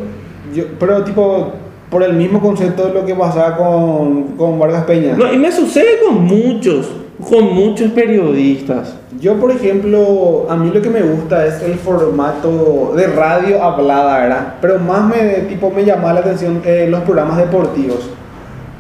yo, 0.52 0.64
pero 0.80 1.04
tipo, 1.04 1.52
por 1.92 2.02
el 2.02 2.14
mismo 2.14 2.42
concepto 2.42 2.88
de 2.88 2.94
lo 2.96 3.06
que 3.06 3.14
pasaba 3.14 3.56
con, 3.56 4.24
con 4.36 4.58
Vargas 4.58 4.86
Peña. 4.86 5.14
No, 5.16 5.32
y 5.32 5.38
me 5.38 5.52
sucede 5.52 6.00
con 6.04 6.24
muchos, 6.24 6.90
con 7.30 7.54
muchos 7.54 7.92
periodistas. 7.92 8.96
Yo, 9.20 9.36
por 9.36 9.52
ejemplo, 9.52 10.48
a 10.50 10.56
mí 10.56 10.72
lo 10.74 10.82
que 10.82 10.90
me 10.90 11.04
gusta 11.04 11.46
es 11.46 11.62
el 11.62 11.76
formato 11.76 12.94
de 12.98 13.06
radio 13.06 13.62
hablada, 13.64 14.20
¿verdad? 14.20 14.54
Pero 14.62 14.80
más 14.80 15.06
me, 15.06 15.22
tipo, 15.48 15.70
me 15.70 15.86
llama 15.86 16.12
la 16.12 16.22
atención 16.22 16.64
eh, 16.66 16.88
los 16.90 17.02
programas 17.02 17.38
deportivos. 17.38 18.10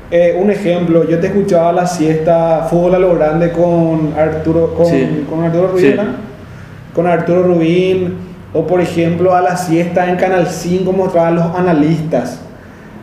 Eh, 0.09 0.39
un 0.41 0.49
ejemplo, 0.49 1.07
yo 1.07 1.19
te 1.19 1.27
escuchaba 1.27 1.71
la 1.71 1.85
siesta 1.85 2.65
Fútbol 2.69 2.95
a 2.95 2.99
lo 2.99 3.13
Grande 3.13 3.51
con 3.51 4.13
Arturo, 4.17 4.73
con, 4.73 4.87
Sí. 4.87 5.25
con 5.29 5.43
Arturo 5.43 5.67
Rubín, 5.67 5.91
Sí. 5.91 5.95
Con 6.93 7.07
Arturo 7.07 7.43
Rubín, 7.43 8.15
o 8.53 8.65
por 8.67 8.79
ejemplo 8.81 9.33
a 9.35 9.41
la 9.41 9.57
siesta 9.57 10.09
en 10.09 10.15
Canal 10.15 10.47
5 10.47 10.91
mostraban 10.91 11.35
los 11.35 11.45
analistas. 11.55 12.39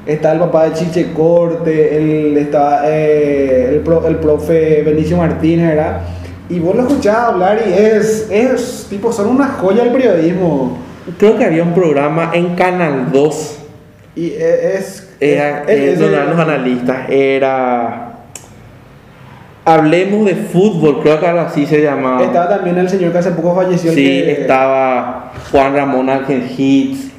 Está 0.07 0.32
el 0.32 0.38
papá 0.38 0.64
de 0.66 0.72
Chiche 0.74 1.12
Corte, 1.12 1.97
el, 1.97 2.36
está, 2.36 2.82
eh, 2.86 3.68
el, 3.74 3.80
pro- 3.80 4.07
el 4.07 4.16
profe 4.16 4.82
Benicio 4.82 5.16
Martínez, 5.16 5.68
¿verdad? 5.70 6.01
Y 6.49 6.59
vos 6.59 6.74
lo 6.74 6.82
escuchabas 6.82 7.28
hablar 7.32 7.61
y 7.68 7.72
es, 7.72 8.26
es, 8.30 8.86
tipo, 8.88 9.12
son 9.12 9.28
una 9.28 9.47
joya 9.49 9.84
del 9.84 9.93
periodismo. 9.93 10.78
Creo 11.18 11.36
que 11.36 11.45
había 11.45 11.62
un 11.62 11.74
programa 11.74 12.30
en 12.32 12.55
Canal 12.55 13.11
2 13.12 13.59
Y 14.16 14.30
e- 14.30 14.76
es... 14.78 15.09
Era, 15.20 15.62
es- 15.64 15.68
eh, 15.68 15.93
es- 15.93 16.01
los 16.01 16.38
analistas, 16.38 17.11
era. 17.11 18.09
Hablemos 19.74 20.24
de 20.26 20.34
fútbol, 20.34 21.00
creo 21.02 21.20
que 21.20 21.26
algo 21.26 21.40
así 21.42 21.66
se 21.66 21.82
llamaba. 21.82 22.22
Estaba 22.22 22.48
también 22.48 22.76
el 22.78 22.88
señor 22.88 23.12
que 23.12 23.18
hace 23.18 23.30
poco 23.32 23.54
falleció. 23.54 23.90
el 23.90 23.96
sí, 23.96 24.02
que- 24.04 24.32
estaba 24.42 25.32
Juan 25.52 25.74
Ramón 25.74 26.08
Ángel 26.10 26.42
Hits. 26.56 27.10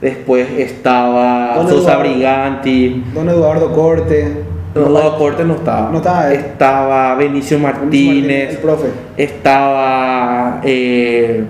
Después 0.00 0.48
estaba 0.56 1.56
Don 1.56 1.68
Sosa 1.68 1.92
Eduardo. 1.92 2.10
Briganti. 2.12 3.04
Don 3.14 3.28
Eduardo 3.28 3.72
Corte. 3.74 4.44
No, 4.74 4.88
no, 4.88 5.18
Corte 5.18 5.44
no 5.44 5.54
estaba. 5.56 5.90
No 5.90 5.98
estaba 5.98 6.28
él. 6.32 6.38
Estaba 6.38 7.14
Benicio 7.16 7.56
El 7.58 7.62
Martínez. 7.64 8.56
profe. 8.58 8.86
Estaba 9.16 10.60
eh, 10.62 11.44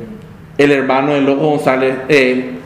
el 0.59 0.73
hermano 0.73 1.13
de 1.13 1.21
Loco 1.21 1.49
González. 1.51 1.95
eh, 2.09 2.57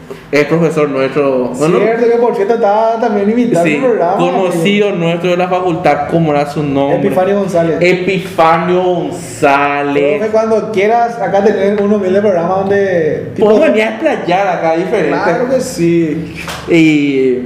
es 0.41 0.47
profesor 0.47 0.89
nuestro. 0.89 1.49
bueno, 1.51 1.79
Cierto 1.79 2.07
que 2.11 2.17
por 2.17 2.35
cierto 2.35 2.55
estaba 2.55 2.99
también 3.01 3.31
invitado 3.31 3.65
sí, 3.65 3.75
al 3.77 3.81
programa. 3.83 4.17
conocido 4.17 4.91
nuestro 4.93 5.31
de 5.31 5.37
la 5.37 5.49
facultad, 5.49 6.09
¿cómo 6.11 6.33
era 6.33 6.47
su 6.47 6.63
nombre? 6.63 6.99
Epifanio 6.99 7.39
González. 7.39 7.79
Epifanio 7.81 8.83
González. 8.83 10.29
cuando 10.33 10.73
quieras, 10.73 11.21
acá 11.21 11.45
tener 11.45 11.81
uno 11.81 11.99
mil 11.99 12.13
de 12.13 12.21
programa 12.21 12.55
donde. 12.57 13.33
Podemos 13.39 13.61
venir 13.69 13.83
a 13.85 13.89
explayar 13.91 14.49
acá 14.49 14.77
diferente. 14.77 15.11
Claro 15.23 15.49
que 15.51 15.61
sí. 15.61 16.35
Y 16.69 17.39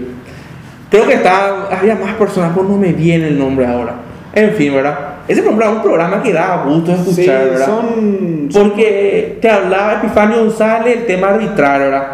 creo 0.91 1.07
que 1.07 1.15
está, 1.15 1.67
había 1.71 1.95
más 1.95 2.15
personas, 2.15 2.53
pero 2.55 2.67
no 2.69 2.77
me 2.77 2.93
viene 2.93 3.29
el 3.29 3.39
nombre 3.39 3.67
ahora. 3.67 3.95
En 4.35 4.53
fin, 4.53 4.73
¿verdad? 4.75 4.99
Ese 5.27 5.43
programa 5.43 5.73
es 5.73 5.77
un 5.79 5.83
programa 5.83 6.23
que 6.23 6.33
da 6.33 6.63
gusto 6.65 6.93
escuchar, 6.93 7.15
Sí, 7.43 7.51
¿verdad? 7.51 7.67
son. 7.67 8.49
Porque 8.53 9.37
te 9.43 9.51
hablaba 9.51 9.95
Epifanio 9.95 10.39
González 10.41 10.97
el 10.99 11.07
tema 11.07 11.29
arbitral, 11.31 11.81
¿verdad? 11.81 12.07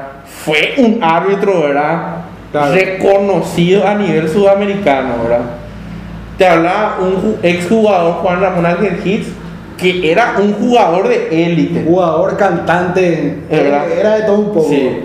Fue 0.44 0.74
un 0.78 0.98
árbitro, 1.02 1.62
¿verdad? 1.62 2.16
Claro. 2.52 2.72
Reconocido 2.74 3.86
a 3.86 3.94
nivel 3.94 4.28
sudamericano, 4.28 5.14
¿verdad? 5.22 5.40
Te 6.38 6.46
hablaba 6.46 6.96
un 7.00 7.14
ju- 7.16 7.36
exjugador 7.42 8.14
Juan 8.14 8.40
Ramón 8.40 8.66
Ángel 8.66 9.00
Hits, 9.04 9.28
que 9.78 10.10
era 10.10 10.34
un 10.38 10.52
jugador 10.54 11.08
de 11.08 11.28
élite. 11.46 11.84
Jugador, 11.86 12.36
cantante. 12.36 13.38
Verdad. 13.50 13.90
Era 13.90 14.16
de 14.16 14.22
todo 14.22 14.38
un 14.38 14.52
poco. 14.52 14.68
Sí, 14.68 15.00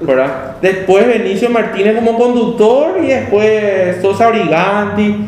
¿verdad? 0.00 0.56
Después 0.60 1.06
Benicio 1.06 1.50
Martínez 1.50 1.96
como 1.96 2.16
conductor 2.18 2.98
y 3.02 3.08
después 3.08 3.96
Sosa 4.00 4.28
Briganti, 4.28 5.26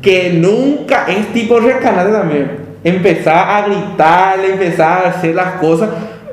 que 0.00 0.30
nunca 0.34 1.06
es 1.08 1.32
tipo 1.32 1.60
rescalante 1.60 2.12
también. 2.12 2.50
Empezaba 2.82 3.58
a 3.58 3.62
gritarle, 3.68 4.52
empezaba 4.54 4.96
a 5.06 5.08
hacer 5.10 5.34
las 5.36 5.52
cosas, 5.60 5.88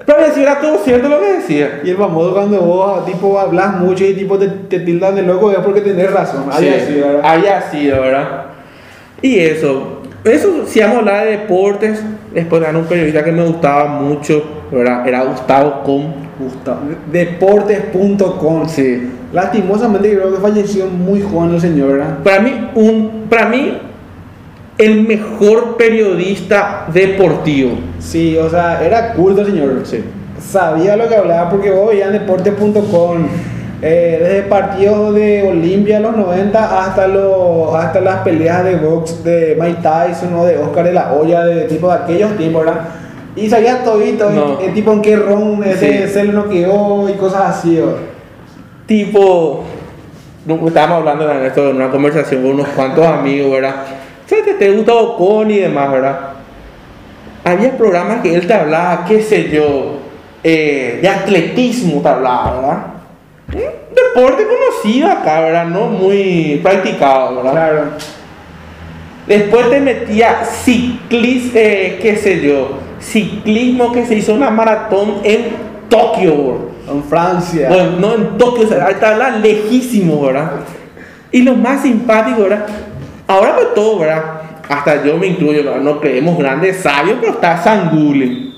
pero 0.09 0.27
decía 0.27 0.41
era 0.43 0.59
todo 0.59 0.77
cierto 0.83 1.07
lo 1.07 1.19
que 1.19 1.33
decía. 1.33 1.81
Y 1.83 1.91
el 1.91 1.97
famoso 1.97 2.33
cuando 2.33 2.59
vos 2.61 3.05
tipo 3.05 3.39
hablas 3.39 3.75
mucho 3.75 4.03
y 4.03 4.13
tipo 4.15 4.39
te, 4.39 4.47
te 4.47 4.79
tildan 4.79 5.13
de 5.15 5.21
loco 5.21 5.51
es 5.51 5.59
porque 5.59 5.81
tenés 5.81 6.11
razón. 6.11 6.45
Había 6.51 6.79
Sí, 6.79 6.93
sido, 6.93 7.07
¿verdad? 7.07 7.21
había 7.23 7.61
sido, 7.69 8.01
¿verdad? 8.01 8.45
Y 9.21 9.37
eso, 9.39 10.01
eso 10.23 10.63
si 10.65 10.79
vamos 10.79 10.95
a 10.95 10.99
hablar 10.99 11.25
de 11.25 11.31
deportes, 11.31 12.03
después 12.33 12.59
ganó 12.61 12.79
un 12.79 12.85
periodista 12.85 13.23
que 13.23 13.31
me 13.31 13.43
gustaba 13.45 13.85
mucho, 13.85 14.43
¿verdad? 14.71 15.07
Era 15.07 15.23
Gustavo 15.25 15.83
Com. 15.83 16.05
Gustavo. 16.39 16.79
Deportes.com. 17.11 18.67
Sí. 18.67 19.11
Lastimosamente 19.31 20.09
creo 20.15 20.33
que 20.33 20.39
falleció 20.39 20.87
muy 20.87 21.21
joven 21.21 21.53
el 21.53 21.61
señor, 21.61 21.91
¿verdad? 21.91 22.17
Para 22.23 22.39
mí, 22.39 22.69
un, 22.73 23.25
para 23.29 23.47
mí, 23.47 23.77
el 24.79 25.05
mejor 25.07 25.77
periodista 25.77 26.85
deportivo. 26.91 27.73
Sí, 27.99 28.35
o 28.37 28.49
sea, 28.49 28.83
era 28.83 29.13
culto 29.13 29.45
señor. 29.45 29.81
Sí. 29.83 30.03
Sabía 30.39 30.95
lo 30.95 31.07
que 31.07 31.15
hablaba 31.15 31.49
porque 31.49 31.69
vos 31.69 31.89
veías 31.89 32.07
en 32.07 32.13
deportes.com. 32.13 33.27
eh, 33.81 34.17
desde 34.21 34.41
partidos 34.43 35.15
de 35.15 35.47
Olimpia 35.49 35.99
los 36.01 36.15
90 36.17 36.83
hasta, 36.85 37.07
los, 37.07 37.73
hasta 37.75 38.01
las 38.01 38.17
peleas 38.23 38.63
de 38.65 38.75
box 38.75 39.23
de 39.23 39.57
Mike 39.59 39.79
Tyson 39.81 40.33
o 40.33 40.45
de 40.45 40.57
Oscar 40.57 40.83
de 40.85 40.93
la 40.93 41.13
Hoya, 41.13 41.45
de 41.45 41.61
tipo 41.65 41.87
de 41.87 41.93
aquellos 41.95 42.35
tiempos, 42.35 42.65
¿verdad? 42.65 42.81
Y 43.37 43.49
sabía 43.49 43.83
todito, 43.83 44.29
No. 44.31 44.59
el 44.59 44.73
tipo 44.73 44.91
en 44.91 45.01
qué 45.01 45.15
ron 45.15 45.63
ese 45.63 46.07
Sí. 46.07 46.13
se 46.13 46.23
le 46.25 46.33
noqueó 46.33 47.07
y 47.09 47.13
cosas 47.13 47.57
así, 47.57 47.75
¿verdad? 47.77 47.93
Tipo, 48.85 49.63
estábamos 50.67 50.97
hablando 50.99 51.31
en 51.31 51.45
esto 51.45 51.69
en 51.69 51.75
una 51.75 51.89
conversación 51.91 52.41
con 52.41 52.51
unos 52.51 52.67
cuantos 52.69 53.05
amigos, 53.05 53.51
¿verdad? 53.51 53.75
¿Sabes 54.29 54.45
que 54.45 54.53
te 54.53 54.71
gusta 54.71 54.93
Ocon 54.93 55.49
y 55.49 55.57
demás, 55.57 55.91
verdad? 55.91 56.19
Había 57.43 57.75
programas 57.75 58.21
que 58.21 58.35
él 58.35 58.45
te 58.45 58.53
hablaba, 58.53 59.03
qué 59.07 59.23
sé 59.23 59.49
yo, 59.49 59.97
eh, 60.43 60.99
de 61.01 61.09
atletismo 61.09 61.99
te 61.99 62.09
hablaba, 62.09 62.55
¿verdad? 62.55 62.85
Un 63.53 63.95
deporte 63.95 64.43
conocido 64.45 65.09
acá, 65.09 65.39
¿verdad? 65.39 65.65
No 65.65 65.87
muy 65.87 66.59
practicado, 66.61 67.37
¿verdad? 67.37 67.51
Claro. 67.53 67.85
Después 69.25 69.69
te 69.71 69.79
metía 69.79 70.45
ciclismo, 70.45 71.53
qué 71.53 72.19
sé 72.21 72.39
yo, 72.39 72.77
ciclismo 72.99 73.91
que 73.91 74.05
se 74.05 74.13
hizo 74.13 74.35
una 74.35 74.51
maratón 74.51 75.21
en 75.23 75.55
Tokio, 75.89 76.35
bro. 76.35 76.69
En 76.87 77.03
Francia. 77.03 77.67
Bueno, 77.67 77.91
no 77.99 78.13
en 78.13 78.37
Tokio, 78.37 78.65
o 78.65 78.69
sea, 78.69 78.85
ahí 78.85 78.93
está 78.93 79.15
lejísimo, 79.39 80.21
¿verdad? 80.21 80.51
Y 81.31 81.41
lo 81.41 81.55
más 81.55 81.81
simpático, 81.81 82.43
¿verdad? 82.43 82.67
Ahora 83.29 83.55
pues 83.55 83.73
todo, 83.75 83.99
¿verdad? 83.99 84.23
Hasta 84.67 85.03
yo 85.03 85.17
me 85.17 85.27
incluyo, 85.27 85.63
no 85.79 85.99
creemos 85.99 86.37
grandes 86.37 86.77
sabios, 86.77 87.17
pero 87.21 87.33
está 87.33 87.57
San 87.61 87.91
Google. 87.91 88.49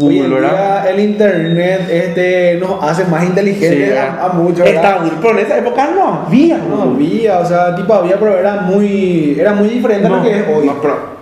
Hoy 0.00 0.18
en 0.18 0.22
Google, 0.22 0.40
¿verdad? 0.40 0.82
día 0.84 0.90
el 0.92 1.00
internet 1.00 1.88
este, 1.90 2.58
nos 2.60 2.80
hace 2.84 3.04
más 3.06 3.24
inteligentes 3.24 3.98
a, 3.98 4.26
a 4.26 4.28
muchos. 4.28 4.64
Está 4.64 4.98
Google, 4.98 5.12
pero 5.20 5.38
en 5.38 5.44
esa 5.44 5.58
época 5.58 5.90
no 5.92 6.24
había. 6.26 6.58
No 6.58 6.82
había, 6.82 7.40
o 7.40 7.44
sea, 7.44 7.74
tipo 7.74 7.92
había, 7.92 8.16
pero 8.20 8.38
era 8.38 8.60
muy, 8.60 9.36
era 9.38 9.52
muy 9.52 9.68
diferente 9.68 10.06
a 10.06 10.10
No, 10.10 10.16
lo 10.18 10.22
que 10.22 10.38
es 10.38 10.44
hoy. 10.48 10.66
no, 10.66 10.80
pero 10.80 11.18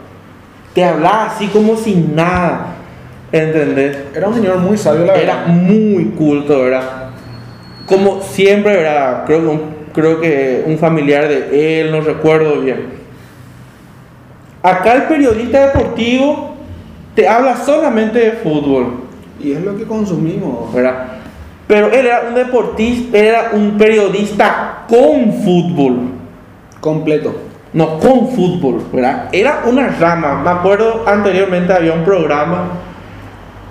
te 0.75 0.85
hablaba 0.85 1.25
así 1.27 1.47
como 1.49 1.75
sin 1.77 2.15
nada, 2.15 2.75
¿entendés? 3.33 3.97
Era 4.15 4.29
un 4.29 4.35
señor 4.35 4.59
muy 4.59 4.77
sabio, 4.77 5.07
la 5.07 5.15
Era 5.15 5.37
verdad. 5.37 5.47
muy 5.49 6.05
culto, 6.17 6.61
¿verdad? 6.65 6.83
Como 7.87 8.21
siempre, 8.21 8.77
¿verdad? 8.77 9.25
Creo 9.27 9.41
que, 9.41 9.47
un, 9.47 9.76
creo 9.97 10.21
que 10.21 10.63
un 10.67 10.79
familiar 10.79 11.27
de 11.27 11.81
él, 11.81 11.91
no 11.91 12.01
recuerdo 12.03 12.61
bien. 12.61 12.91
Acá 14.63 14.95
el 14.95 15.03
periodista 15.05 15.67
deportivo 15.67 16.55
te 17.15 17.27
habla 17.27 17.57
solamente 17.57 18.19
de 18.19 18.33
fútbol, 18.33 19.05
Y 19.41 19.53
es 19.53 19.63
lo 19.63 19.77
que 19.77 19.85
consumimos. 19.85 20.73
¿verdad? 20.73 21.07
Pero 21.67 21.87
él 21.89 22.07
era 22.07 22.25
un 22.29 22.35
deportista, 22.35 23.19
él 23.19 23.25
era 23.25 23.51
un 23.53 23.77
periodista 23.79 24.85
con 24.89 25.33
fútbol. 25.43 25.99
Completo. 26.81 27.35
No, 27.73 27.99
con 27.99 28.29
fútbol, 28.29 28.83
¿verdad? 28.93 29.29
Era 29.33 29.63
una 29.67 29.89
rama. 29.89 30.43
Me 30.43 30.51
acuerdo 30.51 31.05
anteriormente 31.07 31.73
había 31.73 31.93
un 31.93 32.05
programa 32.05 32.69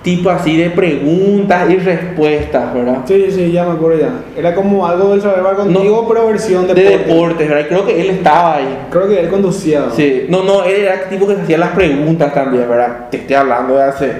tipo 0.06 0.30
así 0.30 0.56
de 0.56 0.70
preguntas 0.70 1.68
y 1.68 1.78
respuestas, 1.78 2.72
¿verdad? 2.72 2.98
Sí, 3.06 3.26
sí, 3.28 3.50
ya 3.50 3.64
me 3.64 3.72
acuerdo 3.72 3.98
ya. 3.98 4.10
Era 4.38 4.54
como 4.54 4.86
algo 4.86 5.10
del 5.10 5.20
saber 5.20 5.42
contigo, 5.56 6.06
pero 6.06 6.28
versión 6.28 6.68
De 6.68 6.74
deporte. 6.74 7.08
deportes, 7.08 7.48
¿verdad? 7.48 7.66
Creo 7.68 7.86
que 7.86 8.00
él 8.00 8.10
estaba 8.10 8.54
ahí. 8.54 8.78
Creo 8.88 9.08
que 9.08 9.18
él 9.18 9.28
conducía. 9.28 9.86
Sí, 9.96 10.26
no, 10.28 10.44
no, 10.44 10.62
él 10.62 10.82
era 10.82 10.94
el 10.94 11.08
tipo 11.08 11.26
que 11.26 11.34
se 11.34 11.42
hacía 11.42 11.58
las 11.58 11.70
preguntas 11.70 12.32
también, 12.32 12.68
¿verdad? 12.68 13.08
Te 13.10 13.16
estoy 13.16 13.34
hablando 13.34 13.74
de 13.74 13.82
hace. 13.82 14.12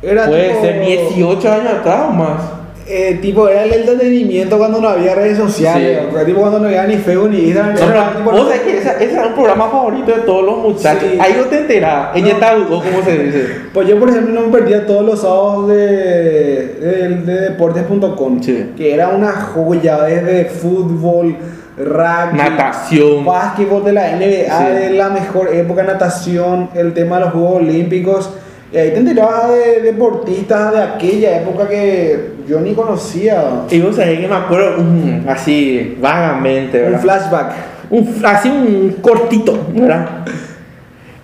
Era 0.00 0.26
Puede 0.26 0.50
tipo, 0.50 0.62
ser 0.62 0.80
18 0.86 1.52
años 1.52 1.72
atrás 1.80 2.02
o 2.08 2.12
más. 2.12 2.42
Eh, 2.88 3.18
tipo, 3.22 3.48
era 3.48 3.64
el 3.64 3.72
entretenimiento 3.72 4.58
cuando 4.58 4.80
no 4.80 4.88
había 4.88 5.14
redes 5.14 5.38
sociales. 5.38 6.00
Sí. 6.10 6.16
o 6.16 6.24
tipo 6.24 6.40
cuando 6.40 6.58
no 6.58 6.66
había 6.66 6.84
ni 6.86 6.96
Facebook 6.96 7.30
ni 7.30 7.38
Instagram. 7.50 7.74
No, 7.74 7.80
era 7.84 8.04
pero 8.12 8.18
tipo- 8.18 8.30
vos 8.32 8.40
sabés 8.48 8.60
que 8.62 8.78
ese, 8.78 8.90
ese 9.04 9.12
era 9.14 9.26
un 9.28 9.34
programa 9.34 9.68
favorito 9.70 10.12
de 10.12 10.20
todos 10.22 10.44
los 10.44 10.58
muchachos. 10.58 11.04
Sí. 11.12 11.18
Ahí 11.20 11.34
no 11.38 11.44
te 11.44 11.58
enterás. 11.58 12.08
Ella 12.16 12.32
está 12.32 12.54
¿cómo 12.54 12.82
se 13.04 13.18
dice? 13.18 13.46
Pues 13.72 13.88
yo, 13.88 13.98
por 13.98 14.10
ejemplo, 14.10 14.34
no 14.34 14.46
me 14.48 14.58
perdía 14.58 14.84
todos 14.86 15.04
los 15.04 15.20
sábados 15.22 15.68
de, 15.68 15.76
de, 15.76 17.08
de 17.24 17.40
deportes.com, 17.50 18.42
Sí. 18.42 18.72
que 18.76 18.94
era 18.94 19.08
una 19.08 19.32
joya 19.32 20.02
desde 20.02 20.44
fútbol, 20.46 21.36
rugby, 21.78 22.36
Natación. 22.36 23.24
básquetbol 23.24 23.84
de 23.84 23.92
la 23.92 24.16
NBA, 24.16 24.68
de 24.70 24.90
la 24.90 25.08
mejor 25.08 25.48
época, 25.54 25.82
natación, 25.84 26.68
el 26.74 26.92
tema 26.92 27.16
de 27.18 27.24
los 27.24 27.32
Juegos 27.32 27.56
Olímpicos. 27.62 28.30
Y 28.72 28.76
ahí 28.78 28.90
te 28.90 28.98
enterabas 29.00 29.50
de 29.50 29.80
deportistas 29.82 30.72
de 30.72 30.82
aquella 30.82 31.42
época 31.42 31.68
que 31.68 32.31
yo 32.48 32.60
ni 32.60 32.74
conocía. 32.74 33.62
Y 33.70 33.80
vos 33.80 33.96
sabés 33.96 34.20
que 34.20 34.28
me 34.28 34.34
acuerdo 34.34 34.82
mm, 34.82 35.28
así 35.28 35.96
vagamente, 36.00 36.78
Un 36.78 36.84
¿verdad? 36.84 37.00
flashback. 37.00 37.52
Un- 37.90 38.22
así 38.24 38.48
un 38.48 38.96
cortito, 39.02 39.66
¿verdad? 39.74 40.08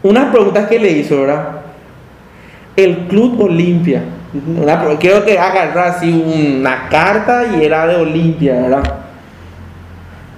Unas 0.03 0.31
preguntas 0.33 0.69
que 0.69 0.79
le 0.79 0.91
hizo, 0.93 1.21
¿verdad? 1.23 1.49
El 2.77 3.07
Club 3.09 3.41
Olimpia. 3.41 4.03
Una 4.61 4.81
pro- 4.83 4.99
creo 4.99 5.25
que 5.25 5.39
agarró 5.39 5.81
así 5.83 6.11
una 6.61 6.89
carta 6.91 7.45
y 7.57 7.65
era 7.65 7.87
de 7.87 7.97
Olimpia, 7.97 8.55
¿verdad? 8.61 8.83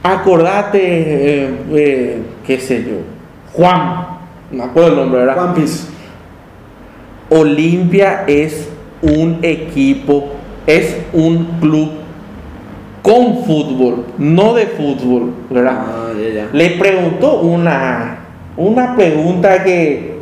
Acordate, 0.03 0.79
eh, 0.83 1.51
eh, 1.73 2.23
qué 2.47 2.59
sé 2.59 2.83
yo, 2.85 3.01
Juan, 3.53 4.07
no 4.51 4.59
me 4.59 4.65
acuerdo 4.65 4.89
el 4.91 4.97
nombre, 4.97 5.21
¿verdad? 5.27 5.45
One 5.45 5.55
Piece. 5.61 5.89
Olimpia 7.29 8.25
es 8.27 8.69
un 9.03 9.39
equipo, 9.43 10.37
es 10.67 10.97
un 11.13 11.59
club 11.61 11.91
con 13.03 13.45
fútbol, 13.45 14.05
no 14.19 14.55
de 14.55 14.67
fútbol, 14.67 15.33
¿verdad? 15.49 15.83
Le 16.53 16.71
preguntó 16.71 17.41
una, 17.41 18.19
una 18.57 18.95
pregunta 18.95 19.65
que 19.65 20.19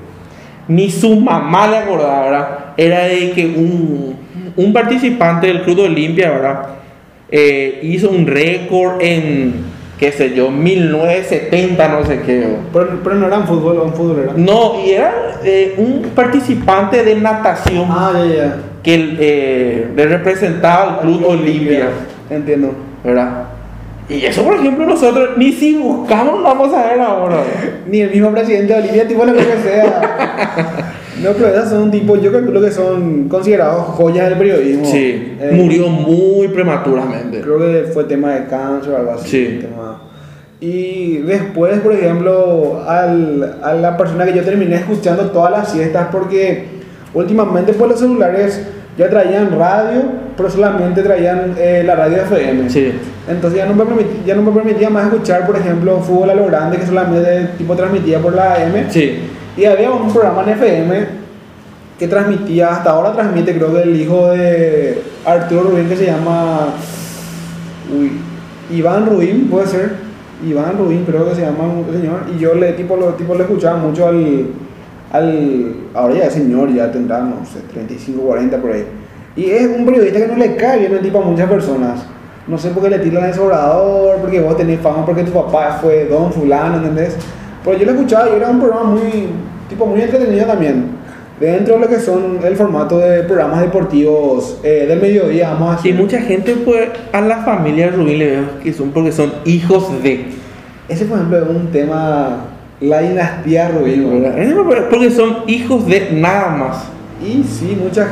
ni 0.68 0.90
su 0.90 1.16
mamá 1.16 1.66
le 1.66 1.78
acordaba, 1.78 2.22
¿verdad? 2.22 2.48
Era 2.76 3.00
de 3.04 3.32
que 3.32 3.46
un, 3.46 4.16
un 4.56 4.72
participante 4.72 5.46
del 5.48 5.62
Club 5.62 5.76
de 5.76 5.82
Olimpia, 5.84 6.30
¿verdad? 6.30 6.62
Eh, 7.30 7.80
hizo 7.82 8.10
un 8.10 8.26
récord 8.26 9.00
en, 9.00 9.54
qué 9.98 10.12
sé 10.12 10.34
yo, 10.34 10.50
1970, 10.50 11.88
no 11.88 12.04
sé 12.04 12.20
qué. 12.22 12.56
Pero, 12.72 13.00
pero 13.02 13.16
no 13.16 13.26
eran 13.26 13.46
fútbol, 13.46 13.78
un 13.78 13.92
fútbol 13.92 14.20
era. 14.24 14.32
No, 14.36 14.74
y 14.84 14.90
era 14.92 15.40
eh, 15.42 15.74
un 15.78 16.10
participante 16.14 17.02
de 17.02 17.16
natación 17.16 17.86
Ah, 17.90 18.12
ya, 18.14 18.34
ya. 18.34 18.56
Que 18.88 19.16
eh, 19.20 19.88
le 19.94 20.06
representaba 20.06 20.94
al 20.94 21.00
Club 21.00 21.24
Olimpia, 21.26 21.88
Entiendo. 22.30 22.72
¿verdad? 23.04 23.44
Y 24.08 24.24
eso, 24.24 24.42
por 24.42 24.54
ejemplo, 24.54 24.86
nosotros 24.86 25.30
ni 25.36 25.52
si 25.52 25.76
buscamos 25.76 26.38
lo 26.38 26.42
vamos 26.44 26.72
a 26.72 26.86
ver 26.86 27.00
ahora. 27.00 27.36
Ni 27.90 28.00
el 28.00 28.10
mismo 28.10 28.30
presidente 28.30 28.72
de 28.72 28.80
Bolivia, 28.80 29.06
tipo 29.06 29.24
lo 29.26 29.34
que 29.34 29.42
sea. 29.62 30.94
No, 31.22 31.32
pero 31.32 31.48
esas 31.48 31.70
son 31.70 31.90
tipo, 31.90 32.14
yo 32.16 32.30
calculo 32.30 32.60
que 32.60 32.70
son 32.70 33.28
considerados 33.28 33.82
joyas 33.88 34.28
del 34.28 34.38
periodismo. 34.38 34.84
Sí, 34.86 35.36
Eh, 35.40 35.50
murió 35.52 35.88
muy 35.88 36.46
prematuramente. 36.46 37.40
Creo 37.40 37.58
que 37.58 37.90
fue 37.92 38.04
tema 38.04 38.34
de 38.34 38.46
cáncer 38.46 38.92
o 38.92 38.96
algo 38.98 39.10
así. 39.14 39.28
Sí. 39.28 39.58
tema- 39.60 40.00
Y 40.60 41.16
después, 41.18 41.80
por 41.80 41.92
ejemplo, 41.92 42.84
al, 42.86 43.56
a 43.64 43.72
la 43.74 43.96
persona 43.96 44.24
que 44.26 44.32
yo 44.32 44.44
terminé 44.44 44.76
escuchando 44.76 45.24
todas 45.32 45.50
las 45.50 45.72
siestas, 45.72 46.06
porque 46.12 46.66
últimamente 47.12 47.72
pues 47.72 47.90
los 47.90 47.98
celulares 48.00 48.62
ya 48.98 49.08
traían 49.08 49.56
radio, 49.56 50.02
pero 50.36 50.50
solamente 50.50 51.02
traían 51.02 51.54
eh, 51.56 51.84
la 51.86 51.94
radio 51.94 52.16
FM. 52.22 52.68
Sí, 52.68 52.92
Entonces 53.28 53.60
ya 53.60 53.66
no, 53.66 53.74
me 53.74 53.84
permitía, 53.84 54.24
ya 54.26 54.34
no 54.34 54.42
me 54.42 54.50
permitía 54.50 54.90
más 54.90 55.06
escuchar, 55.06 55.46
por 55.46 55.56
ejemplo, 55.56 56.00
fútbol 56.00 56.30
a 56.30 56.34
lo 56.34 56.46
grande, 56.46 56.78
que 56.78 56.86
solamente 56.86 57.50
tipo 57.56 57.76
transmitía 57.76 58.18
por 58.18 58.34
la 58.34 58.54
AM. 58.54 58.90
sí, 58.90 59.20
Y 59.56 59.64
había 59.64 59.92
un 59.92 60.12
programa 60.12 60.42
en 60.42 60.48
FM 60.48 61.06
que 61.96 62.08
transmitía, 62.08 62.70
hasta 62.70 62.90
ahora 62.90 63.12
transmite, 63.12 63.54
creo 63.54 63.72
que 63.72 63.82
el 63.82 64.00
hijo 64.00 64.28
de 64.28 65.00
Arturo 65.24 65.70
Rubín, 65.70 65.88
que 65.88 65.96
se 65.96 66.06
llama 66.06 66.74
uy, 67.96 68.12
Iván 68.76 69.06
Rubín, 69.06 69.48
puede 69.48 69.68
ser. 69.68 70.08
Iván 70.44 70.76
Rubín, 70.76 71.04
creo 71.04 71.28
que 71.28 71.36
se 71.36 71.42
llama 71.42 71.64
el 71.88 72.00
señor. 72.00 72.20
Y 72.34 72.38
yo 72.38 72.54
le, 72.54 72.72
tipo, 72.72 72.96
lo, 72.96 73.14
tipo, 73.14 73.34
le 73.34 73.42
escuchaba 73.42 73.78
mucho 73.78 74.06
al, 74.08 74.46
al. 75.12 75.74
Ahora 75.94 76.14
ya 76.14 76.24
es 76.24 76.32
señor, 76.34 76.72
ya 76.72 76.90
tendrá, 76.90 77.20
no 77.20 77.44
sé, 77.44 77.60
35, 77.72 78.20
40 78.22 78.56
por 78.58 78.72
ahí. 78.72 78.84
Y 79.36 79.44
es 79.50 79.66
un 79.66 79.84
periodista 79.86 80.20
que 80.20 80.28
no 80.28 80.36
le 80.36 80.56
cae 80.56 80.80
bien 80.80 80.92
el 80.92 81.00
tipo 81.00 81.18
a 81.18 81.24
muchas 81.24 81.48
personas. 81.48 82.04
No 82.46 82.56
sé 82.58 82.70
por 82.70 82.82
qué 82.82 82.90
le 82.90 82.98
tiran 82.98 83.24
el 83.24 83.34
sobrador, 83.34 84.16
porque 84.20 84.40
vos 84.40 84.56
tenés 84.56 84.80
fama, 84.80 85.04
porque 85.04 85.22
tu 85.22 85.32
papá 85.32 85.78
fue 85.80 86.06
don 86.06 86.32
fulano, 86.32 86.78
¿entendés? 86.78 87.16
Pero 87.64 87.78
yo 87.78 87.84
lo 87.84 87.92
escuchaba 87.92 88.28
y 88.30 88.36
era 88.36 88.48
un 88.48 88.58
programa 88.58 88.90
muy, 88.90 89.28
tipo, 89.68 89.84
muy 89.86 90.00
entretenido 90.00 90.46
también. 90.46 90.98
Dentro 91.38 91.74
de 91.74 91.80
lo 91.82 91.88
que 91.88 92.00
son 92.00 92.38
el 92.42 92.56
formato 92.56 92.98
de 92.98 93.22
programas 93.22 93.60
deportivos 93.60 94.58
eh, 94.64 94.86
del 94.88 95.00
mediodía, 95.00 95.50
vamos 95.50 95.76
a 95.76 95.80
Y 95.86 95.92
decir. 95.92 95.94
mucha 95.94 96.20
gente, 96.20 96.56
pues, 96.64 96.88
a 97.12 97.20
la 97.20 97.36
familia 97.44 97.90
de 97.90 97.96
Rubín 97.96 98.18
le 98.18 98.26
veo 98.30 98.44
que 98.62 98.72
son 98.72 98.90
porque 98.90 99.12
son 99.12 99.32
hijos 99.44 100.02
de. 100.02 100.24
Ese, 100.88 101.04
por 101.04 101.18
ejemplo, 101.18 101.38
es 101.38 101.48
un 101.48 101.66
tema, 101.70 102.44
la 102.80 103.00
dinastía. 103.00 103.68
Es 103.68 104.54
Porque 104.90 105.10
son 105.10 105.38
hijos 105.46 105.86
de 105.86 106.10
nada 106.12 106.50
más. 106.50 106.84
Y 107.24 107.42
sí, 107.42 107.76
muchas, 107.82 108.08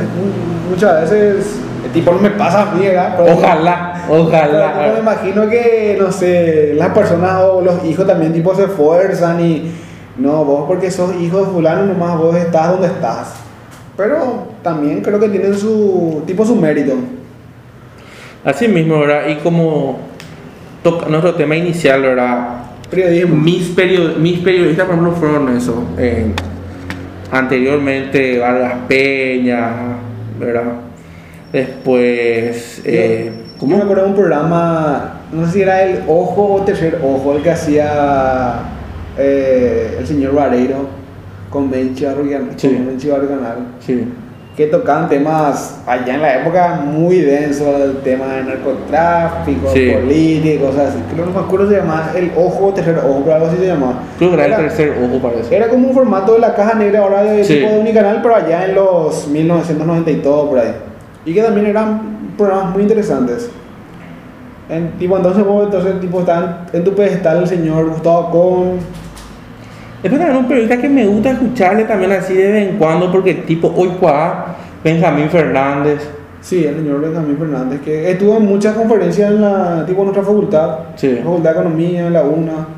muchas 0.68 1.02
veces, 1.02 1.60
el 1.84 1.90
tipo 1.92 2.10
no 2.10 2.18
me 2.18 2.30
pasa 2.30 2.62
a 2.62 2.74
mí, 2.74 2.84
¿verdad? 2.84 3.14
Pero- 3.16 3.36
Ojalá, 3.36 4.02
pero 4.08 4.22
me 4.24 4.28
ojalá. 4.28 4.98
imagino 4.98 5.48
que, 5.48 5.96
no 6.00 6.10
sé, 6.10 6.74
las 6.74 6.88
personas 6.88 7.40
o 7.42 7.60
los 7.60 7.84
hijos 7.84 8.04
también 8.06 8.32
tipo 8.32 8.52
se 8.54 8.64
esfuerzan 8.64 9.40
y 9.40 9.70
no, 10.16 10.44
vos 10.44 10.64
porque 10.66 10.90
sos 10.90 11.14
hijo 11.20 11.38
de 11.38 11.46
fulano 11.46 11.84
nomás 11.86 12.18
vos 12.18 12.34
estás 12.34 12.70
donde 12.70 12.88
estás. 12.88 13.34
Pero 13.96 14.48
también 14.62 15.00
creo 15.02 15.20
que 15.20 15.28
tienen 15.28 15.56
su 15.56 16.22
tipo 16.26 16.44
su 16.44 16.56
mérito. 16.56 16.94
Así 18.44 18.66
mismo, 18.66 19.00
¿verdad? 19.00 19.28
Y 19.28 19.36
como 19.36 19.98
toca 20.82 21.06
nuestro 21.06 21.34
tema 21.34 21.54
inicial, 21.56 22.02
¿verdad? 22.02 22.48
Periodismo. 22.90 23.36
Mis, 23.36 23.68
perio- 23.76 24.14
mis 24.18 24.38
periodistas, 24.40 24.86
por 24.86 24.94
ejemplo, 24.94 25.14
fueron 25.16 25.56
eso. 25.56 25.84
eh, 25.98 26.26
anteriormente, 27.30 28.38
Vargas 28.38 28.74
Peña, 28.88 29.70
¿verdad? 30.38 30.72
Después, 31.52 32.82
eh, 32.84 33.32
Yo 33.60 33.66
me 33.66 33.76
acuerdo 33.82 34.02
de 34.04 34.08
un 34.10 34.14
programa, 34.14 35.20
no 35.32 35.46
sé 35.46 35.52
si 35.52 35.62
era 35.62 35.82
el 35.82 36.02
Ojo 36.06 36.54
o 36.54 36.60
Tercer 36.62 37.00
Ojo, 37.02 37.34
el 37.36 37.42
que 37.42 37.50
hacía 37.50 38.60
eh, 39.18 39.96
el 39.98 40.06
señor 40.06 40.34
Vareiro 40.34 40.88
con 41.50 41.70
Benchi 41.70 42.04
Barrigan- 42.04 42.50
Sí. 42.56 42.68
con 42.68 42.86
Benchi. 42.86 43.08
Sí. 43.80 44.04
Que 44.56 44.66
tocaban 44.68 45.08
temas 45.10 45.80
allá 45.86 46.14
en 46.14 46.22
la 46.22 46.40
época 46.40 46.80
muy 46.82 47.20
densos, 47.20 47.66
el 47.78 47.98
tema 47.98 48.26
de 48.26 48.44
narcotráfico, 48.44 49.68
Sí. 49.72 49.90
política 49.90 50.48
y 50.54 50.58
cosas 50.58 50.88
así. 50.90 50.98
Creo 51.12 51.26
que 51.26 51.32
no 51.32 51.38
me 51.40 51.46
acuerdo 51.46 51.68
se 51.68 51.76
llamaba 51.76 52.10
el 52.16 52.32
ojo, 52.36 52.72
tercer 52.72 52.98
ojo, 52.98 53.20
pero 53.22 53.34
algo 53.36 53.46
así 53.48 53.56
se 53.58 53.66
llamaba. 53.66 54.00
Creo 54.16 54.30
que 54.30 54.34
era 54.36 54.46
el 54.46 54.56
tercer 54.56 54.94
ojo, 55.04 55.18
parece. 55.20 55.54
Era 55.54 55.68
como 55.68 55.88
un 55.88 55.94
formato 55.94 56.32
de 56.32 56.38
la 56.38 56.54
caja 56.54 56.74
negra 56.74 57.00
ahora 57.00 57.22
de 57.22 57.44
Sí. 57.44 57.54
tipo 57.58 57.70
de 57.70 57.80
Unicanal, 57.80 58.20
pero 58.22 58.34
allá 58.34 58.64
en 58.64 58.74
los 58.74 59.28
1990 59.28 60.10
y 60.10 60.16
todo 60.16 60.48
por 60.48 60.58
ahí. 60.58 60.72
Y 61.26 61.34
que 61.34 61.42
también 61.42 61.66
eran 61.66 62.32
programas 62.38 62.72
muy 62.72 62.82
interesantes. 62.82 63.50
En, 64.70 64.92
tipo, 64.92 65.16
entonces 65.18 65.44
vos 65.44 65.66
entonces, 65.66 66.00
tipo, 66.00 66.20
estaban 66.20 66.66
en 66.72 66.82
tu 66.82 66.94
pedestal 66.94 67.38
el 67.42 67.46
señor 67.46 67.90
Gustavo 67.90 68.30
Con. 68.30 69.05
Después 70.08 70.20
también 70.20 70.38
un 70.44 70.48
periodista 70.48 70.76
que 70.80 70.88
me 70.88 71.04
gusta 71.06 71.30
escucharle 71.30 71.82
también 71.84 72.12
así 72.12 72.34
de 72.34 72.52
vez 72.52 72.68
en 72.68 72.76
cuando, 72.76 73.10
porque 73.10 73.34
tipo 73.34 73.72
hoy 73.76 73.88
cuá, 73.98 74.54
Benjamín 74.84 75.28
Fernández. 75.28 76.08
Sí, 76.40 76.64
el 76.64 76.76
señor 76.76 77.00
Benjamín 77.00 77.36
Fernández, 77.36 77.80
que 77.80 78.12
estuvo 78.12 78.36
en 78.36 78.46
muchas 78.46 78.76
conferencias 78.76 79.32
en 79.32 79.40
la, 79.40 79.84
tipo, 79.84 80.00
en 80.02 80.04
nuestra 80.06 80.22
facultad. 80.22 80.70
Sí. 80.94 81.18
Facultad 81.24 81.50
de 81.54 81.60
Economía, 81.60 82.06
en 82.06 82.12
la 82.12 82.22
UNA. 82.22 82.68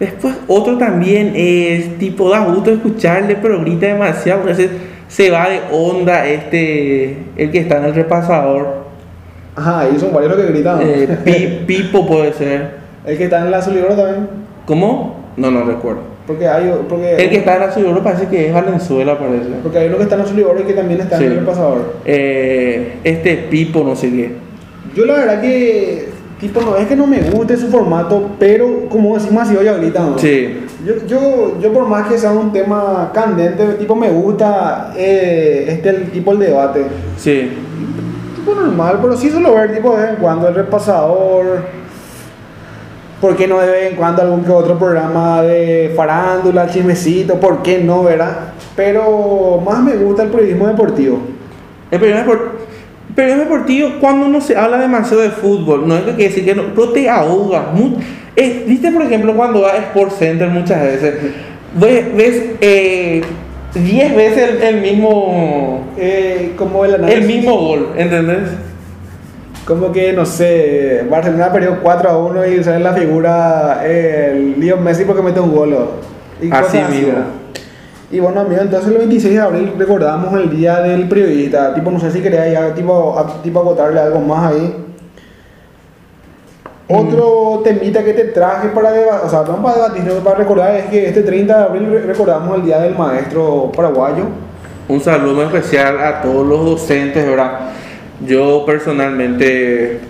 Después 0.00 0.34
otro 0.48 0.76
también 0.76 1.32
es 1.36 1.96
tipo, 1.98 2.28
da 2.28 2.40
gusto 2.44 2.72
escucharle, 2.72 3.36
pero 3.40 3.60
grita 3.60 3.86
demasiado, 3.86 4.40
porque 4.40 4.56
se, 4.56 4.68
se 5.06 5.30
va 5.30 5.48
de 5.48 5.60
onda 5.70 6.26
este, 6.26 7.18
el 7.36 7.52
que 7.52 7.58
está 7.58 7.76
en 7.78 7.84
el 7.84 7.94
repasador. 7.94 8.82
Ajá, 9.54 9.86
y 9.94 9.98
son 10.00 10.12
varios 10.12 10.32
los 10.36 10.44
que 10.44 10.52
gritan. 10.52 10.78
Eh, 10.82 11.18
Pi- 11.24 11.64
Pipo 11.66 12.04
puede 12.04 12.32
ser. 12.32 12.70
El 13.06 13.16
que 13.16 13.24
está 13.24 13.38
en 13.44 13.52
la 13.52 13.62
Solidora 13.62 13.94
también. 13.94 14.26
¿Cómo? 14.66 15.20
No, 15.36 15.52
no 15.52 15.62
recuerdo. 15.62 16.13
Porque 16.26 16.48
hay, 16.48 16.72
porque, 16.88 17.16
El 17.16 17.28
que 17.30 17.36
está 17.36 17.54
en 17.56 17.60
la 17.60 17.70
ciudad 17.70 18.02
parece 18.02 18.28
que 18.28 18.46
es 18.48 18.54
Valenzuela, 18.54 19.18
parece. 19.18 19.50
porque 19.62 19.78
hay 19.78 19.88
uno 19.88 19.98
que 19.98 20.04
está 20.04 20.14
en 20.14 20.22
la 20.22 20.26
Solidora 20.26 20.60
y 20.60 20.64
que 20.64 20.72
también 20.72 21.00
está 21.00 21.18
Sí. 21.18 21.24
en 21.24 21.32
el 21.32 21.38
repasador. 21.40 21.94
Eh, 22.06 22.94
este 23.04 23.36
Pipo, 23.50 23.84
no 23.84 23.94
sé 23.94 24.08
qué. 24.10 24.32
Yo 24.96 25.04
la 25.04 25.14
verdad 25.16 25.40
que, 25.42 26.08
tipo, 26.40 26.62
no 26.62 26.76
es 26.76 26.86
que 26.86 26.96
no 26.96 27.06
me 27.06 27.20
guste 27.30 27.56
su 27.58 27.68
formato, 27.68 28.30
pero 28.38 28.88
como 28.88 29.16
decimos 29.18 29.42
así 29.42 29.54
hoy 29.56 29.68
ahorita, 29.68 30.00
¿no? 30.00 30.18
Sí, 30.18 30.60
Yo, 30.86 30.94
yo, 31.06 31.58
yo 31.60 31.72
por 31.72 31.86
más 31.88 32.08
que 32.08 32.16
sea 32.16 32.30
un 32.32 32.52
tema 32.52 33.10
candente, 33.12 33.64
tipo 33.78 33.94
me 33.94 34.10
gusta 34.10 34.92
eh, 34.96 35.66
este 35.68 35.90
el 35.90 36.10
tipo 36.10 36.32
el 36.32 36.38
debate. 36.38 36.86
sí. 37.18 37.50
Tipo 38.36 38.54
normal, 38.60 38.98
pero 39.00 39.16
sí 39.16 39.30
suelo 39.30 39.54
ver 39.54 39.74
tipo 39.74 39.94
de 39.96 40.02
vez 40.02 40.10
en 40.10 40.16
cuando 40.16 40.48
el 40.48 40.54
repasador. 40.54 41.64
¿Por 43.24 43.36
qué 43.36 43.46
no 43.48 43.58
de 43.58 43.70
vez 43.70 43.90
en 43.92 43.96
cuando 43.96 44.20
algún 44.20 44.44
que 44.44 44.50
otro 44.52 44.78
programa 44.78 45.40
de 45.40 45.90
farándula, 45.96 46.68
chismecito? 46.68 47.40
¿Por 47.40 47.62
qué 47.62 47.78
no, 47.78 48.02
verdad? 48.02 48.52
Pero 48.76 49.62
más 49.64 49.82
me 49.82 49.96
gusta 49.96 50.24
el 50.24 50.28
periodismo 50.28 50.66
deportivo. 50.66 51.20
El 51.90 52.00
periodismo, 52.00 52.32
depor- 52.34 52.48
el 53.08 53.14
periodismo 53.14 53.44
deportivo, 53.50 53.88
cuando 53.98 54.26
uno 54.26 54.42
se 54.42 54.54
habla 54.54 54.76
demasiado 54.78 55.22
de 55.22 55.30
fútbol, 55.30 55.88
no 55.88 55.94
es 55.96 56.02
que 56.02 56.10
quiere 56.16 56.28
decir 56.28 56.44
que 56.44 56.54
no, 56.54 56.64
pero 56.74 56.90
te 56.90 57.08
ahoga. 57.08 57.70
mu- 57.72 57.96
eh, 58.36 58.64
Viste, 58.68 58.90
por 58.90 59.00
ejemplo, 59.02 59.34
cuando 59.34 59.62
va 59.62 59.70
a 59.72 59.76
Sports 59.78 60.16
Center 60.18 60.48
muchas 60.48 60.82
veces, 60.82 61.14
ves, 61.80 62.14
ves, 62.14 62.42
eh, 62.60 63.22
10 63.74 64.14
veces 64.16 64.50
el, 64.50 64.62
el 64.62 64.80
mismo 64.82 65.86
Eh, 65.96 66.52
como 66.58 66.84
el 66.84 66.96
análisis. 66.96 67.22
el 67.22 67.26
mismo 67.26 67.56
gol, 67.56 67.88
¿entendés? 67.96 68.50
Como 69.66 69.92
que, 69.92 70.12
no 70.12 70.26
sé, 70.26 71.06
Barcelona 71.10 71.50
perdió 71.52 71.80
4 71.82 72.10
a 72.10 72.18
1 72.18 72.46
y 72.46 72.62
sale 72.64 72.80
la 72.80 72.92
figura 72.92 73.80
eh, 73.84 74.32
el 74.34 74.60
Leo 74.60 74.76
Messi 74.76 75.04
porque 75.04 75.22
mete 75.22 75.40
un 75.40 75.54
gol. 75.54 75.72
¿o? 75.72 75.88
Y 76.44 76.50
Así 76.52 76.78
mismo. 76.90 77.12
Y 78.10 78.20
bueno, 78.20 78.40
amigo, 78.42 78.60
entonces 78.60 78.90
el 78.92 78.98
26 78.98 79.34
de 79.34 79.40
abril 79.40 79.72
recordamos 79.78 80.34
el 80.34 80.50
día 80.50 80.80
del 80.80 81.08
periodista. 81.08 81.74
Tipo, 81.74 81.90
no 81.90 81.98
sé 81.98 82.10
si 82.10 82.20
quería 82.20 82.46
ya, 82.48 82.74
tipo, 82.74 83.18
a- 83.18 83.42
tipo 83.42 83.60
agotarle 83.60 83.98
algo 84.00 84.20
más 84.20 84.52
ahí. 84.52 84.76
Otro 86.86 87.62
temita 87.64 88.04
que 88.04 88.12
te 88.12 88.24
traje 88.24 88.68
para 88.68 88.92
debatir, 88.92 89.20
o 89.26 89.30
sea, 89.30 89.40
no 89.42 89.62
para 89.62 89.76
debatir, 89.76 90.02
sino 90.02 90.14
para 90.22 90.36
recordar 90.36 90.76
es 90.76 90.84
que 90.86 91.08
este 91.08 91.22
30 91.22 91.56
de 91.56 91.64
abril 91.64 91.88
re- 91.90 92.02
recordamos 92.02 92.58
el 92.58 92.64
día 92.66 92.78
del 92.80 92.94
maestro 92.94 93.72
paraguayo. 93.74 94.24
Un 94.86 95.00
saludo 95.00 95.42
especial 95.44 95.98
a 95.98 96.20
todos 96.20 96.46
los 96.46 96.62
docentes, 96.66 97.26
¿verdad? 97.26 97.70
Yo 98.20 98.64
personalmente 98.64 100.00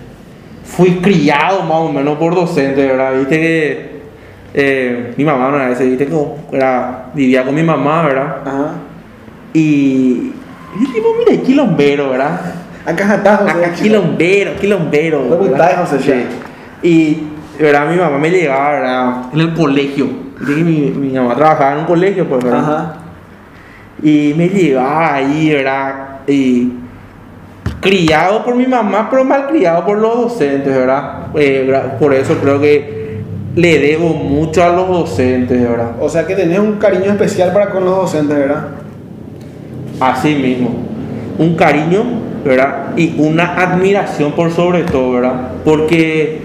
fui 0.65 0.97
criado 0.97 1.63
más 1.63 1.79
o 1.79 1.93
menos 1.93 2.19
por 2.19 2.35
docentes, 2.35 2.89
¿verdad? 2.89 3.19
Viste 3.19 3.41
que 3.41 3.95
eh, 4.55 5.15
mi 5.17 5.25
mamá 5.25 5.49
una 5.49 5.69
vez, 5.69 5.79
viste 5.81 6.07
que 6.07 6.17
era, 6.53 7.07
vivía 7.15 7.45
con 7.45 7.55
mi 7.55 7.63
mamá, 7.63 8.03
¿verdad? 8.07 8.37
Ajá. 8.45 8.73
Y, 9.53 10.33
y 10.81 10.93
tipo, 10.93 11.09
mira, 11.19 11.43
quilombero, 11.43 12.11
¿verdad? 12.11 12.41
Acá 12.87 13.15
está, 13.15 13.37
José. 13.37 13.51
Acá 13.51 13.73
quilombero, 13.73 14.57
quilombero. 14.61 15.25
Lo 15.29 15.39
¿verdad? 15.39 15.87
José, 15.87 15.99
Sí. 16.01 16.89
Y 16.89 17.23
¿verdad? 17.63 17.91
Mi 17.91 17.97
mamá 17.97 18.19
me 18.19 18.31
llevaba, 18.31 18.73
¿verdad? 18.73 19.23
En 19.33 19.41
el 19.41 19.55
colegio. 19.55 20.07
Viste 20.39 20.55
que 20.55 20.65
Mi, 20.65 20.91
mi 20.91 21.13
mamá 21.13 21.35
trabajaba 21.35 21.73
en 21.73 21.79
un 21.79 21.85
colegio, 21.87 22.29
pues, 22.29 22.45
¿verdad? 22.45 22.61
Ajá. 22.61 22.97
Y 24.03 24.35
me 24.37 24.49
llevaba 24.49 25.15
ahí, 25.15 25.51
¿verdad? 25.51 25.95
Y 26.27 26.73
criado 27.85 28.43
por 28.43 28.57
mi 28.57 28.67
mamá, 28.67 29.09
pero 29.11 29.25
mal 29.25 29.47
criado 29.47 29.85
por 29.85 29.99
los 29.99 30.17
docentes, 30.17 30.75
¿verdad? 30.75 31.27
Eh, 31.35 31.71
por 32.01 32.15
eso 32.15 32.35
creo 32.41 32.59
que 32.59 33.21
le 33.55 33.79
debo 33.79 34.09
mucho 34.09 34.65
a 34.65 34.71
los 34.71 34.89
docentes, 34.89 35.61
¿verdad? 35.63 35.91
O 36.01 36.09
sea 36.09 36.27
que 36.27 36.35
tenés 36.35 36.59
un 36.59 36.79
cariño 36.79 37.13
especial 37.13 37.53
para 37.53 37.71
con 37.71 37.85
los 37.85 37.95
docentes, 37.95 38.39
¿verdad? 38.39 38.69
Así 40.01 40.35
mismo. 40.35 40.71
Un 41.39 41.55
cariño, 41.57 42.05
¿verdad? 42.43 42.97
Y 42.97 43.21
una 43.21 43.55
admiración 43.55 44.33
por 44.33 44.51
sobre 44.51 44.83
todo, 44.85 45.13
¿verdad? 45.13 45.35
Porque 45.63 46.41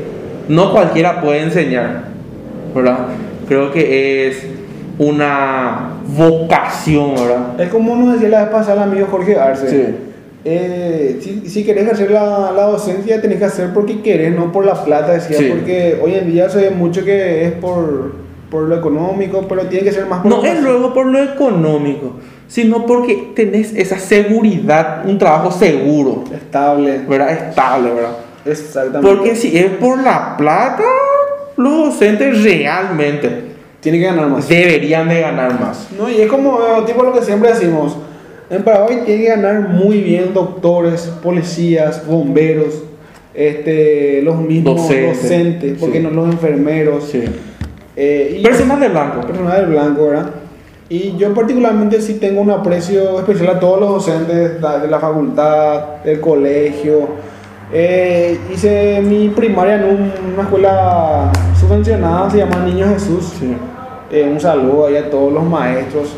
no 0.49 0.73
cualquiera 0.73 1.21
puede 1.21 1.43
enseñar, 1.43 2.03
¿verdad? 2.75 2.97
Creo 3.47 3.71
que 3.71 4.27
es 4.27 4.45
una 4.97 5.93
vocación, 6.05 7.15
¿verdad? 7.15 7.61
Es 7.61 7.69
como 7.69 7.95
nos 7.95 8.15
decía 8.15 8.27
la 8.27 8.41
vez 8.41 8.49
pasada 8.49 8.83
el 8.83 8.91
amigo 8.91 9.07
Jorge 9.09 9.39
Arce. 9.39 9.69
Sí. 9.69 10.08
Eh, 10.51 11.19
si, 11.21 11.47
si 11.47 11.63
querés 11.63 11.91
hacer 11.91 12.09
la, 12.09 12.51
la 12.51 12.63
docencia, 12.63 13.21
tenés 13.21 13.37
que 13.37 13.45
hacer 13.45 13.71
porque 13.71 14.01
querés, 14.01 14.35
no 14.35 14.51
por 14.51 14.65
la 14.65 14.83
plata, 14.83 15.11
decía. 15.11 15.37
Sí. 15.37 15.47
Porque 15.47 15.99
hoy 16.01 16.15
en 16.15 16.31
día 16.31 16.49
se 16.49 16.57
ve 16.61 16.69
mucho 16.71 17.05
que 17.05 17.45
es 17.45 17.51
por, 17.51 18.13
por 18.49 18.63
lo 18.63 18.75
económico, 18.75 19.45
pero 19.47 19.67
tiene 19.67 19.83
que 19.85 19.91
ser 19.91 20.07
más 20.07 20.21
por 20.21 20.31
No 20.31 20.43
es 20.43 20.59
luego 20.59 20.91
por 20.91 21.05
lo 21.05 21.21
económico, 21.21 22.13
sino 22.47 22.87
porque 22.87 23.31
tenés 23.35 23.75
esa 23.75 23.99
seguridad, 23.99 25.05
un 25.05 25.19
trabajo 25.19 25.51
seguro, 25.51 26.23
estable. 26.33 27.01
¿verdad? 27.07 27.29
Estable, 27.29 27.93
¿verdad? 27.93 28.17
Exactamente. 28.43 29.07
Porque 29.07 29.35
si 29.35 29.55
es 29.55 29.69
por 29.73 30.01
la 30.01 30.35
plata, 30.35 30.83
los 31.57 31.89
docentes 31.89 32.43
realmente 32.43 33.49
tiene 33.81 33.99
que 33.99 34.05
ganar 34.05 34.27
más. 34.27 34.49
deberían 34.49 35.07
de 35.09 35.21
ganar 35.21 35.59
más. 35.59 35.89
No, 35.95 36.09
y 36.09 36.21
es 36.21 36.27
como 36.27 36.57
eh, 36.59 36.83
tipo 36.87 37.03
lo 37.03 37.13
que 37.13 37.21
siempre 37.21 37.49
decimos. 37.53 37.95
En 38.49 38.63
Paraguay 38.63 39.01
tiene 39.05 39.23
que 39.23 39.29
ganar 39.29 39.69
muy 39.69 40.01
bien 40.01 40.33
doctores, 40.33 41.01
policías, 41.21 42.05
bomberos, 42.07 42.83
este, 43.33 44.21
los 44.23 44.37
mismos 44.37 44.77
Docentes, 44.77 45.21
docentes, 45.23 45.77
porque 45.79 45.99
sí. 45.99 46.03
no 46.03 46.09
los 46.09 46.25
enfermeros. 46.33 47.03
Sí. 47.05 47.23
eh, 47.95 48.37
y 48.39 48.43
Personas 48.43 48.79
de 48.79 48.89
blanco. 48.89 49.21
personal 49.21 49.61
del 49.61 49.69
blanco, 49.71 50.07
¿verdad? 50.07 50.29
Y 50.89 51.15
yo 51.17 51.31
particularmente 51.35 52.01
sí 52.01 52.15
tengo 52.15 52.41
un 52.41 52.49
aprecio 52.49 53.19
especial 53.19 53.57
a 53.57 53.59
todos 53.59 53.79
los 53.79 53.89
docentes 53.91 54.59
de 54.59 54.87
la 54.89 54.99
facultad, 54.99 55.97
del 56.03 56.19
colegio. 56.19 57.07
Eh, 57.71 58.39
hice 58.51 58.99
mi 59.01 59.29
primaria 59.29 59.75
en 59.75 59.83
un- 59.83 60.11
una 60.33 60.41
escuela 60.41 61.31
subvencionada, 61.59 62.27
se 62.31 62.37
llama 62.39 62.65
Niño 62.65 62.87
Jesús. 62.87 63.31
Sí. 63.39 63.53
Eh, 64.11 64.27
un 64.27 64.39
saludo 64.39 64.87
ahí 64.87 64.95
a 64.95 65.07
todos 65.11 65.31
los 65.31 65.43
maestros. 65.43 66.15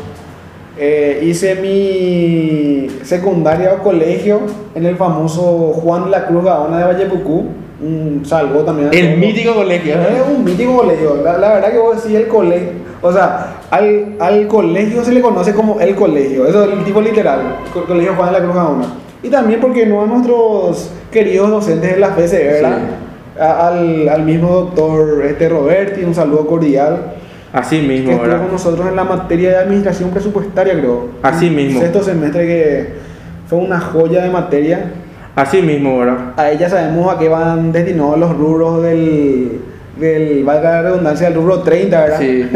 Eh, 0.78 1.20
hice 1.24 1.54
mi 1.56 2.88
secundaria 3.04 3.74
o 3.74 3.82
colegio 3.82 4.40
en 4.74 4.86
el 4.86 4.96
famoso 4.96 5.42
Juan 5.74 6.04
de 6.04 6.10
la 6.10 6.26
Cruz 6.26 6.44
Gaona 6.44 6.78
de 6.78 6.84
Vallepucú. 6.84 7.44
Un 7.84 8.22
saludo 8.24 8.64
también 8.64 8.90
El 8.92 9.18
mítico 9.18 9.54
colegio. 9.54 9.94
¿eh? 9.94 9.98
Es 10.16 10.36
un 10.36 10.44
mítico 10.44 10.76
colegio. 10.78 11.16
La, 11.22 11.36
la 11.36 11.54
verdad 11.54 11.72
que 11.72 11.78
vos 11.78 12.02
decís 12.02 12.16
el 12.16 12.28
colegio. 12.28 12.68
O 13.02 13.12
sea, 13.12 13.56
al, 13.70 14.14
al 14.20 14.46
colegio 14.46 15.04
se 15.04 15.12
le 15.12 15.20
conoce 15.20 15.52
como 15.52 15.80
el 15.80 15.94
colegio. 15.96 16.46
Eso 16.46 16.64
es 16.64 16.72
el 16.72 16.84
tipo 16.84 17.00
literal. 17.00 17.40
co- 17.74 17.84
Colegio 17.84 18.14
Juan 18.14 18.32
de 18.32 18.38
la 18.38 18.44
Cruz 18.44 18.54
Gaona. 18.54 18.84
Y 19.22 19.28
también 19.28 19.60
porque 19.60 19.84
no 19.86 20.02
a 20.02 20.06
nuestros 20.06 20.90
queridos 21.10 21.50
docentes 21.50 21.92
de 21.94 22.00
la 22.00 22.08
FCE, 22.12 22.44
¿verdad? 22.44 22.78
A- 23.38 23.68
Al, 23.68 24.08
al 24.08 24.22
mismo 24.22 24.48
doctor 24.50 25.24
este 25.26 25.48
Roberti, 25.48 26.04
un 26.04 26.14
saludo 26.14 26.46
cordial. 26.46 27.14
Así 27.52 27.80
Que 27.80 27.86
mismo, 27.88 28.10
estuvo 28.12 28.22
con 28.22 28.30
¿verdad? 28.30 28.52
nosotros 28.52 28.88
en 28.88 28.96
la 28.96 29.04
materia 29.04 29.50
de 29.50 29.56
administración 29.56 30.10
presupuestaria, 30.10 30.72
creo. 30.74 31.08
Así 31.22 31.50
mismo. 31.50 31.80
Sexto 31.80 32.02
semestre 32.02 32.46
que 32.46 32.86
fue 33.46 33.58
una 33.58 33.78
joya 33.78 34.22
de 34.22 34.30
materia. 34.30 34.92
Así 35.36 35.60
mismo, 35.62 35.98
¿verdad? 35.98 36.32
A 36.36 36.50
ella 36.50 36.68
sabemos 36.68 37.14
a 37.14 37.18
qué 37.18 37.28
van 37.28 37.72
destinados 37.72 38.18
los 38.18 38.36
rubros 38.36 38.82
del, 38.82 39.60
del 39.98 40.44
valga 40.44 40.70
la 40.70 40.82
redundancia, 40.82 41.26
del 41.28 41.36
rubro 41.36 41.60
30, 41.60 42.00
¿verdad? 42.00 42.18
Sí. 42.20 42.48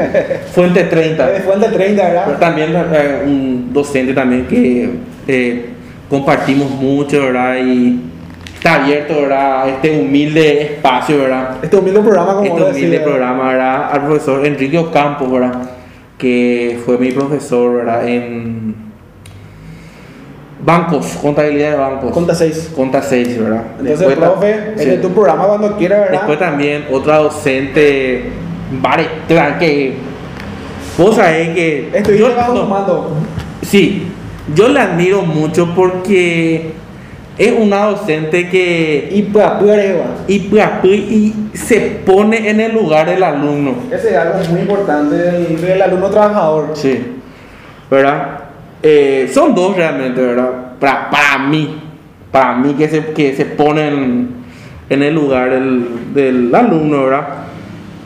Fuente 0.53 0.85
30. 0.85 1.31
Eh, 1.37 1.41
Fue 1.41 1.55
el 1.55 1.61
de 1.61 1.69
30, 1.69 2.03
Pero 2.03 2.15
¿verdad? 2.15 2.39
también 2.39 2.71
eh, 2.75 3.23
un 3.27 3.71
docente 3.73 4.15
también 4.15 4.47
que 4.47 4.91
eh, 5.29 5.67
compartimos 6.09 6.71
mucho, 6.71 7.23
¿verdad? 7.27 7.57
Y 7.63 8.01
está 8.67 8.83
abierto, 8.83 9.15
¿verdad? 9.23 9.69
Este 9.69 10.01
humilde 10.01 10.63
espacio, 10.63 11.19
¿verdad? 11.19 11.57
Este 11.63 11.77
humilde 11.77 12.01
programa, 12.01 12.35
como 12.35 12.45
Este 12.59 12.63
humilde 12.71 13.01
programa, 13.01 13.49
¿verdad? 13.51 13.91
Al 13.93 14.07
profesor 14.07 14.45
Enrique 14.45 14.77
Ocampo, 14.79 15.31
¿verdad? 15.31 15.71
Que 16.19 16.81
fue 16.85 16.99
mi 16.99 17.13
profesor, 17.13 17.77
¿verdad? 17.77 18.09
En 18.09 18.75
bancos, 20.65 21.07
contabilidad 21.23 21.71
de 21.73 21.77
bancos. 21.77 22.11
Conta 22.11 22.35
6. 22.35 22.73
Conta 22.75 23.01
6, 23.03 23.41
¿verdad? 23.41 23.63
Entonces, 23.79 23.99
Después 24.01 24.17
profe, 24.17 24.55
sí. 24.75 24.81
este 24.83 24.95
es 24.95 25.03
tu 25.03 25.11
programa 25.11 25.47
cuando 25.47 25.77
quiera, 25.77 25.99
¿verdad? 26.01 26.13
Después 26.13 26.39
también 26.41 26.87
otra 26.91 27.19
docente, 27.19 28.25
Baretra, 28.83 29.59
que 29.61 29.95
vos 30.99 31.15
sabés 31.15 31.51
que... 31.51 31.91
Estuviste 31.95 32.19
yo- 32.19 32.35
no. 32.67 33.07
Sí, 33.63 34.09
yo 34.57 34.69
la 34.69 34.83
admiro 34.83 35.23
mucho 35.23 35.73
porque 35.75 36.73
es 37.39 37.53
una 37.53 37.87
docente 37.87 38.49
que 38.49 39.09
Y 39.13 39.23
pues, 39.23 39.45
y, 40.27 40.39
pues, 40.41 40.65
y 40.85 41.35
se 41.53 41.81
pone 42.05 42.49
en 42.49 42.61
el 42.61 42.73
lugar 42.73 43.07
del 43.09 43.23
alumno. 43.23 43.75
Ese 43.91 44.11
es 44.11 44.17
algo 44.17 44.39
muy 44.51 44.61
importante 44.61 45.17
del, 45.17 45.61
del 45.61 45.83
alumno 45.83 46.09
trabajador. 46.09 46.71
Sí, 46.75 46.99
¿verdad? 47.91 48.41
Eh, 48.83 49.31
son 49.33 49.55
dos 49.55 49.77
realmente, 49.77 50.21
¿verdad? 50.21 50.51
Para, 50.81 51.11
para 51.11 51.39
mí, 51.39 51.79
para 52.31 52.55
mí 52.57 52.75
que 52.75 52.89
se, 52.89 53.05
que 53.07 53.35
se 53.35 53.45
ponen 53.45 54.29
en 54.89 55.03
el 55.03 55.15
lugar 55.15 55.51
del, 55.51 56.15
del 56.15 56.55
alumno, 56.55 57.05
¿verdad? 57.05 57.29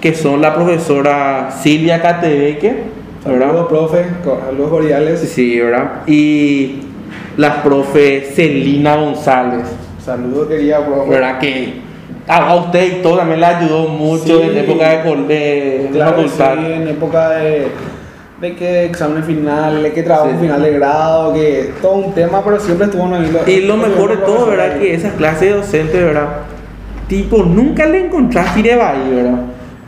Que 0.01 0.15
son 0.15 0.41
la 0.41 0.55
profesora 0.55 1.51
Silvia 1.63 2.01
Catebeque, 2.01 2.85
¿verdad? 3.25 3.49
Saludos, 3.49 3.69
profe. 3.69 4.05
Saludos 4.25 4.71
cordiales. 4.71 5.21
Sí, 5.21 5.61
¿verdad? 5.61 6.03
Y 6.07 6.81
la 7.37 7.63
profe 7.63 8.31
Celina 8.35 8.97
González, 8.97 9.67
Saludos, 10.05 10.49
querida 10.49 10.85
profe. 10.85 11.11
¿verdad? 11.11 11.39
Que 11.39 11.75
a 12.27 12.55
usted 12.57 12.99
y 12.99 13.03
todo 13.03 13.19
también 13.19 13.41
le 13.41 13.47
ayudó 13.47 13.89
mucho 13.89 14.41
Sí. 14.41 14.49
en 14.51 14.57
época 14.59 14.89
de, 14.91 14.99
de 15.05 15.89
Claro 15.93 16.23
sí, 16.29 16.73
en 16.73 16.89
época 16.89 17.31
de, 17.31 17.69
de 18.41 18.57
que 18.57 18.85
examen 18.87 19.23
final, 19.25 19.83
de 19.83 19.93
que 19.93 20.03
trabajo 20.03 20.31
Sí. 20.31 20.37
final 20.41 20.63
de 20.63 20.73
grado, 20.73 21.33
que 21.35 21.73
todo 21.83 21.93
un 21.93 22.13
tema, 22.15 22.43
pero 22.45 22.59
siempre 22.61 22.87
estuvo 22.87 23.05
en 23.07 23.15
ahí. 23.15 23.37
Y 23.47 23.61
lo 23.63 23.77
mejor 23.77 24.11
de 24.11 24.17
todo, 24.25 24.47
¿verdad? 24.47 24.79
Que 24.79 24.95
esas 24.95 25.13
clases 25.15 25.41
de 25.41 25.51
docente, 25.51 26.03
¿verdad? 26.03 26.29
Tipo, 27.09 27.39
nunca 27.43 27.87
le 27.87 28.07
encontraste 28.07 28.61
ir 28.61 28.73
ahí, 28.73 29.13
¿verdad? 29.15 29.41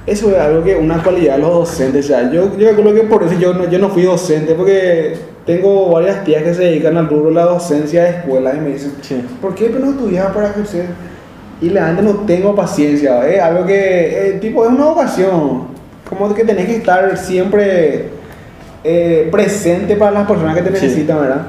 Eso 0.05 0.31
es 0.31 0.37
algo 0.39 0.65
que 0.65 0.75
una 0.75 1.01
cualidad 1.03 1.37
de 1.37 1.43
los 1.43 1.51
docentes. 1.55 2.07
O 2.07 2.09
sea, 2.09 2.31
yo, 2.33 2.57
yo 2.59 2.67
calculo 2.67 2.93
que 2.93 3.03
por 3.03 3.23
eso 3.23 3.35
yo 3.39 3.55
no, 3.55 3.71
yo 3.71 3.79
no 3.79 3.89
fui 3.89 4.03
docente, 4.03 4.55
porque 4.55 5.15
tengo 5.47 5.91
varias 5.91 6.25
tías 6.25 6.43
que 6.43 6.55
se 6.55 6.63
dedican 6.65 6.97
al 6.97 7.09
rubro 7.09 7.29
de 7.31 7.35
la 7.35 7.45
docencia 7.45 8.05
de 8.05 8.11
escuelas 8.11 8.55
y 8.57 8.61
me 8.61 8.71
dicen, 8.71 8.93
Sí. 9.01 9.23
¿por 9.41 9.55
qué 9.55 9.69
no 9.71 9.91
estudiaba 9.91 10.33
para 10.33 10.51
ejercer? 10.51 10.87
Y 11.61 11.71
la 11.71 11.87
gente 11.87 12.03
no 12.03 12.11
tengo 12.27 12.55
paciencia, 12.55 13.27
es 13.29 13.41
algo 13.41 13.65
que, 13.67 14.29
eh, 14.29 14.33
tipo, 14.41 14.65
es 14.65 14.71
una 14.71 14.85
vocación. 14.87 15.69
Como 16.09 16.33
que 16.35 16.45
tenés 16.45 16.67
que 16.67 16.77
estar 16.77 17.17
siempre 17.17 18.07
eh, 18.85 19.29
presente 19.31 19.95
para 19.97 20.11
las 20.11 20.27
personas 20.27 20.57
que 20.57 20.63
te 20.63 20.77
Sí. 20.77 20.87
necesitan, 20.87 21.21
¿verdad? 21.21 21.43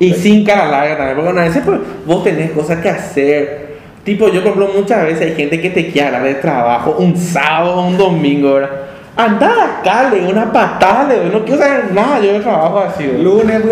Y 0.00 0.12
sin 0.14 0.44
cara 0.44 0.66
larga 0.68 0.96
también, 0.96 1.16
porque 1.24 1.40
a 1.40 1.44
veces 1.44 1.62
pues, 1.64 1.78
vos 2.04 2.24
tenés 2.24 2.50
cosas 2.50 2.80
que 2.80 2.88
hacer. 2.90 3.64
Tipo, 4.02 4.26
yo 4.26 4.42
por 4.42 4.52
ejemplo 4.52 4.68
muchas 4.76 5.04
veces 5.04 5.22
hay 5.22 5.34
gente 5.34 5.60
que 5.60 5.70
te 5.70 5.90
quiere 5.90 6.08
hablar 6.08 6.24
de 6.24 6.34
trabajo 6.34 6.96
un 6.98 7.16
sábado 7.16 7.76
o 7.76 7.86
un 7.86 7.96
domingo, 7.96 8.54
¿verdad? 8.54 8.70
Anda 9.16 9.78
acá, 9.78 10.08
le 10.10 10.22
doy 10.22 10.32
una 10.32 10.52
patada, 10.52 11.04
le 11.08 11.16
doy, 11.20 11.30
no 11.30 11.44
quiero 11.44 11.62
saber 11.62 11.92
nada 11.92 12.18
yo 12.20 12.32
de 12.32 12.40
trabajo 12.40 12.80
así, 12.80 13.06
¿verdad? 13.06 13.22
Lunes, 13.22 13.62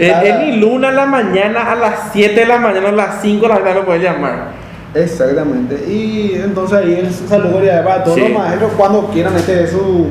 Es, 0.00 0.22
es 0.22 0.38
ni 0.40 0.56
luna 0.58 0.88
a 0.88 0.92
la 0.92 1.06
mañana, 1.06 1.72
a 1.72 1.74
las 1.76 1.94
7 2.12 2.34
de 2.40 2.44
la 2.46 2.58
mañana, 2.58 2.90
a 2.90 2.92
las 2.92 3.22
5 3.22 3.40
de 3.42 3.48
la 3.48 3.58
tarde 3.60 3.74
lo 3.74 3.86
puedes 3.86 4.02
llamar. 4.02 4.48
Exactamente. 4.94 5.76
Y 5.88 6.34
entonces 6.42 6.76
ahí 6.78 6.94
el 7.00 7.10
saludo 7.10 7.64
ya 7.64 7.82
para 7.84 8.04
todos 8.04 8.16
Sí. 8.18 8.22
los 8.28 8.38
maestros 8.38 8.72
cuando 8.76 9.06
quieran 9.08 9.34
este 9.36 9.64
es 9.64 9.70
su, 9.70 10.08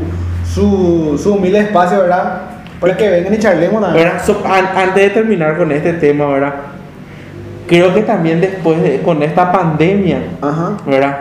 su, 0.51 1.19
su 1.21 1.33
humilde 1.35 1.59
espacio, 1.59 1.99
¿verdad? 2.01 2.41
Para 2.79 2.97
que 2.97 3.07
vengan 3.09 3.33
y 3.33 3.37
charlemos 3.37 3.81
también. 3.81 4.11
So, 4.25 4.41
an- 4.45 4.69
antes 4.75 4.95
de 5.03 5.09
terminar 5.11 5.57
con 5.57 5.71
este 5.71 5.93
tema, 5.93 6.25
¿verdad? 6.27 6.53
Creo 7.67 7.93
que 7.93 8.01
también 8.01 8.41
después 8.41 8.81
de, 8.81 9.01
con 9.01 9.21
esta 9.23 9.51
pandemia, 9.51 10.19
Ajá. 10.41 10.71
¿verdad? 10.85 11.17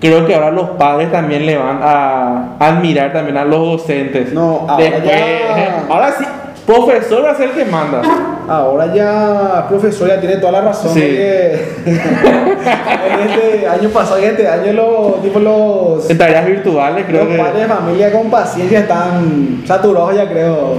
Creo 0.00 0.24
que 0.26 0.34
ahora 0.34 0.50
los 0.52 0.70
padres 0.70 1.10
también 1.10 1.44
le 1.44 1.56
van 1.56 1.80
a 1.82 2.56
admirar 2.60 3.12
también 3.12 3.36
a 3.36 3.44
los 3.44 3.60
docentes. 3.80 4.32
No, 4.32 4.66
ahora 4.68 4.76
Después- 4.84 5.04
ya- 5.04 5.84
ahora 5.88 6.12
sí, 6.16 6.24
Profesor 6.66 7.24
va 7.24 7.30
a 7.30 7.34
ser 7.34 7.48
el 7.48 7.54
que 7.54 7.64
manda. 7.64 8.02
Ahora 8.48 8.94
ya 8.94 9.66
profesor 9.68 10.08
ya 10.08 10.18
tiene 10.20 10.36
toda 10.36 10.52
la 10.52 10.60
razón. 10.62 10.92
Sí. 10.94 11.00
en 11.84 13.28
este 13.28 13.66
año 13.68 13.88
pasado 13.90 14.20
y 14.20 14.24
este 14.24 14.48
año 14.48 14.72
los, 14.72 15.22
tipo, 15.22 15.38
los, 15.38 16.08
En 16.08 16.16
tareas 16.16 16.46
virtuales 16.46 17.04
creo 17.06 17.24
los 17.24 17.36
padres 17.36 17.54
de 17.54 17.60
que... 17.62 17.74
familia 17.74 18.12
con 18.12 18.30
paciencia 18.30 18.80
están 18.80 19.62
saturados 19.66 20.14
ya 20.14 20.28
creo. 20.28 20.76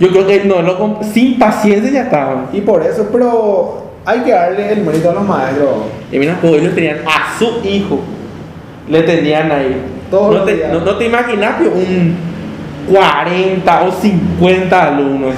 Yo 0.00 0.08
creo 0.08 0.26
que 0.26 0.44
no, 0.44 0.62
lo 0.62 0.98
sin 1.12 1.38
paciencia 1.38 1.90
ya 1.92 2.02
estaban. 2.02 2.46
Y 2.52 2.60
por 2.60 2.82
eso, 2.82 3.08
pero 3.12 3.82
hay 4.04 4.20
que 4.20 4.32
darle 4.32 4.72
el 4.72 4.82
mérito 4.82 5.10
a 5.10 5.14
los 5.14 5.24
maestros. 5.24 5.70
Y 6.10 6.18
mira, 6.18 6.36
pues 6.40 6.54
ellos 6.54 6.74
tenían 6.74 6.98
a 7.06 7.38
su 7.38 7.60
hijo. 7.64 8.00
Le 8.88 9.02
tenían 9.02 9.50
ahí. 9.50 9.76
Todos 10.10 10.34
no, 10.34 10.42
te, 10.42 10.56
días. 10.56 10.72
no, 10.72 10.80
no 10.80 10.96
te 10.96 11.06
imaginas 11.06 11.56
que 11.56 11.68
un 11.68 12.16
40 12.90 13.82
o 13.84 13.92
50 13.92 14.88
alumnos. 14.88 15.34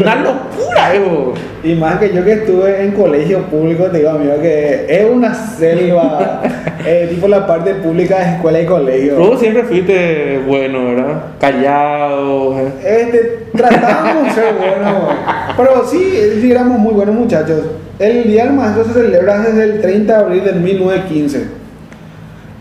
Una 0.00 0.16
locura, 0.16 0.94
Evo. 0.94 1.34
Y 1.64 1.74
más 1.74 1.98
que 1.98 2.12
yo 2.12 2.24
que 2.24 2.32
estuve 2.32 2.84
en 2.84 2.90
colegio 2.92 3.42
público, 3.46 3.84
te 3.84 3.98
digo 3.98 4.10
amigo 4.10 4.34
que 4.40 4.84
es 4.88 5.08
una 5.08 5.32
selva, 5.32 6.42
eh, 6.86 7.06
tipo 7.08 7.28
la 7.28 7.46
parte 7.46 7.74
pública 7.74 8.18
de 8.18 8.34
escuela 8.34 8.60
y 8.60 8.66
colegio. 8.66 9.16
Vos 9.16 9.38
siempre 9.38 9.62
fuiste 9.62 10.40
bueno, 10.46 10.86
¿verdad? 10.86 11.22
Callado. 11.40 12.58
¿eh? 12.58 12.72
Este, 12.84 13.46
tratábamos 13.56 14.24
de 14.24 14.30
ser 14.32 14.54
buenos, 14.58 15.14
pero 15.56 15.86
sí, 15.86 16.12
sí 16.40 16.50
éramos 16.50 16.78
muy 16.78 16.94
buenos 16.94 17.14
muchachos. 17.14 17.60
El 17.98 18.24
Día 18.24 18.44
del 18.46 18.54
Maestro 18.54 18.84
se 18.84 18.94
celebra 18.94 19.38
desde 19.38 19.62
el 19.62 19.80
30 19.80 20.12
de 20.12 20.24
abril 20.24 20.44
del 20.44 20.60
1915. 20.60 21.61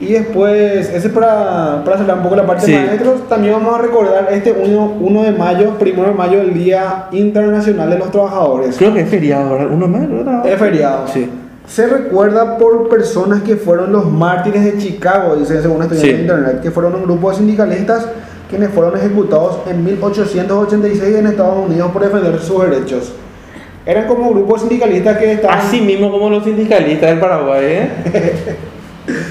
Y 0.02 0.14
después, 0.14 0.90
ese 0.90 1.10
para, 1.10 1.84
para 1.86 1.98
cerrar 2.00 2.18
un 2.18 2.24
poco 2.24 2.36
la 2.36 2.46
parte 2.48 2.66
Sí. 2.66 2.72
de 2.72 2.80
maestros, 2.88 3.30
también 3.30 3.54
vamos 3.54 3.76
a 3.76 3.82
recordar 3.84 4.28
este 4.32 4.52
1, 4.52 4.98
1 5.00 5.22
de 5.24 5.32
mayo, 5.32 5.74
1 5.80 6.04
de 6.08 6.12
mayo, 6.12 6.42
el 6.42 6.54
Día 6.56 7.06
Internacional 7.12 7.88
de 7.92 8.00
los 8.00 8.10
Trabajadores. 8.10 8.76
Creo 8.78 8.94
que 8.96 9.02
es 9.02 9.10
feriado, 9.10 9.52
¿verdad? 9.52 9.68
Uno 9.72 9.88
más, 9.88 10.10
¿verdad? 10.10 10.48
Es 10.48 10.58
feriado. 10.60 11.08
Sí. 11.08 11.30
Se 11.68 11.86
recuerda 11.86 12.58
por 12.58 12.90
personas 12.90 13.44
que 13.44 13.56
fueron 13.56 13.92
los 13.92 14.06
mártires 14.12 14.64
de 14.66 14.78
Chicago, 14.80 15.36
dice 15.36 15.62
según 15.62 15.84
estudiantes 15.84 16.02
Sí. 16.02 16.16
de 16.16 16.22
internet, 16.22 16.62
que 16.62 16.72
fueron 16.72 16.96
un 16.96 17.04
grupo 17.04 17.30
de 17.30 17.38
sindicalistas 17.38 18.08
quienes 18.50 18.70
fueron 18.72 18.98
ejecutados 18.98 19.60
en 19.70 19.84
1886 19.86 21.16
en 21.16 21.28
Estados 21.28 21.66
Unidos 21.70 21.92
por 21.92 22.02
defender 22.02 22.38
sus 22.40 22.62
derechos. 22.64 23.14
Eran 23.86 24.08
como 24.08 24.30
grupos 24.32 24.62
sindicalistas 24.62 25.18
que 25.18 25.32
estaban... 25.34 25.60
Así 25.60 25.80
mismo 25.80 26.12
como 26.12 26.30
los 26.30 26.44
sindicalistas 26.44 27.12
del 27.12 27.20
Paraguay, 27.20 27.66
¿eh? 27.66 27.90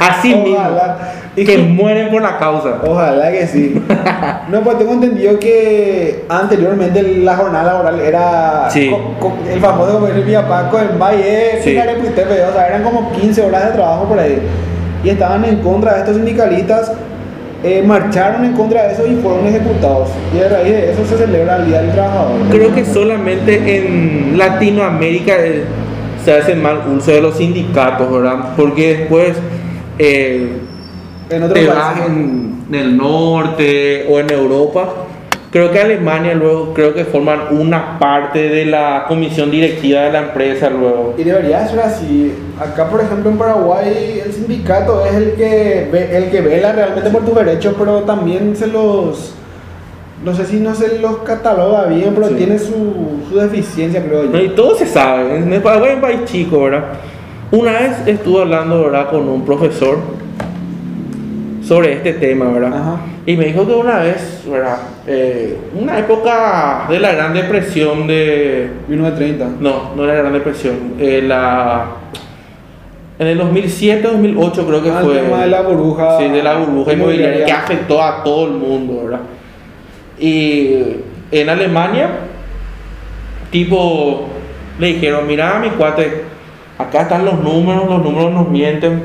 Así 0.01 0.35
Ojalá. 0.35 0.97
mismo. 1.37 1.47
Que 1.47 1.59
mueren 1.59 2.11
por 2.11 2.21
la 2.23 2.39
causa. 2.39 2.81
Ojalá 2.87 3.31
que 3.31 3.47
sí. 3.47 3.81
No, 4.51 4.61
pues 4.63 4.79
tengo 4.79 4.93
entendido 4.95 5.39
que 5.39 6.25
anteriormente 6.29 7.03
la 7.19 7.37
jornada 7.37 7.73
laboral 7.73 8.01
era 8.01 8.69
Sí. 8.69 8.91
co- 8.91 9.15
co- 9.21 9.37
el 9.49 9.61
famoso 9.61 9.93
como 9.95 10.07
dice 10.09 10.25
mi 10.27 10.35
papá 10.35 10.69
con 10.71 10.81
el 10.83 10.99
Valle, 10.99 11.61
Sí. 11.63 11.77
o 11.79 12.53
sea, 12.53 12.67
eran 12.69 12.83
como 12.83 13.13
15 13.13 13.43
horas 13.43 13.67
de 13.67 13.71
trabajo 13.73 14.05
por 14.07 14.19
ahí. 14.19 14.41
Y 15.05 15.09
estaban 15.11 15.45
en 15.45 15.57
contra 15.61 15.95
de 15.95 15.99
estos 16.01 16.17
sindicalistas, 16.17 16.93
eh, 17.63 17.83
marcharon 17.87 18.45
en 18.45 18.53
contra 18.55 18.83
de 18.89 18.93
eso 18.95 19.07
y 19.07 19.15
fueron 19.17 19.47
ejecutados. 19.47 20.09
Y 20.37 20.43
a 20.43 20.49
raíz 20.49 20.73
de 20.73 20.93
eso 20.93 21.05
se 21.07 21.17
celebra 21.17 21.57
el 21.57 21.67
Día 21.67 21.81
del 21.83 21.93
Trabajador. 21.93 22.33
Creo 22.51 22.75
que 22.75 22.85
solamente 22.85 23.77
en 23.79 24.37
Latinoamérica 24.37 25.35
eh, 25.39 25.65
se 26.25 26.33
hace 26.37 26.55
mal 26.57 26.81
uso 26.95 27.13
de 27.13 27.21
los 27.23 27.37
sindicatos, 27.37 28.11
¿verdad? 28.13 28.51
Porque 28.57 28.97
después 28.99 29.37
eh, 30.01 30.49
En 31.31 31.43
otros 31.43 31.59
te 31.61 31.67
vas 31.67 31.99
en, 32.07 32.65
en 32.69 32.75
el 32.75 32.97
norte 32.97 34.07
o 34.11 34.19
en 34.21 34.31
Europa. 34.33 34.89
Creo 35.53 35.73
que 35.73 35.81
Alemania 35.81 36.33
luego 36.35 36.73
creo 36.75 36.95
que 36.95 37.05
forman 37.05 37.41
una 37.51 37.99
parte 37.99 38.49
de 38.49 38.67
la 38.67 39.07
comisión 39.09 39.51
directiva 39.51 40.03
de 40.03 40.13
la 40.13 40.21
empresa 40.21 40.71
luego. 40.71 41.15
Y 41.19 41.25
debería 41.25 41.67
ser 41.67 41.81
así. 41.81 42.33
Acá, 42.61 42.89
por 42.89 43.01
ejemplo, 43.01 43.31
en 43.31 43.37
Paraguay, 43.37 44.23
el 44.25 44.33
sindicato 44.33 45.05
es 45.05 45.13
el 45.15 45.33
que 45.33 45.89
ve, 45.91 46.17
el 46.17 46.31
que 46.31 46.41
vela 46.41 46.71
realmente 46.71 47.11
por 47.11 47.25
tus 47.25 47.35
derechos, 47.35 47.75
pero 47.77 48.01
también 48.03 48.55
se 48.55 48.69
los. 48.69 49.35
No 50.25 50.35
sé 50.35 50.45
si 50.45 50.61
no 50.61 50.73
se 50.75 50.99
los 51.01 51.19
cataloga 51.19 51.87
bien, 51.87 52.13
pero 52.15 52.29
Sí. 52.29 52.35
tiene 52.35 52.59
su, 52.59 53.21
su 53.29 53.37
deficiencia, 53.37 54.05
creo 54.05 54.25
yo. 54.25 54.31
No, 54.31 54.41
Y 54.41 54.51
todo 54.51 54.77
se 54.77 54.87
sabe. 54.87 55.37
En 55.37 55.63
Paraguay 55.63 55.91
es 55.91 55.95
un 55.97 56.01
país 56.03 56.25
chico, 56.27 56.63
¿verdad? 56.63 56.85
Una 57.53 57.73
vez 57.73 58.07
estuve 58.07 58.43
hablando, 58.43 58.85
¿verdad? 58.85 59.11
Con 59.11 59.29
un 59.29 59.45
profesor 59.45 59.99
sobre 61.63 61.95
este 61.95 62.13
tema, 62.15 62.47
¿verdad? 62.47 62.73
Ajá. 62.75 63.01
Y 63.27 63.37
me 63.37 63.47
dijo 63.47 63.67
que 63.67 63.73
una 63.75 63.99
vez, 63.99 64.43
¿verdad? 64.51 64.79
Eh, 65.07 65.57
una 65.75 65.99
época 65.99 66.87
de 66.89 66.99
la 67.01 67.13
Gran 67.13 67.35
Depresión 67.35 68.07
de... 68.07 68.71
1930. 68.89 69.61
No, 69.61 69.95
no 69.97 70.05
era 70.05 70.15
la 70.15 70.21
Gran 70.21 70.33
Depresión. 70.33 70.77
eh, 70.99 71.23
la... 71.27 71.87
En 73.19 73.27
el 73.27 73.37
2007, 73.37 74.01
2008 74.09 74.67
creo 74.67 74.83
que 74.83 74.91
Ah, 74.91 75.01
el 75.01 75.05
fue... 75.05 75.19
tema 75.19 75.43
de 75.43 75.49
la 75.49 75.61
burbuja 75.61 76.19
Sí, 76.19 76.29
de 76.29 76.43
la 76.43 76.55
burbuja 76.57 76.93
inmobiliaria 76.95 77.45
que 77.45 77.53
afectó 77.53 78.03
a 78.03 78.23
todo 78.25 78.47
el 78.47 78.53
mundo, 78.53 79.03
¿verdad? 79.05 79.21
Y 80.19 80.79
en 81.31 81.49
Alemania, 81.51 82.09
tipo, 83.51 84.23
le 84.79 84.87
dijeron, 84.95 85.27
mira 85.27 85.59
mi 85.59 85.69
cuate, 85.71 86.23
acá 86.81 87.03
están 87.03 87.25
los 87.25 87.39
números, 87.41 87.89
los 87.89 88.03
números 88.03 88.33
nos 88.33 88.49
mienten, 88.49 89.05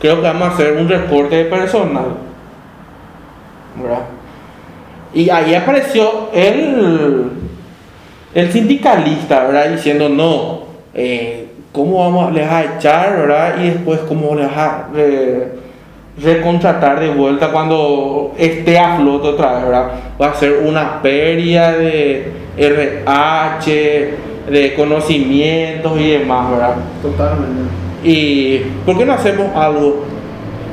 creo 0.00 0.16
que 0.16 0.22
vamos 0.22 0.48
a 0.48 0.52
hacer 0.52 0.72
un 0.76 0.88
recorte 0.88 1.36
de 1.36 1.44
personal, 1.44 2.06
¿verdad? 3.80 4.00
Y 5.12 5.28
ahí 5.30 5.54
apareció 5.54 6.30
el, 6.32 7.30
el 8.34 8.52
sindicalista, 8.52 9.44
¿verdad? 9.44 9.70
Diciendo, 9.70 10.08
no, 10.08 10.60
eh, 10.94 11.48
¿cómo 11.72 11.98
vamos, 11.98 12.32
les 12.32 12.48
a 12.48 12.76
echar, 12.76 13.16
¿verdad? 13.16 13.54
Y 13.60 13.70
después, 13.70 14.00
¿cómo 14.08 14.34
les 14.36 14.48
a 14.56 14.88
re- 14.92 15.58
recontratar 16.22 17.00
de 17.00 17.10
vuelta 17.10 17.50
cuando 17.50 18.34
esté 18.36 18.78
a 18.78 18.96
flote 18.96 19.28
otra 19.28 19.54
vez, 19.54 19.62
¿verdad? 19.64 19.90
Va 20.20 20.26
a 20.30 20.34
ser 20.34 20.62
una 20.64 21.00
pérdida 21.02 21.72
de 21.72 22.32
RH, 22.56 24.14
de 24.50 24.74
conocimientos 24.74 25.98
y 26.00 26.10
demás, 26.10 26.50
¿verdad? 26.50 26.74
Totalmente. 27.02 27.62
¿Y 28.02 28.58
por 28.84 28.98
qué 28.98 29.06
no 29.06 29.12
hacemos 29.12 29.54
algo? 29.54 30.04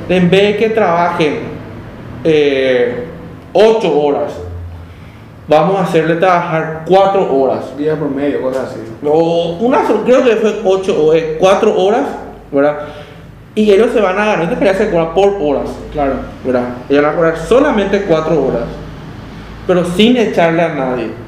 En 0.09 0.29
vez 0.29 0.41
de 0.53 0.57
que 0.57 0.69
trabajen 0.69 1.39
8 3.53 3.99
horas, 4.01 4.33
vamos 5.47 5.79
a 5.79 5.83
hacerle 5.83 6.15
trabajar 6.15 6.83
4 6.87 7.35
horas. 7.35 7.77
Día 7.77 7.95
promedio, 7.95 8.41
cosas 8.41 8.69
así. 8.71 8.79
O 9.05 9.57
una, 9.59 9.79
creo 10.05 10.23
que 10.23 10.35
fue 10.37 10.61
8 10.63 10.95
o 10.97 11.13
4 11.39 11.83
horas, 11.83 12.03
¿verdad? 12.51 12.79
Y 13.53 13.71
ellos 13.71 13.89
se 13.91 14.01
van 14.01 14.17
a 14.19 14.25
ganar, 14.25 14.43
esto 14.43 14.57
quería 14.57 14.75
se 14.75 14.89
cobra 14.89 15.13
por 15.13 15.37
horas, 15.41 15.69
Claro. 15.91 16.13
¿verdad? 16.45 16.69
Ellos 16.89 17.03
van 17.03 17.11
a 17.11 17.15
cobrar 17.15 17.37
solamente 17.37 18.03
4 18.03 18.43
horas, 18.45 18.63
pero 19.65 19.83
sin 19.83 20.15
echarle 20.15 20.61
a 20.61 20.69
nadie. 20.69 21.26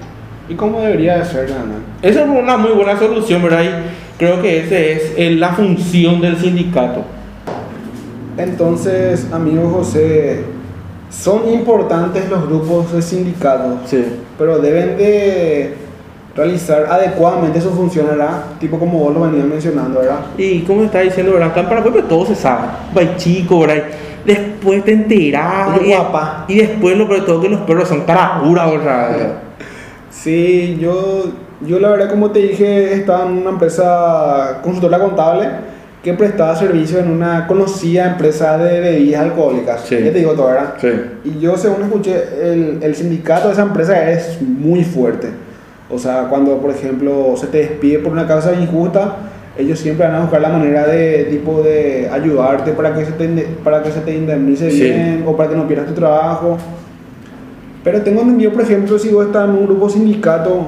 ¿Y 0.50 0.56
cómo 0.56 0.82
debería 0.82 1.20
de 1.20 1.26
ser, 1.26 1.52
Ana? 1.52 1.76
Esa 2.02 2.24
es 2.24 2.28
una 2.28 2.58
muy 2.58 2.72
buena 2.72 2.98
solución, 2.98 3.44
¿verdad? 3.44 3.64
Y 3.64 4.18
creo 4.18 4.42
que 4.42 4.62
esa 4.62 4.78
es 4.80 5.14
eh, 5.16 5.36
la 5.36 5.50
función 5.50 6.20
del 6.22 6.38
sindicato. 6.38 7.04
Entonces, 8.36 9.28
amigo 9.32 9.70
José, 9.70 10.44
son 11.12 11.50
importantes 11.54 12.28
los 12.30 12.48
grupos 12.48 12.92
de 12.94 13.02
sindicatos. 13.02 13.82
Sí. 13.86 14.04
pero 14.40 14.58
deben 14.58 14.98
de 14.98 15.76
realizar 16.36 16.88
adecuadamente 16.90 17.62
su 17.62 17.70
función, 17.70 18.08
¿verdad? 18.08 18.44
Tipo 18.60 18.80
como 18.80 18.98
vos 18.98 19.14
lo 19.14 19.22
venías 19.22 19.46
mencionando, 19.46 20.00
¿verdad? 20.00 20.20
Y 20.38 20.62
como 20.62 20.84
está 20.84 21.02
diciendo, 21.02 21.34
¿verdad? 21.34 21.50
Acá 21.50 21.60
en 21.60 21.68
Paraguay, 21.68 21.92
pero 21.94 22.08
todo 22.08 22.26
se 22.26 22.36
sabe. 22.36 22.68
Va 22.98 23.18
chico, 23.18 23.60
¿verdad? 23.60 23.84
Después 24.26 24.84
te 24.84 24.94
enterás. 24.94 25.80
Y, 25.80 25.90
guapa. 25.90 26.46
y 26.48 26.56
después 26.56 26.98
lo 26.98 27.08
peor 27.08 27.20
de 27.20 27.26
todo 27.28 27.42
que 27.42 27.50
los 27.50 27.62
perros 27.62 27.88
son 27.88 28.02
caraduras, 28.02 28.72
¿verdad? 28.72 29.49
Sí, 30.24 30.78
yo, 30.82 31.26
yo 31.66 31.80
la 31.80 31.90
verdad 31.90 32.10
como 32.10 32.32
te 32.32 32.40
dije, 32.40 32.94
estaba 32.94 33.26
en 33.26 33.38
una 33.38 33.52
empresa 33.52 34.60
consultora 34.62 35.00
contable 35.00 35.48
que 36.04 36.14
prestaba 36.14 36.56
servicio 36.56 37.00
en 37.00 37.10
una 37.12 37.46
conocida 37.48 38.06
empresa 38.12 38.58
de 38.58 38.80
bebidas 38.80 39.22
alcohólicas. 39.22 39.82
Sí. 39.86 39.96
Ya 40.04 40.12
te 40.12 40.20
digo 40.20 40.32
todo, 40.34 40.48
¿verdad? 40.48 40.74
Sí. 40.80 40.88
Y 41.26 41.40
yo 41.40 41.58
según 41.58 41.84
escuché, 41.84 42.16
el, 42.42 42.80
el 42.82 42.96
sindicato 42.96 43.48
de 43.48 43.54
esa 43.54 43.64
empresa 43.64 44.10
es 44.12 44.42
muy 44.42 44.84
fuerte. 44.84 45.28
O 45.90 45.98
sea, 45.98 46.28
cuando 46.30 46.58
por 46.58 46.72
ejemplo 46.72 47.34
se 47.36 47.48
te 47.48 47.58
despide 47.60 48.00
por 48.00 48.12
una 48.12 48.28
causa 48.28 48.54
injusta, 48.54 49.16
ellos 49.58 49.80
siempre 49.80 50.06
van 50.08 50.16
a 50.16 50.22
buscar 50.22 50.40
la 50.42 50.50
manera 50.50 50.86
de 50.88 51.26
tipo 51.32 51.62
de 51.64 52.10
ayudarte 52.12 52.72
para 52.72 52.94
que 52.94 53.06
se 53.06 53.12
te, 53.14 53.28
para 53.64 53.84
que 53.84 53.92
se 53.92 54.00
te 54.02 54.16
indemnice 54.16 54.70
Sí. 54.72 54.82
bien 54.84 55.24
o 55.28 55.36
para 55.36 55.50
que 55.50 55.56
no 55.56 55.68
pierdas 55.68 55.88
tu 55.88 55.94
trabajo. 55.94 56.58
Pero 57.84 58.02
tengo 58.02 58.22
entendido, 58.22 58.52
por 58.52 58.62
ejemplo, 58.62 59.00
si 59.00 59.10
vos 59.10 59.26
estás 59.28 59.46
en 59.48 59.56
un 59.56 59.66
grupo 59.66 59.90
sindicato, 59.90 60.68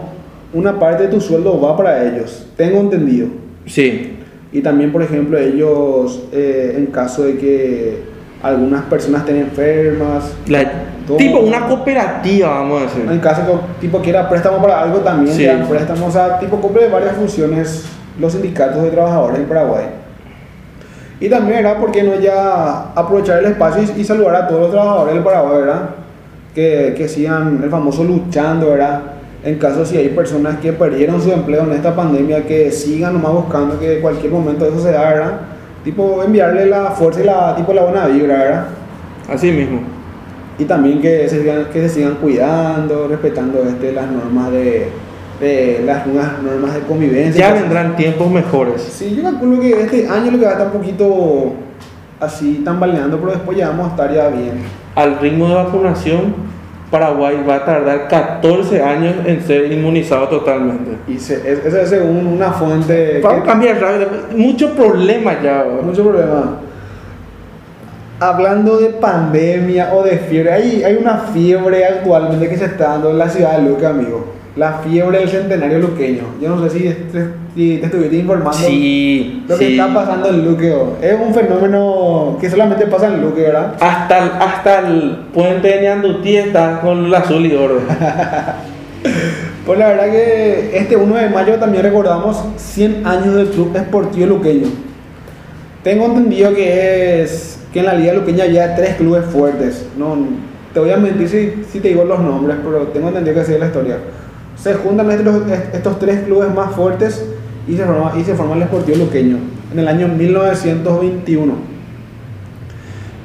una 0.54 0.80
parte 0.80 1.04
de 1.04 1.10
tu 1.10 1.20
sueldo 1.22 1.60
va 1.60 1.76
para 1.78 2.04
ellos. 2.04 2.48
Tengo 2.56 2.80
entendido. 2.80 3.28
Sí. 3.66 4.18
Y 4.52 4.62
también, 4.62 4.92
por 4.92 5.02
ejemplo, 5.02 5.38
ellos, 5.38 6.24
eh, 6.32 6.76
en 6.78 6.88
caso 6.88 7.24
de 7.24 7.38
que 7.38 8.04
algunas 8.44 8.84
personas 8.86 9.22
estén 9.22 9.38
enfermas, 9.38 10.34
La- 10.48 10.70
todo. 11.08 11.18
Tipo 11.18 11.40
una 11.40 11.68
cooperativa, 11.68 12.50
vamos 12.50 12.82
a 12.82 12.86
decir. 12.86 13.06
En 13.10 13.20
caso 13.20 13.42
que 13.46 13.88
tipo 13.88 14.00
quiera 14.02 14.28
préstamo 14.30 14.62
para 14.62 14.82
algo 14.82 15.00
también, 15.00 15.36
Sí. 15.36 15.46
dan 15.46 15.68
préstamos, 15.68 16.02
o 16.10 16.12
sea, 16.12 16.40
tipo 16.40 16.58
cumple 16.58 16.88
varias 16.90 17.14
funciones 17.16 17.86
los 18.20 18.34
sindicatos 18.34 18.84
de 18.84 18.90
trabajadores 18.92 19.40
en 19.40 19.46
Paraguay. 19.46 19.86
Y 21.20 21.30
también 21.30 21.60
era 21.60 21.78
porque 21.78 22.02
no 22.04 22.16
ya 22.20 22.92
aprovechar 22.96 23.40
el 23.40 23.46
espacio 23.46 23.84
y, 23.96 24.02
y 24.02 24.04
saludar 24.04 24.36
a 24.36 24.48
todos 24.48 24.62
los 24.62 24.72
trabajadores 24.72 25.14
del 25.14 25.24
Paraguay, 25.24 25.58
¿verdad? 25.62 25.90
Que, 26.54 26.94
que 26.98 27.08
sigan 27.08 27.62
el 27.64 27.70
famoso 27.70 28.04
luchando, 28.04 28.72
¿verdad? 28.72 29.02
En 29.44 29.58
caso 29.58 29.86
si 29.86 29.98
hay 29.98 30.10
personas 30.10 30.58
que 30.58 30.74
perdieron 30.74 31.22
su 31.22 31.32
empleo 31.32 31.64
en 31.64 31.72
esta 31.72 31.96
pandemia, 31.96 32.46
que 32.46 32.72
sigan 32.72 33.14
nomás 33.14 33.34
buscando 33.34 33.80
que 33.80 33.96
en 33.96 34.02
cualquier 34.02 34.32
momento 34.32 34.66
eso 34.66 34.80
se 34.80 34.92
da, 34.92 35.10
¿verdad? 35.10 35.40
Tipo 35.84 36.22
enviarle 36.24 36.66
la 36.68 36.92
fuerza 36.92 37.22
y 37.22 37.24
la, 37.24 37.56
tipo, 37.56 37.74
la 37.74 37.84
buena 37.84 38.06
vibra, 38.08 38.38
¿verdad? 38.38 38.66
Así 39.34 39.52
mismo. 39.52 39.80
Y 40.60 40.66
también 40.66 41.02
que 41.02 41.28
se 41.28 41.40
sigan, 41.40 41.66
que 41.72 41.82
se 41.88 41.90
sigan 41.90 42.16
cuidando, 42.16 43.08
respetando 43.08 43.64
este, 43.64 43.94
las 43.94 44.12
normas 44.12 44.52
de, 44.52 44.90
de 45.40 45.82
las 45.84 46.06
nuevas 46.06 46.44
normas 46.44 46.76
de 46.76 46.82
convivencia. 46.82 47.48
Ya 47.48 47.54
vendrán 47.54 47.96
tiempos 47.96 48.30
mejores. 48.30 48.82
Sí, 48.82 49.16
yo 49.16 49.24
calculo 49.24 49.60
que 49.60 49.82
este 49.82 50.08
año 50.08 50.32
lo 50.32 50.38
que 50.38 50.46
va 50.46 50.52
a 50.52 50.54
estar 50.54 50.68
un 50.68 50.74
poquito 50.74 51.54
así 52.20 52.62
tambaleando, 52.64 53.18
pero 53.18 53.32
después 53.32 53.58
ya 53.58 53.70
vamos 53.70 53.88
a 53.88 53.90
estar 53.92 54.14
ya 54.14 54.28
bien. 54.28 54.81
Al 54.96 55.20
ritmo 55.20 55.48
de 55.48 55.56
vacunación, 55.56 56.34
Paraguay 56.92 57.42
va 57.48 57.56
a 57.56 57.66
tardar 57.66 58.08
14 58.10 58.82
años 58.84 59.16
en 59.26 59.42
ser 59.42 59.72
inmunizado 59.72 60.28
totalmente. 60.28 60.92
Y 61.08 61.18
se, 61.18 61.36
es- 61.50 61.90
según 61.90 62.28
una 62.28 62.52
fuente 62.52 63.22
Vamos 63.24 63.44
a 63.44 63.46
cambiar 63.46 63.80
rápido. 63.80 64.08
Mucho 64.36 64.76
problema 64.76 65.34
ya. 65.42 65.64
¿verdad? 65.64 65.82
mucho 65.84 66.04
problema. 66.04 66.58
Hablando 68.20 68.78
de 68.78 68.90
pandemia 68.90 69.94
o 69.96 70.04
de 70.04 70.18
fiebre, 70.18 70.52
hay, 70.52 70.84
hay 70.84 70.96
una 70.96 71.18
fiebre 71.34 71.86
actualmente 71.86 72.48
que 72.50 72.58
se 72.58 72.66
está 72.66 72.90
dando 72.90 73.10
en 73.12 73.18
la 73.18 73.28
ciudad 73.30 73.58
de 73.58 73.64
Luque, 73.70 73.86
amigo. 73.86 74.31
La 74.58 74.74
fiebre 74.80 75.20
del 75.20 75.30
centenario 75.30 75.80
luqueño. 75.80 76.24
Yo 76.42 76.50
no 76.56 76.68
sé 76.68 76.78
si 76.78 76.80
te, 76.84 77.28
si 77.56 77.78
te 77.78 77.86
estuviste 77.86 78.18
informando. 78.18 78.58
Sí, 78.58 79.44
Lo 79.48 79.58
que 79.58 79.66
sí. 79.66 79.72
está 79.80 79.94
pasando 79.94 80.28
en 80.28 80.44
Luque 80.46 80.76
es 81.02 81.16
un 81.26 81.34
fenómeno 81.34 82.38
que 82.42 82.50
solamente 82.50 82.86
pasa 82.88 83.08
en 83.08 83.22
Luque, 83.22 83.44
¿verdad? 83.44 83.76
Hasta 83.80 84.18
el, 84.20 84.32
hasta 84.42 84.80
el 84.80 85.18
puente 85.34 85.70
de 85.70 85.82
Ñandutí 85.84 86.36
está 86.36 86.82
con 86.82 87.06
el 87.06 87.16
azul 87.16 87.46
y 87.46 87.56
oro. 87.56 87.80
Pues 89.66 89.78
la 89.78 89.90
verdad 89.90 90.12
que 90.12 90.72
este 90.76 90.96
1 90.98 91.16
de 91.16 91.30
mayo 91.30 91.56
también 91.58 91.84
recordamos 91.84 92.44
100 92.58 93.06
años 93.06 93.36
del 93.36 93.48
Club 93.50 93.76
Esportivo 93.76 94.26
Luqueño. 94.26 94.68
Tengo 95.84 96.06
entendido 96.06 96.54
que 96.54 97.22
es 97.22 97.60
que 97.72 97.80
en 97.82 97.86
la 97.86 97.94
Liga 97.94 98.14
Luqueña 98.14 98.46
había 98.46 98.76
tres 98.76 98.96
clubes 98.96 99.24
fuertes. 99.26 99.86
No, 99.98 100.18
te 100.74 100.80
voy 100.80 100.90
a 100.90 100.98
mentir 100.98 101.30
si, 101.30 101.64
si 101.72 101.80
te 101.80 101.90
digo 101.90 102.04
los 102.06 102.20
nombres, 102.20 102.58
pero 102.64 102.88
tengo 102.88 103.10
entendido 103.10 103.36
que 103.36 103.42
así 103.42 103.54
es 103.54 103.60
la 103.60 103.68
historia. 103.68 103.98
Se 104.62 104.74
juntan 104.76 105.10
estos, 105.12 105.44
estos 105.74 106.00
tres 106.00 106.22
clubes 106.22 106.54
más 106.54 106.76
fuertes 106.76 107.26
y 107.68 107.76
se, 107.76 107.86
forma, 107.86 108.14
y 108.18 108.24
se 108.24 108.36
forma 108.36 108.56
el 108.56 108.64
Esportivo 108.64 108.98
Luqueño 108.98 109.38
en 109.72 109.80
el 109.80 109.88
año 109.88 110.08
1921. 110.08 111.54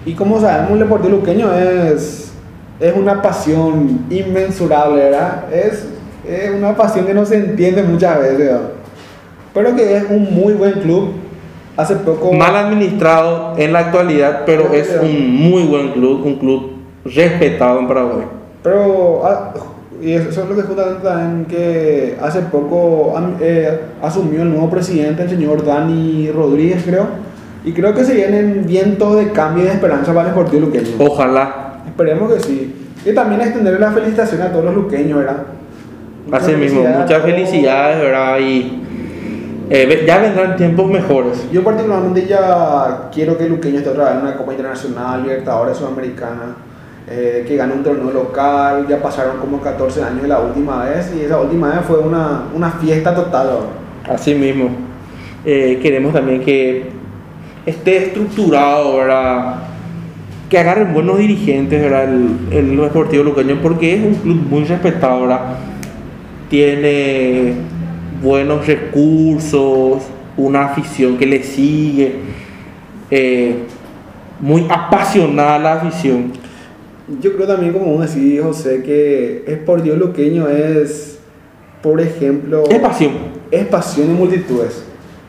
Y 0.07 0.15
como 0.15 0.41
sabemos, 0.41 0.73
el 0.73 0.79
Deportivo 0.81 1.17
Luqueño 1.17 1.53
es, 1.53 2.33
es 2.81 2.97
una 2.97 3.21
pasión 3.21 4.07
inmensurable, 4.09 4.97
¿verdad? 4.97 5.53
Es, 5.53 5.87
es 6.27 6.51
una 6.51 6.77
pasión 6.77 7.07
que 7.07 7.15
no 7.15 7.27
se 7.27 7.37
entiende 7.37 7.83
muchas 7.83 8.19
veces, 8.19 8.39
¿verdad? 8.39 8.71
pero 9.57 9.75
que 9.75 9.97
es 9.97 10.05
un 10.11 10.35
muy 10.35 10.53
buen 10.53 10.75
club. 10.81 11.13
Hace 11.79 11.97
poco... 11.97 12.31
Mal 12.35 12.55
administrado 12.55 13.55
en 13.57 13.73
la 13.73 13.79
actualidad, 13.79 14.43
pero 14.45 14.71
es 14.75 14.99
un 15.01 15.35
muy 15.35 15.63
buen 15.63 15.93
club, 15.93 16.27
un 16.27 16.37
club 16.37 16.73
respetado 17.07 17.79
en 17.79 17.89
Paraguay. 17.89 18.27
Pero, 18.63 19.23
ah, 19.25 19.55
y 20.03 20.13
eso 20.13 20.43
es 20.43 20.49
lo 20.49 20.55
que 20.55 20.63
justamente 20.63 21.03
también 21.03 21.45
que 21.47 22.17
hace 22.21 22.41
poco 22.43 23.15
eh, 23.41 23.81
asumió 24.03 24.43
el 24.43 24.51
nuevo 24.51 24.69
presidente, 24.71 25.23
el 25.23 25.31
señor 25.31 25.65
Dani 25.65 26.31
Rodríguez, 26.31 26.83
creo. 26.85 27.07
Y 27.65 27.73
creo 27.73 27.95
que 27.95 28.05
se 28.05 28.15
vienen 28.15 28.65
vientos 28.67 29.17
de 29.17 29.33
cambio 29.33 29.65
y 29.65 29.67
de 29.67 29.73
esperanza 29.73 30.13
para 30.13 30.29
el 30.29 30.35
Deportivo 30.35 30.67
Luqueño. 30.67 30.89
Ojalá. 30.99 31.83
Esperemos 31.87 32.33
que 32.33 32.41
sí. 32.41 32.75
Y 33.05 33.13
también 33.13 33.41
extender 33.41 33.81
la 33.81 33.91
felicitación 33.91 34.43
a 34.43 34.53
todos 34.53 34.67
los 34.67 34.75
luqueños, 34.75 35.19
¿verdad? 35.19 35.43
Muchas 36.27 36.43
Así 36.43 36.57
mismo, 36.57 36.83
muchas 36.83 37.23
felicidades, 37.23 37.99
¿verdad? 38.01 38.39
Y 38.41 38.83
eh, 39.71 40.05
ya 40.07 40.19
vendrán 40.19 40.57
tiempos 40.57 40.91
mejores. 40.91 41.51
Yo 41.51 41.65
particularmente 41.65 42.27
ya 42.27 43.09
quiero 43.13 43.37
que 43.37 43.49
Luqueño 43.49 43.79
esté 43.79 43.91
otra 43.91 44.05
vez 44.05 44.15
en 44.15 44.21
una 44.21 44.37
Copa 44.37 44.53
Internacional, 44.53 45.23
Libertadores 45.23 45.77
Sudamericana, 45.77 46.57
eh, 47.09 47.45
que 47.47 47.57
gane 47.57 47.75
un 47.75 47.83
torneo 47.83 48.11
local, 48.11 48.87
ya 48.89 49.01
pasaron 49.01 49.39
como 49.39 49.61
14 49.61 50.03
años 50.03 50.23
de 50.23 50.29
la 50.29 50.41
última 50.41 50.85
vez 50.85 51.13
y 51.17 51.25
esa 51.25 51.41
última 51.41 51.71
vez 51.71 51.81
fue 51.87 51.99
una, 51.99 52.45
una 52.55 52.71
fiesta 52.73 53.15
total. 53.15 53.49
Así 54.09 54.35
mismo. 54.35 54.71
Eh, 55.45 55.79
queremos 55.81 56.13
también 56.13 56.41
que 56.43 56.91
esté 57.65 58.07
estructurado, 58.07 58.97
¿verdad? 58.97 59.57
Que 60.51 60.59
agarren 60.59 60.93
buenos 60.93 61.19
dirigentes, 61.19 61.81
¿verdad? 61.81 62.05
El, 62.05 62.39
el 62.51 62.77
Deportivo 62.77 63.25
Luqueño, 63.25 63.59
porque 63.63 63.95
es 63.95 64.03
un 64.03 64.15
club 64.15 64.43
muy 64.49 64.65
respetado. 64.65 65.29
Tiene 66.51 67.55
buenos 68.23 68.67
recursos, 68.67 70.03
una 70.37 70.67
afición 70.67 71.17
que 71.17 71.27
le 71.27 71.43
sigue, 71.43 72.17
eh, 73.11 73.57
muy 74.41 74.67
apasionada 74.69 75.59
la 75.59 75.73
afición. 75.75 76.33
Yo 77.21 77.35
creo 77.35 77.47
también, 77.47 77.73
como 77.73 77.87
vos 77.97 78.13
decís, 78.15 78.41
José, 78.43 78.83
que 78.83 79.45
Esportivo 79.47 79.95
Luqueño 79.97 80.49
es, 80.49 81.19
por 81.83 82.01
ejemplo, 82.01 82.65
Es 82.69 82.81
pasión. 82.81 83.13
es 83.51 83.65
pasión 83.67 84.11
y 84.11 84.15
multitudes. 84.15 84.83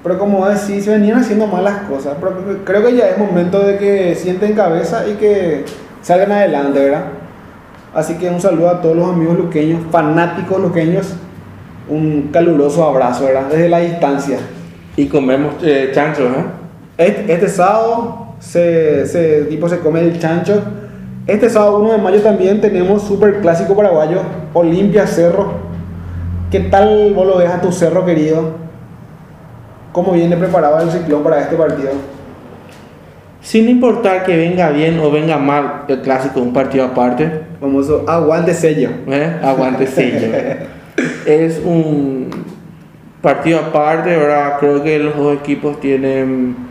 Pero 0.03 0.17
como 0.17 0.39
vos 0.39 0.49
decís, 0.67 0.85
se 0.85 0.91
venían 0.91 1.19
haciendo 1.19 1.45
mal 1.47 1.63
las 1.63 1.79
cosas. 1.83 2.15
Pero 2.19 2.33
creo 2.63 2.83
que 2.83 2.95
ya 2.95 3.09
es 3.09 3.17
momento 3.17 3.59
de 3.59 3.77
que 3.77 4.15
sienten 4.15 4.53
cabeza 4.53 5.05
y 5.07 5.13
que 5.15 5.65
salgan 6.01 6.31
adelante, 6.31 6.79
¿verdad? 6.79 7.05
Así 7.93 8.15
que 8.15 8.29
un 8.29 8.41
saludo 8.41 8.69
a 8.69 8.81
todos 8.81 8.95
los 8.95 9.09
amigos 9.09 9.37
luqueños, 9.37 9.81
fanáticos 9.91 10.59
luqueños. 10.61 11.13
Un 11.89 12.29
caluroso 12.33 12.83
abrazo, 12.83 13.25
¿verdad? 13.25 13.47
Desde 13.51 13.69
la 13.69 13.79
distancia. 13.79 14.39
Y 14.95 15.05
comemos 15.07 15.55
eh, 15.63 15.91
chanchos, 15.93 16.25
¿eh? 16.35 16.43
Este, 16.97 17.33
este 17.33 17.47
sábado 17.49 18.33
se, 18.39 19.05
se- 19.05 19.43
tipo, 19.43 19.69
se 19.69 19.79
come 19.79 20.01
el 20.01 20.19
chancho. 20.19 20.61
Este 21.27 21.49
sábado 21.49 21.79
1 21.79 21.91
de 21.91 21.97
mayo 21.97 22.21
también 22.21 22.61
tenemos 22.61 23.03
super 23.03 23.41
clásico 23.41 23.75
paraguayo, 23.75 24.21
Olimpia 24.53 25.05
Cerro. 25.05 25.55
¿Qué 26.49 26.61
tal 26.61 27.13
vos 27.13 27.27
lo 27.27 27.37
ves 27.37 27.49
a 27.49 27.59
tu 27.59 27.73
cerro 27.73 28.05
querido? 28.05 28.51
¿Cómo 29.91 30.13
viene 30.13 30.37
preparado 30.37 30.79
el 30.79 30.89
ciclón 30.89 31.23
para 31.23 31.41
este 31.41 31.57
partido? 31.57 31.89
Sin 33.41 33.67
importar 33.67 34.23
que 34.23 34.37
venga 34.37 34.69
bien 34.69 34.99
o 34.99 35.11
venga 35.11 35.37
mal 35.37 35.83
el 35.89 35.99
clásico, 35.99 36.39
un 36.39 36.53
partido 36.53 36.85
aparte, 36.85 37.41
Famoso 37.59 38.05
aguante 38.07 38.53
sello. 38.53 38.89
¿eh? 39.07 39.35
aguante 39.43 39.85
sello. 39.85 40.33
es 41.25 41.59
un 41.61 42.29
partido 43.21 43.59
aparte, 43.59 44.15
¿verdad? 44.15 44.59
Creo 44.61 44.81
que 44.81 44.97
los 44.97 45.17
dos 45.17 45.35
equipos 45.35 45.77
tienen 45.81 46.66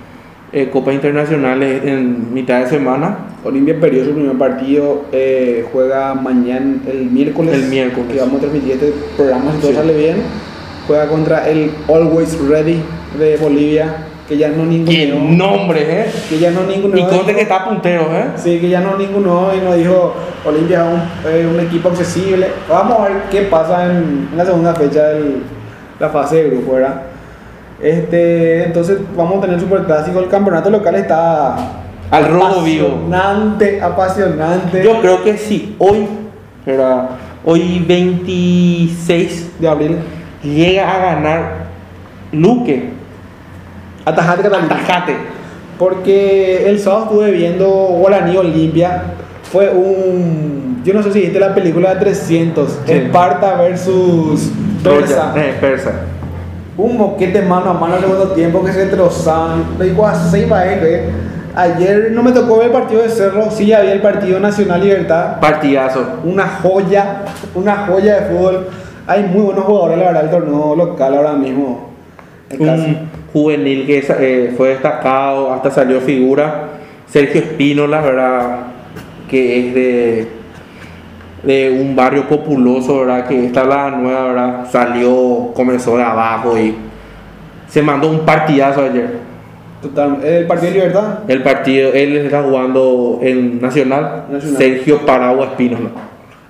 eh, 0.52 0.70
copas 0.70 0.94
internacionales 0.94 1.82
en 1.84 2.32
mitad 2.32 2.60
de 2.60 2.68
semana. 2.68 3.18
Olimpia 3.44 3.78
perdió 3.80 4.04
su 4.04 4.12
primer 4.12 4.36
partido, 4.38 5.02
eh, 5.12 5.64
juega 5.72 6.14
mañana, 6.14 6.76
el 6.90 7.06
miércoles. 7.10 7.54
El 7.54 7.64
miércoles. 7.68 8.12
Que 8.12 8.20
vamos 8.20 8.36
a 8.36 8.40
transmitir 8.40 8.72
este 8.72 8.92
programa 9.16 9.52
si 9.52 9.58
todo 9.58 9.70
Sí. 9.70 9.76
sale 9.76 9.96
bien. 9.96 10.16
Juega 10.86 11.08
contra 11.08 11.48
el 11.48 11.70
Always 11.88 12.38
Ready 12.48 12.80
de 13.18 13.36
Bolivia, 13.38 13.96
que 14.28 14.36
ya 14.36 14.48
no 14.48 14.62
¡Qué 14.64 15.06
ninguno. 15.06 15.46
nombre, 15.46 15.80
eh! 16.02 16.06
Que 16.28 16.38
ya 16.38 16.50
no 16.52 16.62
ninguno. 16.64 16.96
Y 16.96 17.02
conte 17.04 17.34
que 17.34 17.42
está 17.42 17.64
puntero, 17.64 18.02
¿eh? 18.12 18.26
Sí, 18.36 18.58
que 18.60 18.68
ya 18.68 18.80
no 18.80 18.96
ninguno 18.96 19.50
y 19.56 19.60
nos 19.64 19.76
dijo 19.76 20.14
Olimpia 20.44 20.84
es 20.84 20.94
un, 20.94 21.30
eh, 21.32 21.46
un 21.52 21.60
equipo 21.60 21.88
accesible. 21.88 22.46
Vamos 22.68 23.00
a 23.00 23.04
ver 23.04 23.12
qué 23.30 23.42
pasa 23.42 23.86
en, 23.86 24.28
en 24.30 24.36
la 24.36 24.44
segunda 24.44 24.74
fecha 24.74 25.02
de 25.08 25.36
la 25.98 26.08
fase 26.08 26.36
de 26.44 26.50
grupo, 26.50 26.74
¿verdad? 26.74 27.02
Este, 27.82 28.64
entonces 28.64 28.98
vamos 29.16 29.38
a 29.38 29.40
tener 29.42 29.60
super 29.60 29.82
clásico. 29.84 30.18
El 30.20 30.28
campeonato 30.28 30.70
local 30.70 30.94
está 30.94 31.56
Al 32.10 32.28
robo 32.28 32.62
vivo. 32.62 32.86
apasionante, 32.88 33.80
apasionante. 33.82 34.82
Yo 34.82 35.00
creo 35.00 35.22
que 35.22 35.36
sí, 35.36 35.76
hoy, 35.78 36.06
¿verdad? 36.64 37.10
Hoy 37.44 37.84
26 37.86 39.60
de 39.60 39.68
abril. 39.68 39.96
llega 40.42 40.90
a 40.90 40.98
ganar 41.14 41.66
Luque. 42.32 42.90
Atajate 44.04 44.42
Catalina. 44.42 44.74
Atajate. 44.74 45.16
Porque 45.78 46.68
el 46.68 46.78
sábado 46.80 47.04
estuve 47.04 47.30
viendo 47.32 47.66
Guaraní 47.68 48.36
Olimpia. 48.36 49.02
Fue 49.52 49.68
un. 49.70 50.80
Yo 50.84 50.94
no 50.94 51.02
sé 51.02 51.12
si 51.12 51.20
viste 51.20 51.38
la 51.38 51.54
película 51.54 51.94
de 51.94 52.00
300. 52.00 52.78
Sí. 52.86 52.92
Esparta 52.92 53.56
versus 53.56 54.50
Persa. 54.82 55.32
Eh, 55.36 55.54
persa. 55.60 55.92
Un 56.78 56.96
moquete 56.98 57.42
mano 57.42 57.70
a 57.70 57.72
mano 57.72 57.96
en 57.96 58.04
el 58.04 58.10
segundo 58.10 58.32
tiempo 58.32 58.64
que 58.64 58.72
se 58.72 58.86
trozaban. 58.86 59.64
Le 59.78 59.86
digo 59.86 60.06
a 60.06 60.14
Seiba 60.14 60.66
eh, 60.66 61.10
Ayer 61.56 62.12
no 62.12 62.22
me 62.22 62.32
tocó 62.32 62.58
ver 62.58 62.66
el 62.66 62.72
partido 62.72 63.00
de 63.00 63.08
Cerro, 63.08 63.50
sí 63.50 63.72
había 63.72 63.92
el 63.92 64.02
partido 64.02 64.38
Nacional 64.38 64.82
Libertad. 64.82 65.40
Partidazo. 65.40 66.04
Una 66.22 66.46
joya, 66.46 67.22
una 67.54 67.86
joya 67.86 68.20
de 68.20 68.26
fútbol. 68.28 68.68
Hay 69.06 69.22
muy 69.22 69.40
buenos 69.40 69.64
jugadores, 69.64 69.96
la 69.96 70.04
verdad, 70.04 70.24
el 70.24 70.30
torneo 70.30 70.76
local 70.76 71.14
ahora 71.14 71.32
mismo. 71.32 71.92
Un 72.58 73.08
juvenil 73.32 73.86
que 73.86 74.04
eh, 74.06 74.54
fue 74.54 74.68
destacado, 74.68 75.50
hasta 75.50 75.70
salió 75.70 75.98
figura. 76.02 76.68
Sergio 77.08 77.40
Espino, 77.40 77.86
la 77.86 78.02
verdad, 78.02 78.58
que 79.30 79.58
es 79.58 79.74
de, 79.74 80.28
de 81.46 81.70
un 81.80 81.94
barrio 81.94 82.28
populoso, 82.28 83.00
¿verdad? 83.00 83.26
Que 83.26 83.46
esta 83.46 83.64
la 83.64 83.90
nueva, 83.90 84.24
¿verdad? 84.24 84.66
Salió, 84.70 85.52
comenzó 85.54 85.96
de 85.96 86.02
abajo 86.02 86.58
y 86.58 86.74
se 87.68 87.82
mandó 87.82 88.10
un 88.10 88.20
partidazo 88.20 88.82
ayer. 88.82 89.18
Total, 89.80 90.18
el 90.24 90.46
partido 90.46 90.72
de 90.72 90.78
Libertad. 90.78 91.18
El 91.28 91.42
partido, 91.42 91.92
él 91.92 92.16
está 92.16 92.42
jugando 92.42 93.20
en 93.22 93.60
Nacional, 93.60 94.24
Nacional. 94.30 94.58
Sergio 94.58 95.06
Paragua 95.06 95.46
Espínola. 95.46 95.90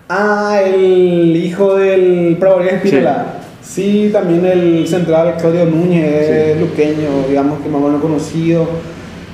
Ah, 0.09 0.61
el 0.65 1.37
hijo 1.37 1.75
del 1.75 2.37
Praboreal 2.41 2.77
Espínola. 2.77 3.27
Sí, 3.61 4.11
también 4.13 4.47
el 4.47 4.87
central 4.87 5.35
Claudio 5.39 5.67
Núñez, 5.67 6.31
es 6.31 6.61
luqueño, 6.61 7.27
digamos 7.29 7.61
que 7.61 7.69
más 7.69 7.83
o 7.83 7.87
menos 7.87 8.01
conocido. 8.01 8.67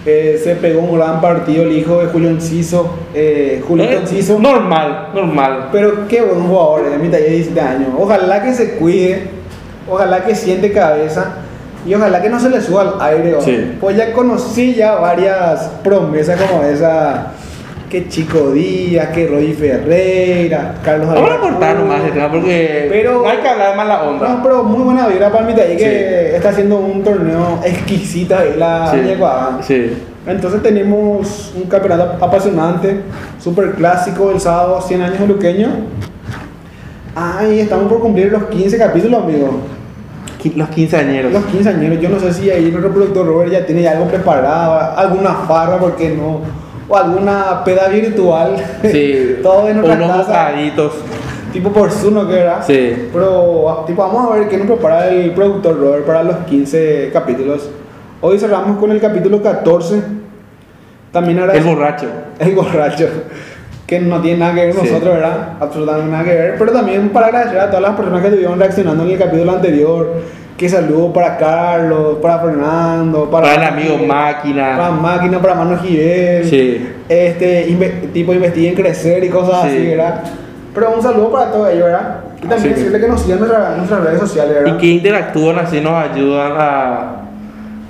Eh, 0.04 0.40
se 0.42 0.56
pegó 0.56 0.80
un 0.80 0.98
gran 0.98 1.20
partido 1.20 1.62
el 1.62 1.72
hijo 1.76 2.00
de 2.00 2.06
Julio 2.06 2.30
Enciso, 2.30 2.92
eh, 3.14 3.62
Julio 3.66 3.84
Eh, 3.84 3.98
Enciso. 3.98 4.38
normal, 4.38 5.10
normal. 5.14 5.68
Pero 5.70 6.08
qué 6.08 6.22
buen 6.22 6.44
jugador, 6.48 6.90
de 6.90 6.98
mitad 6.98 7.18
de 7.18 7.28
17 7.30 7.60
años. 7.60 7.88
Ojalá 7.96 8.42
que 8.42 8.52
se 8.52 8.74
cuide, 8.78 9.28
ojalá 9.88 10.24
que 10.24 10.34
siente 10.34 10.72
cabeza 10.72 11.34
y 11.86 11.94
ojalá 11.94 12.20
que 12.20 12.28
no 12.30 12.40
se 12.40 12.50
le 12.50 12.60
suba 12.60 12.82
al 12.82 13.00
aire. 13.14 13.36
Pues 13.80 13.96
ya 13.96 14.12
conocí 14.12 14.74
ya 14.74 14.94
varias 14.96 15.70
promesas 15.84 16.40
como 16.50 16.64
esa, 16.64 17.32
que 17.92 18.08
Chico 18.08 18.52
Díaz, 18.52 19.08
que 19.08 19.26
Roy 19.26 19.52
Ferreira, 19.52 20.76
Carlos 20.82 21.08
Vamos 21.12 21.30
a 21.30 21.38
cortar 21.40 21.76
nomás 21.76 22.02
el 22.02 22.12
tema 22.12 22.30
porque 22.30 22.86
Pero- 22.90 23.20
no 23.22 23.28
hay 23.28 23.36
que 23.36 23.48
hablar 23.48 23.72
de 23.72 23.76
mala 23.76 24.02
onda. 24.04 24.28
No, 24.30 24.42
pero 24.42 24.64
muy 24.64 24.82
buena 24.82 25.06
vibra 25.08 25.30
para 25.30 25.44
Mitad 25.46 25.64
que 25.64 25.78
Sí. 26.30 26.34
está 26.36 26.48
haciendo 26.48 26.78
un 26.78 27.04
torneo 27.04 27.60
exquisito 27.62 28.34
ahí 28.34 28.54
la 28.56 28.90
Sí. 28.90 28.96
Ñecuadá. 28.96 29.58
Sí. 29.60 29.92
Entonces 30.26 30.62
tenemos 30.62 31.52
un 31.54 31.64
campeonato 31.68 32.24
apasionante, 32.24 33.00
super 33.38 33.72
clásico 33.72 34.30
el 34.30 34.40
sábado, 34.40 34.80
100 34.80 35.02
años 35.02 35.18
de 35.20 35.26
Luqueño. 35.26 35.68
Ay, 37.14 37.60
estamos 37.60 37.92
por 37.92 38.00
cumplir 38.00 38.32
los 38.32 38.44
15 38.44 38.78
capítulos, 38.78 39.22
amigo. 39.22 39.60
Los 40.56 40.68
quinceañeros. 40.70 41.30
Los 41.30 41.44
15 41.44 41.68
años, 41.68 42.00
yo 42.00 42.08
no 42.08 42.18
sé 42.18 42.32
si 42.32 42.50
ahí 42.50 42.70
nuestro 42.70 42.90
productor 42.90 43.26
Robert 43.26 43.52
ya 43.52 43.66
tiene 43.66 43.86
algo 43.86 44.06
preparado, 44.06 44.98
alguna 44.98 45.34
farra, 45.46 45.76
¿por 45.78 45.94
qué 45.94 46.08
no? 46.08 46.61
O 46.92 46.96
alguna 46.98 47.64
peda 47.64 47.88
virtual. 47.88 48.54
Sí. 48.82 49.36
Todo 49.42 49.66
en 49.68 49.80
nuestra 49.80 50.04
Unos 50.04 50.26
casa. 50.26 50.50
Tipo 51.50 51.70
por 51.72 51.90
Zuno, 51.90 52.28
que 52.28 52.38
era. 52.38 52.62
Sí. 52.62 53.08
Pero, 53.10 53.84
tipo, 53.86 54.02
vamos 54.02 54.30
a 54.30 54.36
ver 54.38 54.48
qué 54.48 54.58
nos 54.58 54.66
prepara 54.66 55.08
el 55.08 55.30
productor 55.32 55.78
Robert 55.80 56.04
para 56.04 56.22
los 56.22 56.36
15 56.44 57.08
capítulos. 57.10 57.70
Hoy 58.20 58.38
cerramos 58.38 58.78
con 58.78 58.90
el 58.90 59.00
capítulo 59.00 59.42
14. 59.42 60.02
También 61.12 61.38
El 61.38 61.44
agradecemos. 61.44 61.76
borracho. 61.76 62.06
El 62.38 62.54
borracho. 62.54 63.08
Que 63.86 63.98
no 63.98 64.20
tiene 64.20 64.40
nada 64.40 64.54
que 64.54 64.66
ver 64.66 64.74
con 64.74 64.84
Sí. 64.84 64.90
nosotros, 64.90 65.14
¿verdad? 65.14 65.48
Absolutamente 65.60 66.10
nada 66.10 66.24
que 66.24 66.34
ver. 66.34 66.54
Pero 66.58 66.72
también 66.72 67.08
para 67.08 67.26
agradecer 67.28 67.58
a 67.58 67.66
todas 67.68 67.82
las 67.82 67.96
personas 67.96 68.20
que 68.20 68.26
estuvieron 68.28 68.58
reaccionando 68.58 69.04
en 69.04 69.10
el 69.12 69.18
capítulo 69.18 69.52
anterior. 69.52 70.12
Que 70.56 70.68
saludo 70.68 71.12
para 71.12 71.36
Carlos, 71.38 72.18
para 72.22 72.38
Fernando, 72.40 73.28
para, 73.30 73.48
Para 73.48 73.62
el 73.68 73.68
amigo 73.74 73.98
Máquina. 74.06 74.76
Para 74.76 74.90
Máquina, 74.90 75.40
para 75.40 75.54
Mano 75.56 75.78
Gibel. 75.78 76.44
Sí. 76.44 76.88
Este, 77.08 77.76
tipo, 78.12 78.32
investiguen 78.32 78.74
crecer 78.74 79.24
y 79.24 79.28
cosas 79.28 79.62
Sí. 79.62 79.68
así, 79.68 79.86
¿verdad? 79.88 80.22
Pero 80.74 80.94
un 80.94 81.02
saludo 81.02 81.30
para 81.32 81.50
todos 81.50 81.70
ellos, 81.70 81.84
¿verdad? 81.84 82.16
Y 82.42 82.46
también 82.46 82.74
que- 82.74 82.78
decirle 82.80 83.00
que 83.00 83.08
nos 83.08 83.20
sigan 83.22 83.38
nuestra- 83.40 83.76
nuestras 83.76 84.04
redes 84.04 84.20
sociales, 84.20 84.56
Y 84.60 84.62
¿verdad? 84.64 84.78
que 84.78 84.86
interactúan 84.86 85.58
así 85.58 85.80
nos 85.80 85.92
ayudan 85.92 86.52
a 86.56 87.16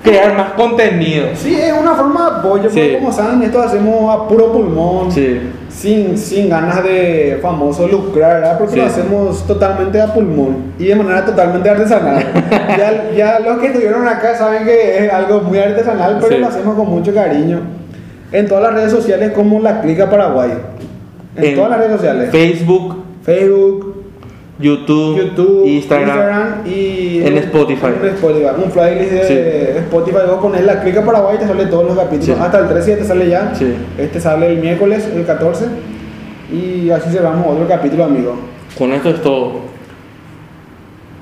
crear 0.03 0.35
más 0.35 0.49
contenido. 0.53 1.27
Sí, 1.35 1.55
es 1.55 1.73
una 1.73 1.93
forma 1.93 2.29
de 2.29 2.37
apoyo, 2.39 2.69
Sí. 2.69 2.79
porque 2.79 2.97
como 2.99 3.11
saben, 3.11 3.41
esto 3.43 3.61
hacemos 3.61 4.13
a 4.15 4.27
puro 4.27 4.51
pulmón. 4.51 5.11
Sí. 5.11 5.39
Sin, 5.73 6.17
sin 6.17 6.49
ganas 6.49 6.83
de 6.83 7.39
famoso 7.41 7.87
lucrar, 7.87 8.41
¿verdad? 8.41 8.57
Porque 8.57 8.73
Sí. 8.75 8.79
lo 8.79 8.85
hacemos 8.85 9.47
totalmente 9.47 9.99
a 9.99 10.13
pulmón 10.13 10.73
y 10.79 10.85
de 10.85 10.95
manera 10.95 11.25
totalmente 11.25 11.69
artesanal. 11.69 12.23
ya, 12.77 13.09
ya 13.15 13.39
los 13.39 13.57
que 13.59 13.67
estuvieron 13.67 14.07
acá 14.07 14.35
saben 14.37 14.63
que 14.65 15.05
es 15.05 15.11
algo 15.11 15.41
muy 15.41 15.57
artesanal, 15.59 16.17
pero 16.21 16.35
Sí. 16.35 16.37
lo 16.39 16.47
hacemos 16.47 16.75
con 16.75 16.87
mucho 16.89 17.13
cariño. 17.13 17.61
En 18.31 18.47
todas 18.47 18.63
las 18.63 18.73
redes 18.73 18.91
sociales 18.91 19.31
como 19.33 19.59
La 19.61 19.81
Clica 19.81 20.09
Paraguay. 20.09 20.51
En, 21.35 21.43
En 21.43 21.55
todas 21.55 21.69
las 21.71 21.79
redes 21.79 21.93
sociales. 21.93 22.29
Facebook, 22.31 23.03
Facebook, 23.23 24.02
YouTube, 24.59 25.17
YouTube, 25.17 25.65
Instagram. 25.67 26.61
y 26.65 27.21
En 27.25 27.37
Spotify. 27.37 27.87
En 28.01 28.09
Spotify. 28.09 28.45
Un 28.63 28.71
playlist 28.71 29.11
de 29.11 29.23
Sí. 29.27 29.77
Spotify. 29.79 30.17
Vos 30.27 30.39
pones 30.41 30.63
La 30.63 30.81
Clica 30.81 31.03
Paraguay 31.03 31.35
y 31.37 31.39
te 31.39 31.47
sale 31.47 31.65
todos 31.65 31.85
los 31.85 31.95
capítulos. 31.97 32.25
Sí. 32.25 32.35
Hasta 32.39 32.59
el 32.59 32.67
13 32.69 32.91
ya 32.91 32.97
te 32.97 33.03
sale 33.05 33.29
ya. 33.29 33.55
Sí. 33.55 33.73
Este 33.97 34.19
sale 34.19 34.47
el 34.47 34.57
miércoles, 34.59 35.07
el 35.13 35.25
14. 35.25 35.65
Y 36.51 36.89
así 36.91 37.09
cerramos 37.09 37.47
otro 37.47 37.67
capítulo, 37.67 38.03
amigo. 38.05 38.35
Con 38.77 38.93
esto 38.93 39.09
es 39.09 39.21
todo. 39.21 39.53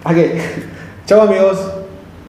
¿A 0.03 0.13
qué? 0.13 0.41
Chao, 1.05 1.21
amigos. 1.21 1.57